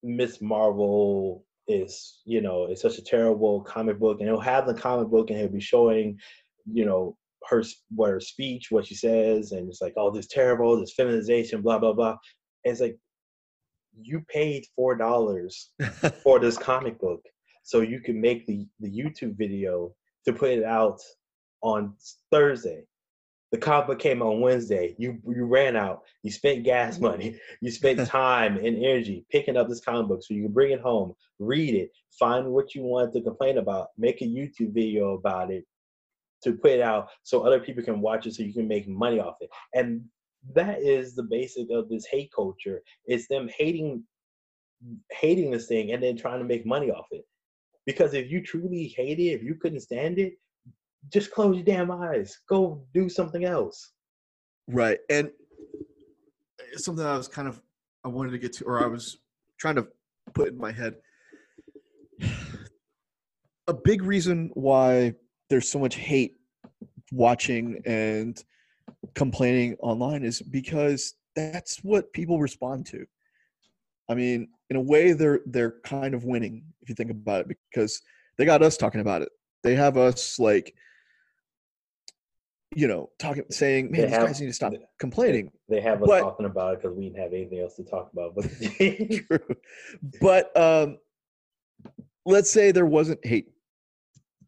Miss 0.03 0.41
Marvel 0.41 1.43
is, 1.67 2.21
you 2.25 2.41
know, 2.41 2.67
is 2.67 2.81
such 2.81 2.97
a 2.97 3.03
terrible 3.03 3.61
comic 3.61 3.99
book, 3.99 4.19
and 4.19 4.29
he'll 4.29 4.39
have 4.39 4.67
the 4.67 4.73
comic 4.73 5.09
book 5.09 5.29
and 5.29 5.39
he'll 5.39 5.49
be 5.49 5.59
showing, 5.59 6.17
you 6.71 6.85
know, 6.85 7.17
her 7.49 7.63
what 7.89 8.09
her 8.09 8.19
speech, 8.19 8.67
what 8.69 8.85
she 8.85 8.95
says, 8.95 9.51
and 9.51 9.67
it's 9.67 9.81
like, 9.81 9.93
oh, 9.97 10.11
this 10.11 10.27
terrible, 10.27 10.79
this 10.79 10.93
feminization, 10.93 11.61
blah 11.61 11.79
blah 11.79 11.93
blah. 11.93 12.15
And 12.63 12.71
it's 12.71 12.81
like, 12.81 12.97
you 13.99 14.21
paid 14.29 14.65
four 14.75 14.95
dollars 14.95 15.71
for 16.23 16.39
this 16.39 16.57
comic 16.57 16.99
book 16.99 17.21
so 17.63 17.81
you 17.81 17.99
can 17.99 18.21
make 18.21 18.45
the, 18.45 18.67
the 18.79 18.89
YouTube 18.89 19.35
video 19.37 19.91
to 20.25 20.33
put 20.33 20.51
it 20.51 20.63
out 20.63 20.99
on 21.65 21.95
Thursday. 22.31 22.83
The 23.51 23.57
comic 23.57 23.87
book 23.87 23.99
came 23.99 24.21
on 24.21 24.39
Wednesday. 24.39 24.95
You 24.99 25.19
you 25.25 25.45
ran 25.45 25.75
out. 25.75 26.03
You 26.21 26.31
spent 26.31 26.63
gas 26.63 26.99
money. 27.09 27.39
You 27.59 27.71
spent 27.71 28.07
time 28.07 28.57
and 28.57 28.77
energy 28.77 29.25
picking 29.31 29.57
up 29.57 29.67
this 29.67 29.81
comic 29.81 30.07
book 30.07 30.23
so 30.23 30.33
you 30.35 30.43
can 30.43 30.53
bring 30.53 30.71
it 30.71 30.79
home, 30.79 31.13
read 31.39 31.73
it, 31.73 31.89
find 32.19 32.51
what 32.51 32.75
you 32.75 32.83
want 32.83 33.13
to 33.13 33.21
complain 33.21 33.57
about, 33.57 33.87
make 33.97 34.21
a 34.21 34.25
YouTube 34.25 34.73
video 34.73 35.13
about 35.13 35.51
it 35.51 35.65
to 36.43 36.53
put 36.53 36.71
it 36.71 36.81
out 36.81 37.09
so 37.23 37.41
other 37.41 37.59
people 37.59 37.83
can 37.83 37.99
watch 37.99 38.27
it 38.27 38.35
so 38.35 38.43
you 38.43 38.53
can 38.53 38.67
make 38.67 38.87
money 38.87 39.19
off 39.19 39.37
it. 39.41 39.49
And 39.73 40.03
that 40.53 40.81
is 40.81 41.15
the 41.15 41.23
basic 41.23 41.71
of 41.71 41.89
this 41.89 42.05
hate 42.05 42.31
culture. 42.35 42.83
It's 43.05 43.27
them 43.27 43.49
hating 43.57 44.03
hating 45.09 45.49
this 45.49 45.67
thing 45.67 45.93
and 45.93 46.03
then 46.03 46.15
trying 46.15 46.39
to 46.39 46.45
make 46.45 46.65
money 46.65 46.91
off 46.91 47.07
it. 47.09 47.25
Because 47.87 48.13
if 48.13 48.29
you 48.29 48.43
truly 48.43 48.93
hate 48.95 49.19
it, 49.19 49.33
if 49.33 49.43
you 49.43 49.55
couldn't 49.55 49.79
stand 49.79 50.19
it, 50.19 50.33
just 51.11 51.31
close 51.31 51.55
your 51.55 51.65
damn 51.65 51.91
eyes. 51.91 52.39
Go 52.49 52.83
do 52.93 53.09
something 53.09 53.45
else. 53.45 53.91
Right. 54.67 54.99
And 55.09 55.29
it's 56.73 56.85
something 56.85 57.05
I 57.05 57.17
was 57.17 57.27
kind 57.27 57.47
of 57.47 57.61
I 58.03 58.07
wanted 58.07 58.31
to 58.31 58.37
get 58.37 58.53
to 58.53 58.65
or 58.65 58.83
I 58.83 58.87
was 58.87 59.17
trying 59.59 59.75
to 59.75 59.87
put 60.33 60.49
in 60.49 60.57
my 60.57 60.71
head. 60.71 60.95
A 63.67 63.73
big 63.73 64.03
reason 64.03 64.51
why 64.53 65.15
there's 65.49 65.69
so 65.69 65.79
much 65.79 65.95
hate 65.95 66.35
watching 67.11 67.81
and 67.85 68.43
complaining 69.15 69.75
online 69.81 70.23
is 70.23 70.41
because 70.41 71.15
that's 71.35 71.83
what 71.83 72.13
people 72.13 72.39
respond 72.39 72.85
to. 72.87 73.05
I 74.09 74.13
mean, 74.13 74.49
in 74.69 74.75
a 74.75 74.81
way 74.81 75.13
they're 75.13 75.41
they're 75.47 75.75
kind 75.83 76.13
of 76.13 76.25
winning 76.25 76.63
if 76.81 76.89
you 76.89 76.95
think 76.95 77.11
about 77.11 77.41
it 77.41 77.57
because 77.71 78.01
they 78.37 78.45
got 78.45 78.61
us 78.61 78.77
talking 78.77 79.01
about 79.01 79.21
it. 79.21 79.29
They 79.63 79.75
have 79.75 79.97
us 79.97 80.37
like 80.37 80.73
you 82.75 82.87
know, 82.87 83.09
talking 83.19 83.43
saying, 83.49 83.91
They 83.91 83.99
"Man, 83.99 84.07
these 84.07 84.15
have- 84.17 84.27
guys 84.27 84.41
need 84.41 84.47
to 84.47 84.53
stop 84.53 84.73
complaining." 84.99 85.51
They 85.69 85.79
have 85.81 86.03
us 86.03 86.07
But- 86.09 86.19
talking 86.19 86.45
about 86.45 86.73
it 86.75 86.81
because 86.81 86.95
we 86.97 87.05
didn't 87.05 87.19
have 87.19 87.33
anything 87.33 87.59
else 87.59 87.75
to 87.77 87.83
talk 87.83 88.11
about. 88.13 88.35
But 88.35 88.45
True. 89.27 89.55
But 90.21 90.55
um, 90.59 90.97
let's 92.25 92.49
say 92.51 92.71
there 92.71 92.85
wasn't 92.85 93.25
hate, 93.25 93.49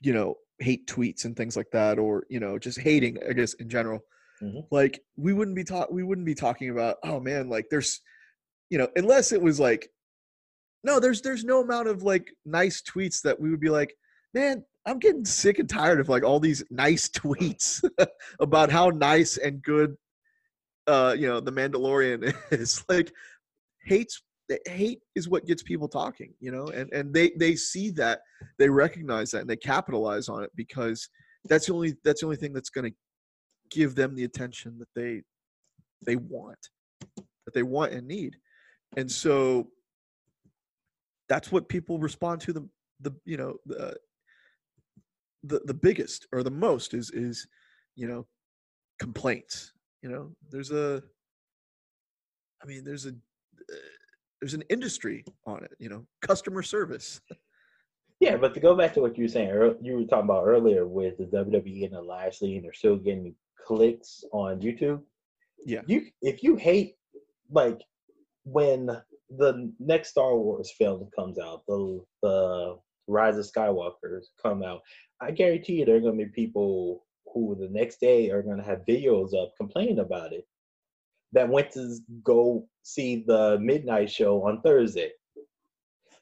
you 0.01 0.13
know, 0.13 0.35
hate 0.59 0.87
tweets 0.87 1.25
and 1.25 1.35
things 1.35 1.55
like 1.55 1.71
that, 1.71 1.97
or 1.99 2.25
you 2.29 2.39
know, 2.39 2.59
just 2.59 2.79
hating, 2.79 3.17
I 3.27 3.33
guess, 3.33 3.53
in 3.55 3.69
general. 3.69 4.01
Mhm. 4.41 4.67
Like 4.71 5.01
we 5.15 5.33
wouldn't 5.33 5.55
be 5.55 5.63
talk, 5.63 5.89
we 5.89 6.03
wouldn't 6.03 6.25
be 6.25 6.35
talking 6.35 6.69
about, 6.69 6.97
oh 7.03 7.19
man, 7.19 7.49
like 7.49 7.67
there's, 7.71 8.01
you 8.69 8.77
know, 8.77 8.87
unless 8.95 9.31
it 9.31 9.41
was 9.41 9.59
like, 9.59 9.89
no, 10.83 10.99
there's 10.99 11.21
there's 11.21 11.43
no 11.43 11.61
amount 11.61 11.87
of 11.87 12.03
like 12.03 12.29
nice 12.45 12.81
tweets 12.81 13.21
that 13.23 13.39
we 13.39 13.49
would 13.49 13.59
be 13.59 13.69
like, 13.69 13.95
man, 14.33 14.63
I'm 14.87 14.99
getting 14.99 15.25
sick 15.25 15.59
and 15.59 15.69
tired 15.69 15.99
of 15.99 16.09
like 16.09 16.23
all 16.23 16.39
these 16.39 16.63
nice 16.69 17.09
tweets 17.15 17.83
about 18.39 18.71
how 18.71 18.89
nice 18.89 19.37
and 19.37 19.61
good 19.61 19.95
uh 20.87 21.13
you 21.17 21.27
know 21.27 21.39
the 21.39 21.51
mandalorian 21.51 22.33
is. 22.51 22.83
Like 22.89 23.11
hates 23.83 24.21
hate 24.65 25.01
is 25.15 25.27
what 25.27 25.45
gets 25.45 25.61
people 25.61 25.89
talking 25.89 26.33
you 26.39 26.51
know 26.51 26.67
and 26.67 26.91
and 26.93 27.13
they 27.13 27.31
they 27.37 27.53
see 27.55 27.89
that 27.91 28.21
they 28.57 28.69
recognize 28.69 29.31
that 29.31 29.41
and 29.41 29.49
they 29.49 29.57
capitalize 29.57 30.29
on 30.29 30.41
it 30.41 30.51
because 30.55 31.09
that's 31.45 31.65
the 31.65 31.73
only 31.73 31.95
that's 32.05 32.21
the 32.21 32.27
only 32.27 32.37
thing 32.37 32.53
that's 32.53 32.69
going 32.69 32.89
to 32.89 32.97
give 33.69 33.93
them 33.93 34.15
the 34.15 34.23
attention 34.23 34.79
that 34.79 34.87
they 34.95 35.21
they 36.05 36.15
want 36.15 36.69
that 37.47 37.53
they 37.53 37.63
want 37.63 37.93
and 37.93 38.07
need. 38.07 38.35
And 38.97 39.09
so 39.09 39.69
that's 41.29 41.51
what 41.51 41.69
people 41.69 41.97
respond 41.97 42.41
to 42.41 42.53
the 42.53 42.69
the 42.99 43.11
you 43.25 43.37
know 43.37 43.55
the 43.65 43.95
the, 45.43 45.61
the 45.65 45.73
biggest 45.73 46.27
or 46.31 46.43
the 46.43 46.51
most 46.51 46.93
is 46.93 47.11
is 47.11 47.47
you 47.95 48.07
know 48.07 48.25
complaints 48.99 49.73
you 50.01 50.09
know 50.09 50.31
there's 50.49 50.71
a 50.71 51.01
i 52.63 52.65
mean 52.65 52.83
there's 52.83 53.05
a 53.05 53.09
uh, 53.09 53.75
there's 54.41 54.53
an 54.53 54.63
industry 54.69 55.23
on 55.45 55.63
it 55.63 55.71
you 55.79 55.89
know 55.89 56.05
customer 56.21 56.61
service 56.61 57.21
yeah, 58.19 58.35
but 58.35 58.53
to 58.55 58.59
go 58.59 58.75
back 58.75 58.93
to 58.93 59.01
what 59.01 59.17
you 59.17 59.25
were 59.25 59.29
saying, 59.29 59.49
you 59.81 59.95
were 59.95 60.03
talking 60.05 60.25
about 60.25 60.45
earlier 60.45 60.87
with 60.87 61.17
the 61.17 61.25
WWE 61.25 61.85
and 61.85 61.93
the 61.93 62.01
Lashley, 62.01 62.55
and 62.55 62.65
they're 62.65 62.73
still 62.73 62.95
getting 62.95 63.35
clicks 63.63 64.23
on 64.31 64.59
YouTube. 64.59 65.01
Yeah. 65.65 65.81
You 65.85 66.07
if 66.21 66.43
you 66.43 66.55
hate 66.55 66.95
like 67.51 67.79
when 68.43 68.89
the 69.29 69.71
next 69.79 70.09
Star 70.09 70.35
Wars 70.35 70.71
film 70.77 71.09
comes 71.15 71.37
out, 71.37 71.63
the 71.67 72.03
the 72.23 72.77
Rise 73.07 73.37
of 73.37 73.45
Skywalkers 73.45 74.25
come 74.41 74.63
out, 74.63 74.81
I 75.21 75.31
guarantee 75.31 75.73
you 75.73 75.85
there 75.85 75.95
are 75.97 76.01
gonna 76.01 76.17
be 76.17 76.25
people 76.25 77.05
who 77.33 77.55
the 77.59 77.69
next 77.69 77.99
day 77.99 78.29
are 78.29 78.41
gonna 78.41 78.63
have 78.63 78.85
videos 78.87 79.33
up 79.35 79.53
complaining 79.57 79.99
about 79.99 80.33
it 80.33 80.47
that 81.33 81.49
went 81.49 81.71
to 81.71 81.97
go 82.23 82.67
see 82.83 83.23
the 83.27 83.57
midnight 83.59 84.09
show 84.09 84.43
on 84.43 84.61
Thursday. 84.61 85.11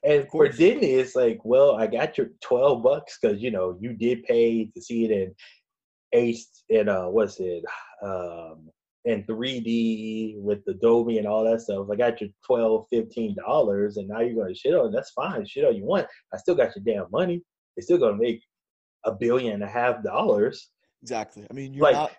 And 0.02 0.24
for 0.24 0.46
course. 0.46 0.56
Disney, 0.56 0.92
it's 0.94 1.16
like, 1.16 1.40
well, 1.44 1.76
I 1.76 1.86
got 1.86 2.18
your 2.18 2.28
twelve 2.40 2.82
bucks 2.82 3.18
because 3.20 3.42
you 3.42 3.50
know 3.50 3.76
you 3.80 3.92
did 3.92 4.24
pay 4.24 4.66
to 4.66 4.80
see 4.80 5.04
it 5.04 5.10
in 5.10 5.34
H 6.12 6.44
in 6.68 6.88
uh 6.88 7.08
what's 7.08 7.40
it 7.40 7.64
um, 8.02 8.70
in 9.04 9.22
3D 9.24 10.38
with 10.40 10.60
Dolby 10.80 11.18
and 11.18 11.26
all 11.26 11.44
that 11.44 11.60
stuff. 11.60 11.86
I 11.90 11.96
got 11.96 12.20
your 12.20 12.30
12 12.44 12.86
$15 12.92 13.96
and 13.96 14.08
now 14.08 14.20
you're 14.20 14.34
going 14.34 14.52
to 14.52 14.58
shit 14.58 14.74
on. 14.74 14.92
That's 14.92 15.10
fine. 15.10 15.46
Shit 15.46 15.64
all 15.64 15.72
you 15.72 15.84
want. 15.84 16.08
I 16.34 16.36
still 16.38 16.56
got 16.56 16.74
your 16.74 16.84
damn 16.84 17.10
money. 17.10 17.40
It's 17.76 17.86
still 17.86 17.98
going 17.98 18.16
to 18.16 18.22
make 18.22 18.42
a 19.06 19.12
billion 19.12 19.54
and 19.54 19.62
a 19.62 19.68
half 19.68 20.02
dollars. 20.02 20.70
Exactly. 21.02 21.46
I 21.48 21.54
mean, 21.54 21.72
you're 21.72 21.84
like, 21.84 21.94
not. 21.94 22.12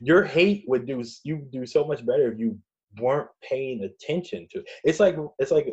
Your 0.00 0.24
hate 0.24 0.64
would 0.68 0.86
do 0.86 1.02
you 1.24 1.46
do 1.50 1.66
so 1.66 1.84
much 1.84 2.04
better 2.04 2.30
if 2.30 2.38
you 2.38 2.58
weren't 3.00 3.28
paying 3.48 3.82
attention 3.84 4.46
to. 4.50 4.58
It. 4.58 4.66
It's 4.84 5.00
like 5.00 5.16
it's 5.38 5.50
like 5.50 5.68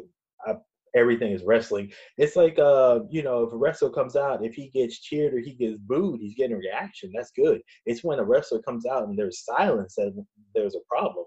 I, 0.47 0.53
everything 0.95 1.31
is 1.31 1.43
wrestling. 1.43 1.91
It's 2.17 2.35
like 2.35 2.57
uh, 2.59 2.99
you 3.09 3.23
know, 3.23 3.43
if 3.43 3.53
a 3.53 3.57
wrestler 3.57 3.89
comes 3.89 4.15
out, 4.15 4.45
if 4.45 4.53
he 4.53 4.69
gets 4.69 4.99
cheered 4.99 5.33
or 5.33 5.39
he 5.39 5.53
gets 5.53 5.77
booed, 5.77 6.21
he's 6.21 6.35
getting 6.35 6.55
a 6.55 6.59
reaction. 6.59 7.11
That's 7.13 7.31
good. 7.31 7.61
It's 7.85 8.03
when 8.03 8.19
a 8.19 8.23
wrestler 8.23 8.61
comes 8.61 8.85
out 8.85 9.07
and 9.07 9.17
there's 9.17 9.43
silence 9.43 9.95
that 9.95 10.13
there's 10.55 10.75
a 10.75 10.85
problem. 10.87 11.25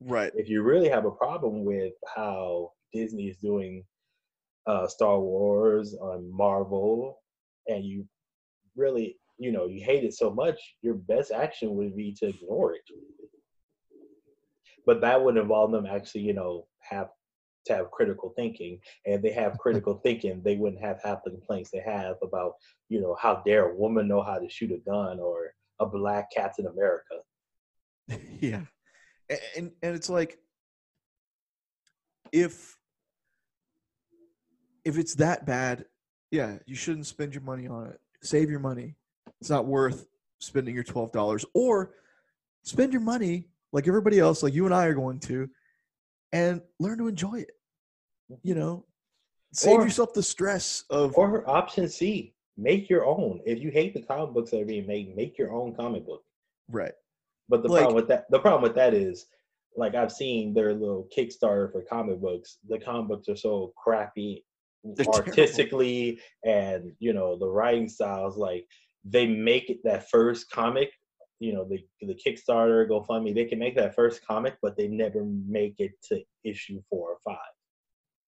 Right. 0.00 0.32
If 0.34 0.48
you 0.48 0.62
really 0.62 0.88
have 0.88 1.06
a 1.06 1.10
problem 1.10 1.64
with 1.64 1.94
how 2.14 2.72
Disney 2.92 3.28
is 3.28 3.38
doing 3.38 3.84
uh, 4.66 4.86
Star 4.86 5.20
Wars 5.20 5.94
on 5.94 6.30
Marvel, 6.30 7.18
and 7.68 7.84
you 7.84 8.06
really, 8.76 9.16
you 9.38 9.52
know, 9.52 9.66
you 9.66 9.84
hate 9.84 10.04
it 10.04 10.14
so 10.14 10.32
much, 10.32 10.56
your 10.82 10.94
best 10.94 11.32
action 11.32 11.74
would 11.74 11.96
be 11.96 12.14
to 12.20 12.28
ignore 12.28 12.74
it. 12.74 12.82
But 14.86 15.00
that 15.00 15.22
would 15.22 15.36
involve 15.36 15.72
them 15.72 15.86
actually, 15.86 16.22
you 16.22 16.34
know, 16.34 16.66
have 16.80 17.08
to 17.66 17.74
have 17.74 17.90
critical 17.90 18.32
thinking. 18.36 18.78
And 19.06 19.22
they 19.22 19.32
have 19.32 19.58
critical 19.58 20.00
thinking, 20.04 20.42
they 20.44 20.56
wouldn't 20.56 20.82
have 20.82 21.00
half 21.02 21.24
the 21.24 21.30
complaints 21.30 21.70
they 21.70 21.80
have 21.80 22.16
about, 22.22 22.52
you 22.88 23.00
know, 23.00 23.16
how 23.18 23.42
dare 23.46 23.70
a 23.70 23.74
woman 23.74 24.08
know 24.08 24.22
how 24.22 24.38
to 24.38 24.48
shoot 24.48 24.72
a 24.72 24.78
gun 24.88 25.18
or 25.18 25.54
a 25.80 25.86
black 25.86 26.28
Captain 26.34 26.66
America. 26.66 27.14
yeah. 28.40 28.62
And 29.56 29.72
and 29.82 29.96
it's 29.96 30.10
like 30.10 30.38
if 32.30 32.76
if 34.84 34.98
it's 34.98 35.14
that 35.14 35.46
bad, 35.46 35.86
yeah, 36.30 36.58
you 36.66 36.74
shouldn't 36.74 37.06
spend 37.06 37.34
your 37.34 37.42
money 37.42 37.66
on 37.66 37.86
it. 37.86 38.00
Save 38.24 38.50
your 38.50 38.58
money. 38.58 38.96
It's 39.40 39.50
not 39.50 39.66
worth 39.66 40.06
spending 40.40 40.74
your 40.74 40.82
twelve 40.82 41.12
dollars. 41.12 41.44
Or 41.54 41.92
spend 42.62 42.92
your 42.92 43.02
money 43.02 43.48
like 43.72 43.86
everybody 43.86 44.18
else, 44.18 44.42
like 44.42 44.54
you 44.54 44.64
and 44.64 44.74
I 44.74 44.86
are 44.86 44.94
going 44.94 45.20
to, 45.20 45.48
and 46.32 46.62
learn 46.80 46.98
to 46.98 47.08
enjoy 47.08 47.40
it. 47.40 47.50
You 48.42 48.54
know, 48.54 48.86
save 49.52 49.80
or, 49.80 49.84
yourself 49.84 50.14
the 50.14 50.22
stress 50.22 50.84
of. 50.88 51.16
Or 51.18 51.48
option 51.48 51.88
C, 51.88 52.34
make 52.56 52.88
your 52.88 53.04
own. 53.04 53.40
If 53.44 53.60
you 53.60 53.70
hate 53.70 53.92
the 53.92 54.02
comic 54.02 54.34
books 54.34 54.50
that 54.52 54.62
are 54.62 54.66
being 54.66 54.86
made, 54.86 55.14
make 55.14 55.36
your 55.36 55.52
own 55.52 55.74
comic 55.74 56.06
book. 56.06 56.22
Right. 56.70 56.94
But 57.50 57.62
the 57.62 57.68
like, 57.68 57.82
problem 57.82 57.96
with 57.96 58.08
that, 58.08 58.24
the 58.30 58.38
problem 58.38 58.62
with 58.62 58.74
that 58.76 58.94
is, 58.94 59.26
like 59.76 59.94
I've 59.94 60.12
seen 60.12 60.54
their 60.54 60.72
little 60.72 61.06
Kickstarter 61.14 61.70
for 61.70 61.82
comic 61.82 62.20
books. 62.20 62.56
The 62.68 62.78
comic 62.78 63.08
books 63.08 63.28
are 63.28 63.36
so 63.36 63.74
crappy, 63.76 64.44
artistically, 65.08 66.20
terrible. 66.44 66.82
and 66.82 66.92
you 66.98 67.12
know 67.12 67.38
the 67.38 67.48
writing 67.48 67.88
styles. 67.88 68.36
Like 68.36 68.66
they 69.04 69.26
make 69.26 69.70
it 69.70 69.78
that 69.84 70.08
first 70.10 70.50
comic 70.50 70.90
you 71.44 71.52
know 71.52 71.64
the 71.68 71.78
the 72.00 72.14
Kickstarter, 72.14 72.88
GoFundMe, 72.88 73.34
they 73.34 73.44
can 73.44 73.58
make 73.58 73.76
that 73.76 73.94
first 73.94 74.26
comic, 74.26 74.56
but 74.62 74.76
they 74.76 74.88
never 74.88 75.24
make 75.46 75.74
it 75.78 75.92
to 76.08 76.22
issue 76.44 76.80
four 76.88 77.10
or 77.10 77.18
five. 77.24 77.36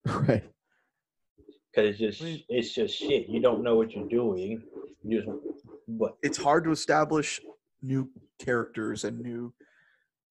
Right. 0.28 0.44
Because 1.72 2.00
it's 2.00 2.18
just 2.18 2.44
it's 2.48 2.74
just 2.74 2.96
shit. 2.96 3.28
You 3.28 3.40
don't 3.40 3.62
know 3.62 3.76
what 3.76 3.92
you're 3.92 4.08
doing. 4.08 4.62
You 5.02 5.18
just 5.18 5.28
but 5.88 6.16
it's 6.22 6.38
hard 6.38 6.64
to 6.64 6.70
establish 6.70 7.40
new 7.82 8.08
characters 8.38 9.04
and 9.04 9.20
new 9.20 9.52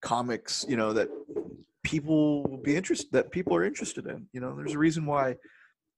comics. 0.01 0.65
You 0.67 0.77
know 0.77 0.93
that 0.93 1.09
people 1.83 2.43
will 2.43 2.61
be 2.63 2.75
interested 2.75 3.11
that 3.11 3.31
people 3.31 3.55
are 3.55 3.63
interested 3.63 4.07
in. 4.07 4.27
You 4.33 4.41
know, 4.41 4.55
there's 4.55 4.73
a 4.73 4.79
reason 4.79 5.05
why 5.05 5.35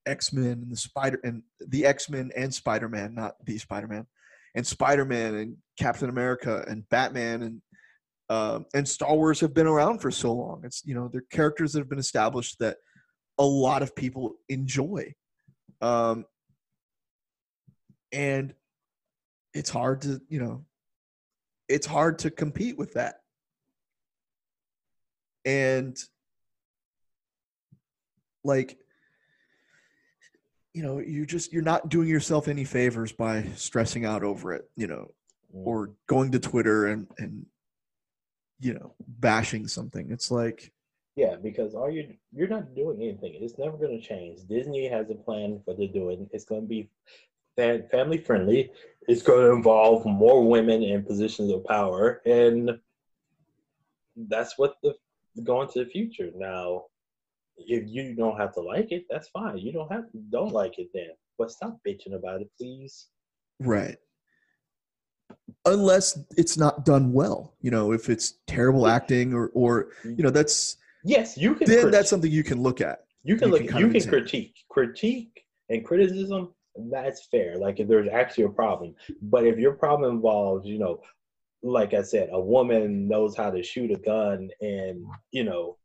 X 0.08 0.32
Men 0.32 0.52
and 0.62 0.70
the 0.70 0.76
Spider 0.76 1.20
and 1.22 1.42
the 1.60 1.84
X 1.86 2.08
Men 2.08 2.30
and 2.36 2.52
Spider 2.52 2.88
Man, 2.88 3.14
not 3.14 3.34
the 3.44 3.58
Spider 3.58 3.86
Man, 3.86 4.06
and 4.54 4.66
Spider-Man 4.66 5.34
and 5.36 5.56
Captain 5.78 6.08
America 6.08 6.64
and 6.66 6.88
Batman 6.88 7.42
and 7.42 7.62
uh, 8.30 8.60
and 8.74 8.86
Star 8.86 9.14
Wars 9.14 9.40
have 9.40 9.54
been 9.54 9.66
around 9.66 10.00
for 10.00 10.10
so 10.10 10.32
long. 10.32 10.62
It's 10.64 10.82
you 10.84 10.94
know 10.94 11.08
they're 11.08 11.22
characters 11.30 11.72
that 11.72 11.78
have 11.78 11.88
been 11.88 11.98
established 11.98 12.58
that 12.58 12.76
a 13.38 13.44
lot 13.44 13.82
of 13.82 13.94
people 13.94 14.34
enjoy, 14.48 15.14
um, 15.80 16.24
and 18.12 18.52
it's 19.54 19.70
hard 19.70 20.02
to 20.02 20.20
you 20.28 20.40
know 20.40 20.64
it's 21.68 21.86
hard 21.86 22.18
to 22.20 22.30
compete 22.30 22.76
with 22.76 22.94
that, 22.94 23.20
and 25.44 25.96
like 28.44 28.76
you 30.74 30.82
know 30.82 30.98
you're 30.98 31.26
just 31.26 31.52
you're 31.52 31.62
not 31.62 31.88
doing 31.88 32.08
yourself 32.08 32.48
any 32.48 32.64
favors 32.64 33.12
by 33.12 33.42
stressing 33.56 34.04
out 34.04 34.22
over 34.22 34.52
it 34.52 34.70
you 34.76 34.86
know 34.86 35.10
mm. 35.54 35.66
or 35.66 35.90
going 36.06 36.30
to 36.30 36.38
twitter 36.38 36.86
and 36.86 37.06
and 37.18 37.46
you 38.60 38.74
know 38.74 38.94
bashing 38.98 39.68
something. 39.68 40.10
It's 40.10 40.30
like 40.30 40.72
yeah 41.16 41.36
because 41.42 41.74
all 41.74 41.90
you 41.90 42.14
you're 42.32 42.48
not 42.48 42.74
doing 42.74 43.00
anything. 43.00 43.38
It's 43.40 43.58
never 43.58 43.76
going 43.76 43.98
to 43.98 44.06
change. 44.06 44.40
Disney 44.48 44.88
has 44.88 45.10
a 45.10 45.14
plan 45.14 45.60
for 45.64 45.74
they're 45.74 45.88
doing. 45.88 46.28
It's 46.32 46.44
going 46.44 46.62
to 46.62 46.68
be 46.68 46.90
family 47.90 48.18
friendly 48.18 48.70
it's 49.08 49.20
going 49.20 49.40
to 49.40 49.50
involve 49.52 50.06
more 50.06 50.46
women 50.46 50.80
in 50.80 51.02
positions 51.02 51.50
of 51.50 51.64
power 51.64 52.22
and 52.24 52.70
that's 54.28 54.56
what 54.56 54.76
the 54.84 54.94
going 55.42 55.68
to 55.70 55.82
the 55.82 55.90
future. 55.90 56.30
Now 56.36 56.84
if 57.58 57.84
you 57.86 58.14
don't 58.14 58.38
have 58.38 58.54
to 58.54 58.60
like 58.60 58.92
it, 58.92 59.04
that's 59.10 59.28
fine. 59.28 59.58
You 59.58 59.72
don't 59.72 59.90
have 59.90 60.04
don't 60.30 60.52
like 60.52 60.78
it 60.78 60.88
then. 60.94 61.10
But 61.38 61.50
stop 61.50 61.78
bitching 61.86 62.14
about 62.14 62.40
it, 62.40 62.50
please. 62.58 63.08
Right. 63.60 63.96
Unless 65.64 66.18
it's 66.36 66.56
not 66.56 66.84
done 66.84 67.12
well. 67.12 67.54
You 67.60 67.70
know, 67.70 67.92
if 67.92 68.08
it's 68.08 68.34
terrible 68.46 68.86
acting 68.86 69.34
or 69.34 69.50
or 69.54 69.88
you 70.04 70.22
know, 70.22 70.30
that's 70.30 70.76
Yes, 71.04 71.36
you 71.36 71.54
can 71.54 71.68
then 71.68 71.90
that's 71.90 72.10
something 72.10 72.30
you 72.30 72.44
can 72.44 72.62
look 72.62 72.80
at. 72.80 73.04
You 73.22 73.36
can 73.36 73.48
you 73.48 73.54
look 73.54 73.68
can 73.68 73.78
you 73.78 73.88
can 73.88 74.08
critique. 74.08 74.56
Critique 74.68 75.44
and 75.68 75.84
criticism, 75.84 76.54
that's 76.90 77.26
fair. 77.26 77.56
Like 77.56 77.80
if 77.80 77.88
there's 77.88 78.08
actually 78.12 78.44
a 78.44 78.50
problem. 78.50 78.94
But 79.22 79.46
if 79.46 79.58
your 79.58 79.72
problem 79.72 80.14
involves, 80.14 80.66
you 80.66 80.78
know, 80.78 81.00
like 81.62 81.94
I 81.94 82.02
said, 82.02 82.28
a 82.32 82.40
woman 82.40 83.08
knows 83.08 83.36
how 83.36 83.50
to 83.50 83.62
shoot 83.62 83.90
a 83.90 83.96
gun 83.96 84.50
and, 84.60 85.04
you 85.32 85.44
know, 85.44 85.77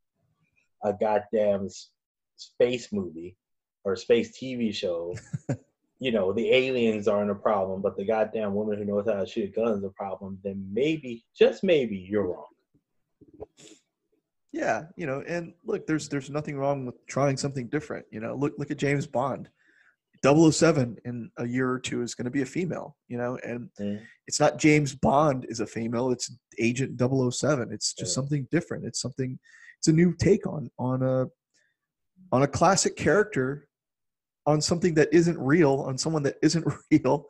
a 0.83 0.93
goddamn 0.93 1.69
space 2.35 2.91
movie 2.91 3.37
or 3.83 3.95
space 3.95 4.37
TV 4.37 4.73
show, 4.73 5.15
you 5.99 6.11
know, 6.11 6.33
the 6.33 6.51
aliens 6.51 7.07
aren't 7.07 7.31
a 7.31 7.35
problem, 7.35 7.81
but 7.81 7.97
the 7.97 8.05
goddamn 8.05 8.53
woman 8.53 8.77
who 8.77 8.85
knows 8.85 9.05
how 9.07 9.19
to 9.19 9.25
shoot 9.25 9.49
a 9.49 9.51
gun 9.51 9.77
is 9.77 9.83
a 9.83 9.89
problem, 9.89 10.37
then 10.43 10.67
maybe, 10.71 11.25
just 11.37 11.63
maybe, 11.63 11.97
you're 11.97 12.27
wrong. 12.27 12.45
Yeah, 14.51 14.83
you 14.95 15.07
know, 15.07 15.23
and 15.27 15.53
look, 15.65 15.87
there's 15.87 16.07
there's 16.09 16.29
nothing 16.29 16.57
wrong 16.57 16.85
with 16.85 17.05
trying 17.07 17.37
something 17.37 17.67
different. 17.67 18.05
You 18.11 18.19
know, 18.19 18.35
look 18.35 18.53
look 18.59 18.69
at 18.69 18.77
James 18.77 19.07
Bond. 19.07 19.49
007 20.23 20.97
in 21.03 21.29
a 21.37 21.45
year 21.45 21.69
or 21.69 21.79
two 21.79 22.01
is 22.01 22.15
going 22.15 22.23
to 22.25 22.31
be 22.31 22.43
a 22.43 22.45
female, 22.45 22.95
you 23.09 23.17
know, 23.17 23.37
and 23.43 23.69
mm. 23.77 23.99
it's 24.25 24.39
not 24.39 24.57
James 24.57 24.95
Bond 24.95 25.45
is 25.49 25.59
a 25.59 25.67
female, 25.67 26.11
it's 26.11 26.31
Agent 26.59 26.97
007. 26.97 27.73
It's 27.73 27.93
just 27.93 28.13
something 28.13 28.47
different. 28.49 28.85
It's 28.85 29.01
something 29.01 29.37
it's 29.83 29.89
a 29.89 29.93
new 29.93 30.13
take 30.13 30.47
on 30.47 30.71
on 30.79 31.03
a 31.03 31.25
on 32.31 32.43
a 32.43 32.47
classic 32.47 32.95
character 32.95 33.67
on 34.45 34.61
something 34.61 34.93
that 34.93 35.09
isn't 35.11 35.37
real 35.37 35.83
on 35.85 35.97
someone 35.97 36.23
that 36.23 36.37
isn't 36.41 36.65
real 36.91 37.25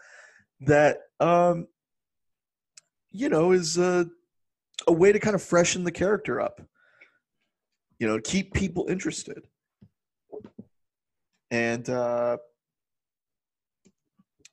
that 0.62 1.00
um 1.20 1.66
you 3.10 3.28
know 3.28 3.54
is 3.54 3.80
a, 3.80 4.06
a 4.88 4.94
way 4.94 5.12
to 5.12 5.20
kind 5.20 5.34
of 5.34 5.42
freshen 5.42 5.84
the 5.84 5.92
character 5.92 6.40
up. 6.40 6.62
You 7.98 8.08
know 8.08 8.20
keep 8.20 8.54
people 8.54 8.86
interested. 8.88 9.48
And 11.50 11.90
uh 11.90 12.38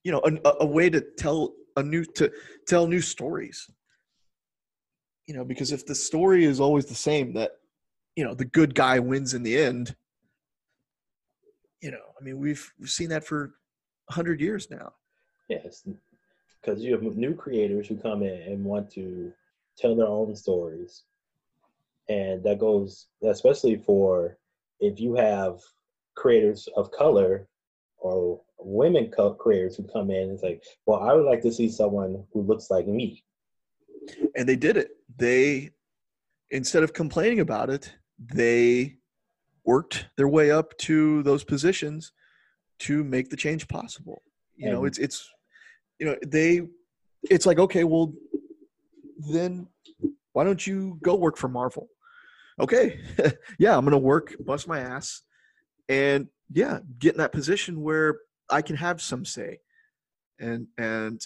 you 0.04 0.10
know 0.10 0.22
a, 0.24 0.52
a 0.60 0.66
way 0.66 0.88
to 0.88 1.02
tell 1.18 1.52
a 1.76 1.82
new 1.82 2.06
to 2.14 2.32
tell 2.66 2.86
new 2.86 3.02
stories. 3.02 3.70
You 5.26 5.34
know 5.34 5.44
because 5.44 5.70
if 5.70 5.84
the 5.84 5.94
story 5.94 6.46
is 6.46 6.60
always 6.60 6.86
the 6.86 6.94
same 6.94 7.34
that 7.34 7.59
you 8.16 8.24
know 8.24 8.34
the 8.34 8.44
good 8.44 8.74
guy 8.74 8.98
wins 8.98 9.34
in 9.34 9.42
the 9.42 9.56
end. 9.56 9.96
You 11.80 11.92
know 11.92 12.14
i 12.20 12.22
mean 12.22 12.38
we've 12.38 12.72
we've 12.78 12.90
seen 12.90 13.08
that 13.10 13.24
for 13.24 13.54
100 14.06 14.40
years 14.40 14.70
now. 14.70 14.92
Yes 15.48 15.84
because 16.60 16.82
you 16.82 16.92
have 16.92 17.16
new 17.16 17.34
creators 17.34 17.88
who 17.88 17.96
come 17.96 18.22
in 18.22 18.42
and 18.42 18.64
want 18.64 18.90
to 18.92 19.32
tell 19.78 19.94
their 19.94 20.06
own 20.06 20.34
stories. 20.36 21.04
And 22.08 22.42
that 22.44 22.58
goes 22.58 23.06
especially 23.22 23.76
for 23.76 24.36
if 24.80 24.98
you 25.00 25.14
have 25.14 25.60
creators 26.16 26.68
of 26.76 26.90
color 26.90 27.46
or 27.98 28.40
women 28.58 29.10
creators 29.38 29.76
who 29.76 29.84
come 29.84 30.10
in 30.10 30.30
and 30.30 30.40
say 30.40 30.60
well 30.84 31.00
i 31.00 31.14
would 31.14 31.24
like 31.24 31.40
to 31.40 31.52
see 31.52 31.68
someone 31.68 32.24
who 32.32 32.42
looks 32.42 32.70
like 32.70 32.86
me. 32.86 33.22
And 34.34 34.48
they 34.48 34.56
did 34.56 34.76
it. 34.76 34.90
They 35.16 35.70
instead 36.50 36.82
of 36.82 36.92
complaining 36.92 37.40
about 37.40 37.70
it, 37.70 37.94
they 38.20 38.96
worked 39.64 40.06
their 40.16 40.28
way 40.28 40.50
up 40.50 40.76
to 40.78 41.22
those 41.22 41.44
positions 41.44 42.12
to 42.80 43.02
make 43.04 43.30
the 43.30 43.36
change 43.36 43.68
possible. 43.68 44.22
You 44.56 44.70
know, 44.70 44.84
it's 44.84 44.98
it's 44.98 45.28
you 45.98 46.06
know, 46.06 46.16
they 46.26 46.62
it's 47.22 47.46
like 47.46 47.58
okay, 47.58 47.84
well 47.84 48.12
then 49.32 49.66
why 50.32 50.44
don't 50.44 50.66
you 50.66 50.98
go 51.02 51.14
work 51.14 51.36
for 51.36 51.48
Marvel? 51.48 51.88
Okay. 52.60 53.00
yeah, 53.58 53.76
I'm 53.76 53.84
going 53.84 53.92
to 53.92 53.98
work, 53.98 54.34
bust 54.44 54.68
my 54.68 54.80
ass 54.80 55.22
and 55.88 56.28
yeah, 56.52 56.80
get 56.98 57.14
in 57.14 57.18
that 57.18 57.32
position 57.32 57.82
where 57.82 58.18
I 58.50 58.62
can 58.62 58.76
have 58.76 59.00
some 59.00 59.24
say 59.24 59.60
and 60.38 60.66
and 60.78 61.20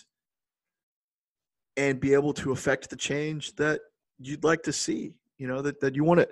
and 1.77 2.01
be 2.01 2.15
able 2.15 2.33
to 2.35 2.53
affect 2.53 2.91
the 2.91 2.97
change 2.97 3.55
that 3.57 3.81
you'd 4.19 4.45
like 4.45 4.63
to 4.63 4.73
see 4.73 5.13
you 5.39 5.49
know 5.49 5.61
that, 5.63 5.81
that 5.81 5.95
you 5.95 6.05
want 6.05 6.21
to 6.21 6.29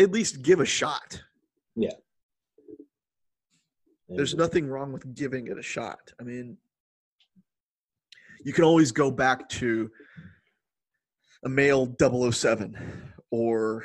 at 0.00 0.10
least 0.10 0.42
give 0.42 0.60
a 0.60 0.64
shot. 0.64 1.22
Yeah. 1.76 1.90
there's 4.08 4.34
nothing 4.34 4.66
wrong 4.66 4.92
with 4.92 5.14
giving 5.14 5.46
it 5.46 5.58
a 5.58 5.62
shot. 5.62 6.12
I 6.20 6.24
mean 6.24 6.56
you 8.42 8.52
can 8.52 8.64
always 8.64 8.90
go 8.90 9.10
back 9.10 9.48
to 9.50 9.90
a 11.44 11.48
male 11.48 11.94
007 12.00 12.76
or 13.30 13.84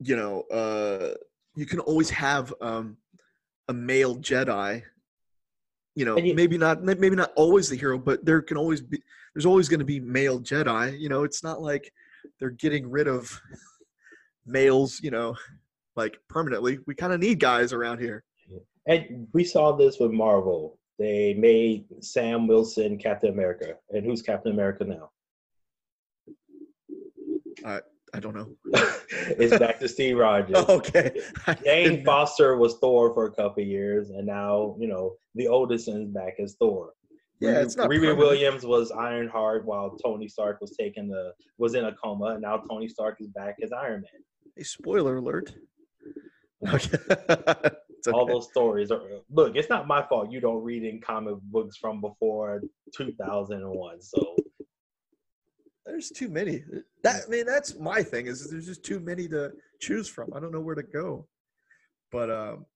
you 0.00 0.16
know 0.16 0.42
uh 0.52 1.14
you 1.54 1.64
can 1.66 1.78
always 1.80 2.10
have 2.10 2.52
um 2.60 2.96
a 3.68 3.72
male 3.72 4.16
jedi 4.16 4.82
you 5.94 6.04
know 6.04 6.16
you- 6.18 6.34
maybe 6.34 6.58
not 6.58 6.82
maybe 6.82 7.10
not 7.16 7.32
always 7.36 7.68
the 7.68 7.76
hero 7.76 7.96
but 7.98 8.24
there 8.24 8.42
can 8.42 8.56
always 8.56 8.80
be 8.82 9.00
there's 9.34 9.46
always 9.46 9.68
going 9.68 9.78
to 9.80 9.86
be 9.86 10.00
male 10.00 10.40
jedi 10.40 10.98
you 10.98 11.08
know 11.08 11.22
it's 11.24 11.42
not 11.42 11.62
like 11.62 11.92
they're 12.38 12.50
getting 12.50 12.90
rid 12.90 13.08
of 13.08 13.40
males 14.46 15.00
you 15.02 15.10
know 15.10 15.34
like 15.96 16.18
permanently 16.28 16.78
we 16.86 16.94
kind 16.94 17.12
of 17.12 17.20
need 17.20 17.40
guys 17.40 17.72
around 17.72 17.98
here 17.98 18.22
And 18.86 19.26
we 19.32 19.44
saw 19.44 19.72
this 19.72 19.98
with 19.98 20.12
Marvel. 20.12 20.78
They 20.98 21.34
made 21.34 21.84
Sam 22.00 22.46
Wilson 22.46 22.98
Captain 22.98 23.30
America. 23.30 23.74
And 23.90 24.04
who's 24.04 24.22
Captain 24.22 24.52
America 24.52 24.84
now? 24.84 25.10
i 27.64 27.80
I 28.14 28.20
don't 28.20 28.34
know 28.34 28.48
it's 28.72 29.58
back 29.58 29.78
to 29.80 29.88
Steve 29.88 30.16
Rogers. 30.16 30.56
Oh, 30.56 30.76
okay 30.76 31.20
I 31.46 31.54
Jane. 31.54 32.04
Foster 32.04 32.56
was 32.56 32.76
Thor 32.78 33.12
for 33.12 33.26
a 33.26 33.32
couple 33.32 33.62
of 33.62 33.68
years, 33.68 34.10
and 34.10 34.26
now 34.26 34.76
you 34.78 34.86
know 34.86 35.16
the 35.34 35.46
Odinson's 35.46 36.10
back 36.10 36.36
as 36.38 36.54
Thor. 36.54 36.92
yeah 37.40 37.60
it's 37.60 37.76
not 37.76 37.90
Riri. 37.90 38.16
Williams 38.16 38.64
was 38.64 38.90
Ironheart 38.92 39.66
while 39.66 39.96
Tony 39.98 40.28
Stark 40.28 40.60
was 40.60 40.76
taking 40.78 41.08
the 41.08 41.32
was 41.58 41.74
in 41.74 41.86
a 41.86 41.94
coma, 41.94 42.26
and 42.34 42.42
now 42.42 42.58
Tony 42.58 42.88
Stark 42.88 43.16
is 43.20 43.28
back 43.28 43.56
as 43.62 43.72
Iron 43.72 44.02
Man. 44.02 44.22
A 44.58 44.64
spoiler 44.64 45.16
alert 45.16 45.54
okay 46.74 46.98
It's 48.06 48.14
All 48.14 48.22
okay. 48.22 48.34
those 48.34 48.48
stories 48.48 48.90
are 48.90 49.00
look. 49.30 49.56
It's 49.56 49.68
not 49.68 49.86
my 49.88 50.02
fault 50.02 50.30
you 50.30 50.40
don't 50.40 50.62
read 50.62 50.84
in 50.84 51.00
comic 51.00 51.36
books 51.42 51.76
from 51.76 52.00
before 52.00 52.62
2001. 52.94 54.00
So 54.00 54.36
There's 55.84 56.10
too 56.10 56.28
many. 56.28 56.62
That 57.02 57.22
I 57.26 57.30
mean, 57.30 57.46
that's 57.46 57.76
my 57.78 58.02
thing. 58.02 58.26
Is 58.26 58.48
there's 58.48 58.66
just 58.66 58.84
too 58.84 59.00
many 59.00 59.26
to 59.28 59.52
choose 59.80 60.08
from. 60.08 60.32
I 60.34 60.40
don't 60.40 60.52
know 60.52 60.60
where 60.60 60.74
to 60.76 60.84
go. 60.84 61.26
But 62.12 62.30
um, 62.30 62.66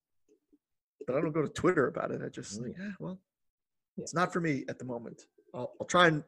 but 1.06 1.16
I 1.16 1.20
don't 1.20 1.32
go 1.32 1.42
to 1.42 1.48
Twitter 1.48 1.86
about 1.86 2.10
it. 2.10 2.22
I 2.24 2.28
just 2.28 2.60
like, 2.60 2.72
yeah, 2.76 2.90
well, 2.98 3.20
it's 3.98 4.14
not 4.14 4.32
for 4.32 4.40
me 4.40 4.64
at 4.68 4.78
the 4.78 4.84
moment. 4.84 5.22
I'll, 5.54 5.72
I'll 5.80 5.86
try 5.86 6.08
and 6.08 6.24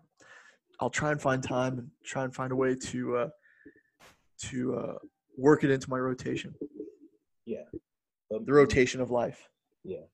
I'll 0.81 0.91
try 0.91 1.11
and 1.11 1.21
find 1.21 1.43
time 1.43 1.79
and 1.79 1.91
try 2.05 2.23
and 2.25 2.33
find 2.33 2.53
a 2.53 2.57
way 2.57 2.77
to 2.77 3.17
uh, 3.17 3.29
to 4.43 4.77
uh, 4.77 4.95
work 5.37 5.65
it 5.65 5.71
into 5.71 5.89
my 5.91 5.99
rotation, 5.99 6.55
but 8.31 8.47
the 8.47 8.53
um, 8.53 8.57
rotation 8.57 9.01
of 9.01 9.11
life. 9.11 9.49
Yeah. 9.85 10.05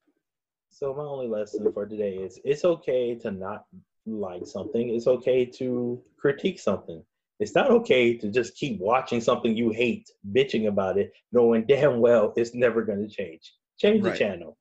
So 0.71 0.95
my 0.95 1.03
only 1.03 1.29
lesson 1.29 1.71
for 1.73 1.87
today 1.87 2.16
is 2.16 2.39
it's 2.45 2.64
okay 2.64 3.14
to 3.16 3.31
not 3.31 3.64
like 4.07 4.47
something. 4.47 4.95
It's 4.95 5.07
okay 5.07 5.45
to 5.45 6.03
critique 6.19 6.59
something. 6.59 7.03
It's 7.41 7.55
not 7.55 7.71
okay 7.71 8.16
to 8.16 8.29
just 8.31 8.57
keep 8.57 8.81
watching 8.81 9.21
something 9.21 9.57
you 9.57 9.71
hate, 9.71 10.11
bitching 10.33 10.66
about 10.66 10.99
it, 10.99 11.12
knowing 11.33 11.64
damn 11.66 12.01
well 12.01 12.33
it's 12.37 12.55
never 12.55 12.83
going 12.83 13.07
to 13.07 13.14
change. 13.14 13.53
Change 13.79 14.03
the 14.03 14.11
Right. 14.11 14.19
channel. 14.19 14.57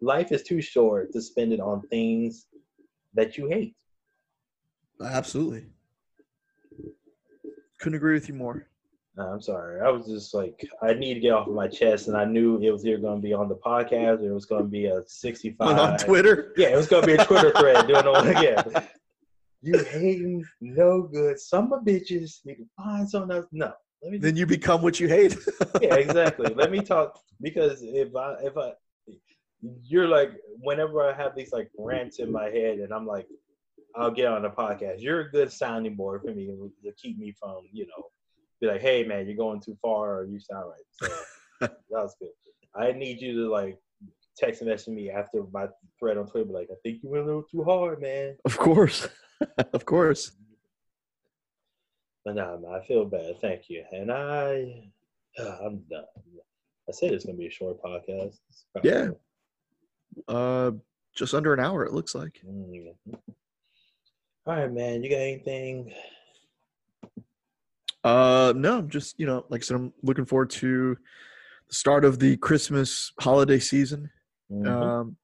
Life 0.00 0.32
is 0.32 0.42
too 0.42 0.60
short 0.60 1.12
to 1.12 1.20
spend 1.20 1.52
it 1.52 1.60
on 1.60 1.82
things 1.88 2.46
that 3.14 3.36
you 3.36 3.48
hate. 3.48 3.74
Absolutely. 5.00 5.66
Couldn't 7.78 7.96
agree 7.96 8.14
with 8.14 8.28
you 8.28 8.34
more. 8.34 8.66
I'm 9.20 9.40
sorry. 9.40 9.80
I 9.80 9.88
was 9.88 10.06
just 10.06 10.34
like, 10.34 10.68
I 10.82 10.94
need 10.94 11.14
to 11.14 11.20
get 11.20 11.32
off 11.32 11.48
of 11.48 11.54
my 11.54 11.68
chest, 11.68 12.08
and 12.08 12.16
I 12.16 12.24
knew 12.24 12.60
it 12.62 12.70
was 12.70 12.86
either 12.86 12.98
going 12.98 13.16
to 13.16 13.22
be 13.22 13.32
on 13.32 13.48
the 13.48 13.56
podcast 13.56 14.20
or 14.20 14.30
it 14.30 14.34
was 14.34 14.46
going 14.46 14.62
to 14.62 14.68
be 14.68 14.86
a 14.86 15.02
65. 15.06 15.78
on 15.78 15.98
Twitter. 15.98 16.52
Yeah, 16.56 16.68
it 16.68 16.76
was 16.76 16.86
gonna 16.86 17.06
be 17.06 17.14
a 17.14 17.24
Twitter 17.24 17.52
thread 17.52 17.86
doing 17.86 18.06
all 18.06 18.16
again. 18.16 18.64
You 19.60 19.82
hating 19.82 20.44
no 20.60 21.02
good. 21.02 21.38
Some 21.40 21.72
of 21.72 21.82
bitches 21.82 22.44
need 22.44 22.56
to 22.58 22.66
find 22.76 23.10
someone 23.10 23.32
else. 23.32 23.46
No, 23.50 23.72
let 24.02 24.12
me. 24.12 24.18
Then 24.18 24.36
you 24.36 24.46
become 24.46 24.82
what 24.82 25.00
you 25.00 25.08
hate. 25.08 25.36
yeah, 25.82 25.96
exactly. 25.96 26.54
Let 26.54 26.70
me 26.70 26.80
talk 26.80 27.18
because 27.40 27.82
if 27.82 28.14
I 28.14 28.34
if 28.40 28.56
I 28.56 28.74
you're 29.82 30.06
like 30.06 30.30
whenever 30.60 31.02
I 31.02 31.12
have 31.12 31.34
these 31.34 31.52
like 31.52 31.70
rants 31.76 32.20
in 32.20 32.30
my 32.30 32.44
head 32.44 32.78
and 32.78 32.92
I'm 32.92 33.06
like 33.06 33.26
I'll 33.96 34.12
get 34.12 34.26
on 34.26 34.42
the 34.42 34.50
podcast. 34.50 35.02
You're 35.02 35.22
a 35.22 35.30
good 35.30 35.50
sounding 35.50 35.96
board 35.96 36.22
for 36.24 36.32
me 36.32 36.46
to 36.46 36.92
keep 36.92 37.18
me 37.18 37.34
from 37.38 37.62
you 37.72 37.86
know 37.86 38.04
be 38.60 38.66
like 38.66 38.80
hey 38.80 39.04
man 39.04 39.26
you're 39.26 39.36
going 39.36 39.60
too 39.60 39.76
far 39.80 40.18
or 40.18 40.24
you 40.24 40.40
sound 40.40 40.66
right. 40.68 41.08
So 41.08 41.08
that 41.60 41.78
was 41.90 42.14
good. 42.20 42.30
I 42.74 42.92
need 42.92 43.20
you 43.20 43.34
to 43.44 43.50
like 43.50 43.78
text 44.36 44.60
and 44.60 44.70
message 44.70 44.94
me 44.94 45.10
after 45.10 45.42
my 45.52 45.66
thread 45.98 46.16
on 46.16 46.26
Twitter 46.26 46.50
like 46.50 46.68
I 46.70 46.76
think 46.82 47.02
you 47.02 47.10
went 47.10 47.24
a 47.24 47.26
little 47.26 47.44
too 47.50 47.64
hard 47.64 48.00
man. 48.00 48.36
Of 48.44 48.56
course. 48.56 49.08
of 49.72 49.84
course. 49.84 50.32
But 52.24 52.34
nah, 52.34 52.56
man, 52.58 52.72
I 52.72 52.86
feel 52.86 53.04
bad. 53.04 53.40
Thank 53.40 53.70
you. 53.70 53.84
And 53.92 54.12
I, 54.12 54.90
I'm 55.38 55.82
done. 55.90 56.04
I 56.88 56.92
said 56.92 57.12
it's 57.12 57.24
gonna 57.24 57.38
be 57.38 57.46
a 57.46 57.50
short 57.50 57.82
podcast. 57.82 58.36
Yeah. 58.82 59.08
Uh 60.26 60.72
just 61.14 61.34
under 61.34 61.52
an 61.52 61.60
hour 61.60 61.84
it 61.84 61.92
looks 61.92 62.14
like. 62.14 62.40
Mm. 62.46 62.92
All 64.46 64.54
right, 64.54 64.72
man. 64.72 65.02
You 65.02 65.10
got 65.10 65.16
anything? 65.16 65.92
Uh 68.04 68.52
no, 68.56 68.78
I'm 68.78 68.88
just, 68.88 69.18
you 69.18 69.26
know, 69.26 69.44
like 69.48 69.62
I 69.62 69.64
said 69.64 69.76
I'm 69.76 69.92
looking 70.02 70.24
forward 70.24 70.50
to 70.50 70.96
the 71.68 71.74
start 71.74 72.04
of 72.04 72.18
the 72.18 72.36
Christmas 72.36 73.12
holiday 73.20 73.58
season. 73.58 74.10
Mhm. 74.52 74.66
Um 74.68 75.16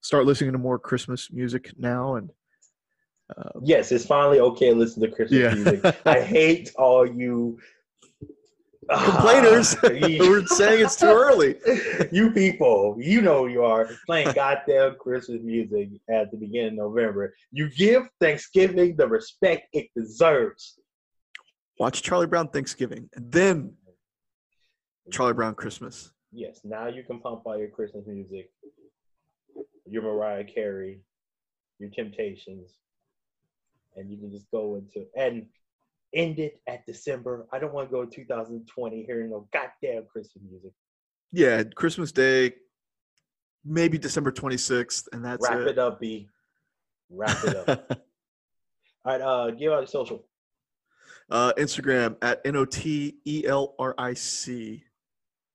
start 0.00 0.26
listening 0.26 0.52
to 0.52 0.58
more 0.58 0.78
Christmas 0.78 1.30
music 1.30 1.72
now 1.78 2.16
and 2.16 2.30
uh, 3.38 3.60
yes, 3.62 3.92
it's 3.92 4.04
finally 4.04 4.40
okay 4.40 4.70
to 4.70 4.74
listen 4.76 5.00
to 5.02 5.08
Christmas 5.08 5.40
Yeah. 5.40 5.54
music. 5.54 5.94
I 6.06 6.20
hate 6.36 6.72
all 6.76 7.06
you 7.06 7.58
complainers 8.90 9.74
Ah, 9.82 9.88
who 9.88 10.34
are 10.34 10.46
saying 10.46 10.84
it's 10.84 10.96
too 10.96 11.06
early. 11.06 11.54
you 12.12 12.30
people, 12.32 12.96
you 12.98 13.22
know 13.22 13.46
you 13.46 13.62
are 13.64 13.88
playing 14.06 14.34
goddamn 14.34 14.96
Christmas 14.98 15.40
music 15.42 15.90
at 16.10 16.30
the 16.30 16.36
beginning 16.36 16.72
of 16.80 16.90
November. 16.90 17.34
You 17.52 17.70
give 17.70 18.02
Thanksgiving 18.20 18.96
the 18.96 19.06
respect 19.08 19.68
it 19.72 19.88
deserves. 19.96 20.78
Watch 21.78 22.02
Charlie 22.02 22.26
Brown 22.26 22.48
Thanksgiving 22.48 23.08
and 23.14 23.30
then 23.32 23.74
Charlie 25.10 25.34
Brown 25.34 25.54
Christmas. 25.54 26.12
Yes, 26.32 26.60
now 26.64 26.86
you 26.86 27.02
can 27.02 27.20
pump 27.20 27.42
out 27.46 27.58
your 27.58 27.68
Christmas 27.68 28.06
music, 28.06 28.50
your 29.86 30.02
Mariah 30.02 30.44
Carey, 30.44 31.00
your 31.78 31.90
Temptations, 31.90 32.70
and 33.96 34.10
you 34.10 34.16
can 34.16 34.30
just 34.30 34.50
go 34.50 34.76
into 34.76 35.06
and 35.16 35.46
end 36.14 36.38
it 36.38 36.60
at 36.66 36.86
December. 36.86 37.46
I 37.52 37.58
don't 37.58 37.72
want 37.72 37.88
to 37.88 37.92
go 37.92 38.04
to 38.04 38.10
2020 38.10 39.04
hearing 39.04 39.30
no 39.30 39.48
goddamn 39.52 40.04
Christmas 40.10 40.44
music. 40.50 40.72
Yeah, 41.32 41.62
Christmas 41.64 42.12
Day, 42.12 42.52
maybe 43.64 43.98
December 43.98 44.32
26th, 44.32 45.08
and 45.12 45.24
that's 45.24 45.48
Wrap 45.48 45.60
it. 45.60 45.68
it 45.68 45.78
up, 45.78 46.00
B. 46.00 46.28
Wrap 47.10 47.44
it 47.44 47.68
up. 47.68 47.90
All 49.04 49.12
right, 49.12 49.20
uh, 49.20 49.50
give 49.50 49.72
out 49.72 49.78
your 49.78 49.86
social. 49.86 50.24
Uh, 51.30 51.52
Instagram 51.58 52.16
at 52.22 52.40
N 52.44 52.56
O 52.56 52.64
T 52.64 53.16
E 53.24 53.44
L 53.46 53.74
R 53.78 53.94
I 53.98 54.14
C. 54.14 54.84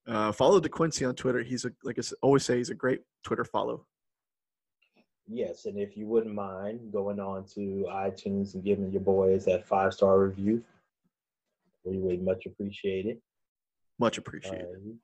Uh, 0.07 0.31
follow 0.31 0.59
DeQuincy 0.59 1.07
on 1.07 1.15
Twitter. 1.15 1.43
He's 1.43 1.65
a 1.65 1.71
like 1.83 1.99
I 1.99 2.01
always 2.21 2.43
say, 2.45 2.57
he's 2.57 2.69
a 2.69 2.75
great 2.75 3.01
Twitter 3.23 3.43
follow. 3.43 3.85
Yes, 5.29 5.65
and 5.65 5.77
if 5.77 5.97
you 5.97 6.07
wouldn't 6.07 6.33
mind 6.33 6.91
going 6.93 7.19
on 7.19 7.43
to 7.55 7.85
iTunes 7.89 8.53
and 8.53 8.63
giving 8.63 8.91
your 8.91 9.01
boys 9.01 9.43
that 9.45 9.67
five 9.67 9.93
star 9.93 10.19
review, 10.19 10.63
we 11.83 11.97
would 11.97 12.23
much 12.23 12.45
appreciate 12.45 13.05
it. 13.05 13.21
Much 13.99 14.17
appreciated. 14.17 14.65
Alright. 14.65 14.95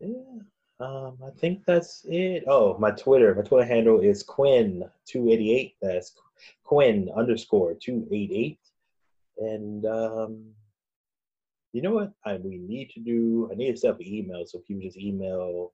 Yeah. 0.00 0.40
Um, 0.80 1.18
I 1.24 1.30
think 1.38 1.64
that's 1.64 2.04
it. 2.08 2.44
Oh, 2.46 2.76
my 2.78 2.90
Twitter. 2.90 3.34
My 3.34 3.42
Twitter 3.42 3.64
handle 3.64 4.00
is 4.00 4.24
Quinn288. 4.24 5.74
That's 5.80 6.12
Quinn 6.64 7.10
underscore 7.16 7.74
288. 7.74 8.58
And 9.38 9.84
um, 9.86 10.44
you 11.72 11.82
know 11.82 11.92
what? 11.92 12.12
I 12.24 12.36
we 12.36 12.58
need 12.58 12.90
to 12.90 13.00
do. 13.00 13.48
I 13.50 13.56
need 13.56 13.72
to 13.72 13.76
set 13.76 13.90
up 13.90 14.00
an 14.00 14.06
email 14.06 14.44
so 14.46 14.58
people 14.60 14.82
just 14.82 14.98
email. 14.98 15.72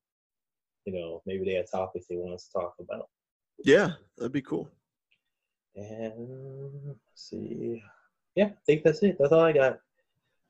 You 0.86 0.94
know, 0.94 1.22
maybe 1.26 1.44
they 1.44 1.54
have 1.54 1.70
topics 1.70 2.06
they 2.08 2.16
want 2.16 2.34
us 2.34 2.46
to 2.46 2.52
talk 2.52 2.74
about. 2.80 3.08
Yeah, 3.64 3.92
that'd 4.16 4.32
be 4.32 4.40
cool. 4.40 4.70
And 5.76 6.86
let's 6.86 6.98
see, 7.14 7.82
yeah, 8.34 8.46
I 8.46 8.52
think 8.66 8.82
that's 8.82 9.02
it. 9.02 9.16
That's 9.18 9.32
all 9.32 9.40
I 9.40 9.52
got. 9.52 9.80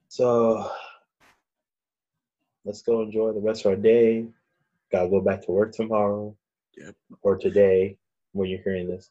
So 0.09 0.71
let's 2.65 2.83
go 2.83 3.03
enjoy 3.03 3.33
the 3.33 3.41
rest 3.41 3.65
of 3.65 3.73
our 3.73 3.77
day. 3.77 4.27
Gotta 4.93 5.09
go 5.09 5.21
back 5.21 5.45
to 5.47 5.53
work 5.53 5.73
tomorrow. 5.73 6.37
Yep. 6.77 6.95
Or 7.23 7.37
today 7.37 7.99
when 8.33 8.49
you're 8.49 8.63
hearing 8.63 8.89
this. 8.89 9.11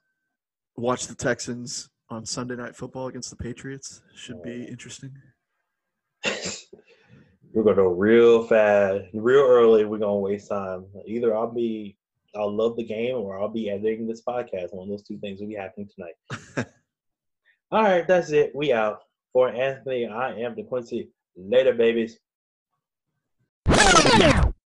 Watch 0.75 1.07
the 1.07 1.15
Texans 1.15 1.89
on 2.09 2.25
Sunday 2.25 2.55
Night 2.55 2.75
Football 2.75 3.07
against 3.07 3.29
the 3.29 3.35
Patriots. 3.35 4.01
Should 4.15 4.41
be 4.41 4.65
Oh. 4.67 4.71
interesting. 4.71 5.11
We're 7.53 7.63
gonna 7.63 7.75
go 7.77 7.87
real 7.87 8.43
fast, 8.45 9.05
real 9.13 9.41
early. 9.41 9.85
We're 9.85 9.97
gonna 9.97 10.17
waste 10.17 10.49
time. 10.49 10.85
Either 11.05 11.35
I'll 11.35 11.51
be, 11.51 11.97
I'll 12.35 12.55
love 12.55 12.75
the 12.75 12.83
game, 12.83 13.15
or 13.15 13.39
I'll 13.39 13.47
be 13.49 13.69
editing 13.69 14.07
this 14.07 14.21
podcast. 14.21 14.73
One 14.73 14.87
of 14.87 14.89
those 14.89 15.03
two 15.03 15.17
things 15.17 15.39
will 15.39 15.47
be 15.47 15.55
happening 15.55 15.89
tonight. 15.95 16.67
All 17.71 17.83
right, 17.83 18.07
that's 18.07 18.31
it. 18.31 18.51
We 18.55 18.71
out. 18.73 18.99
For 19.33 19.49
Anthony, 19.49 20.07
I 20.07 20.33
am 20.39 20.55
DeQuincy. 20.55 21.09
Later, 21.35 21.73
babies. 21.73 22.19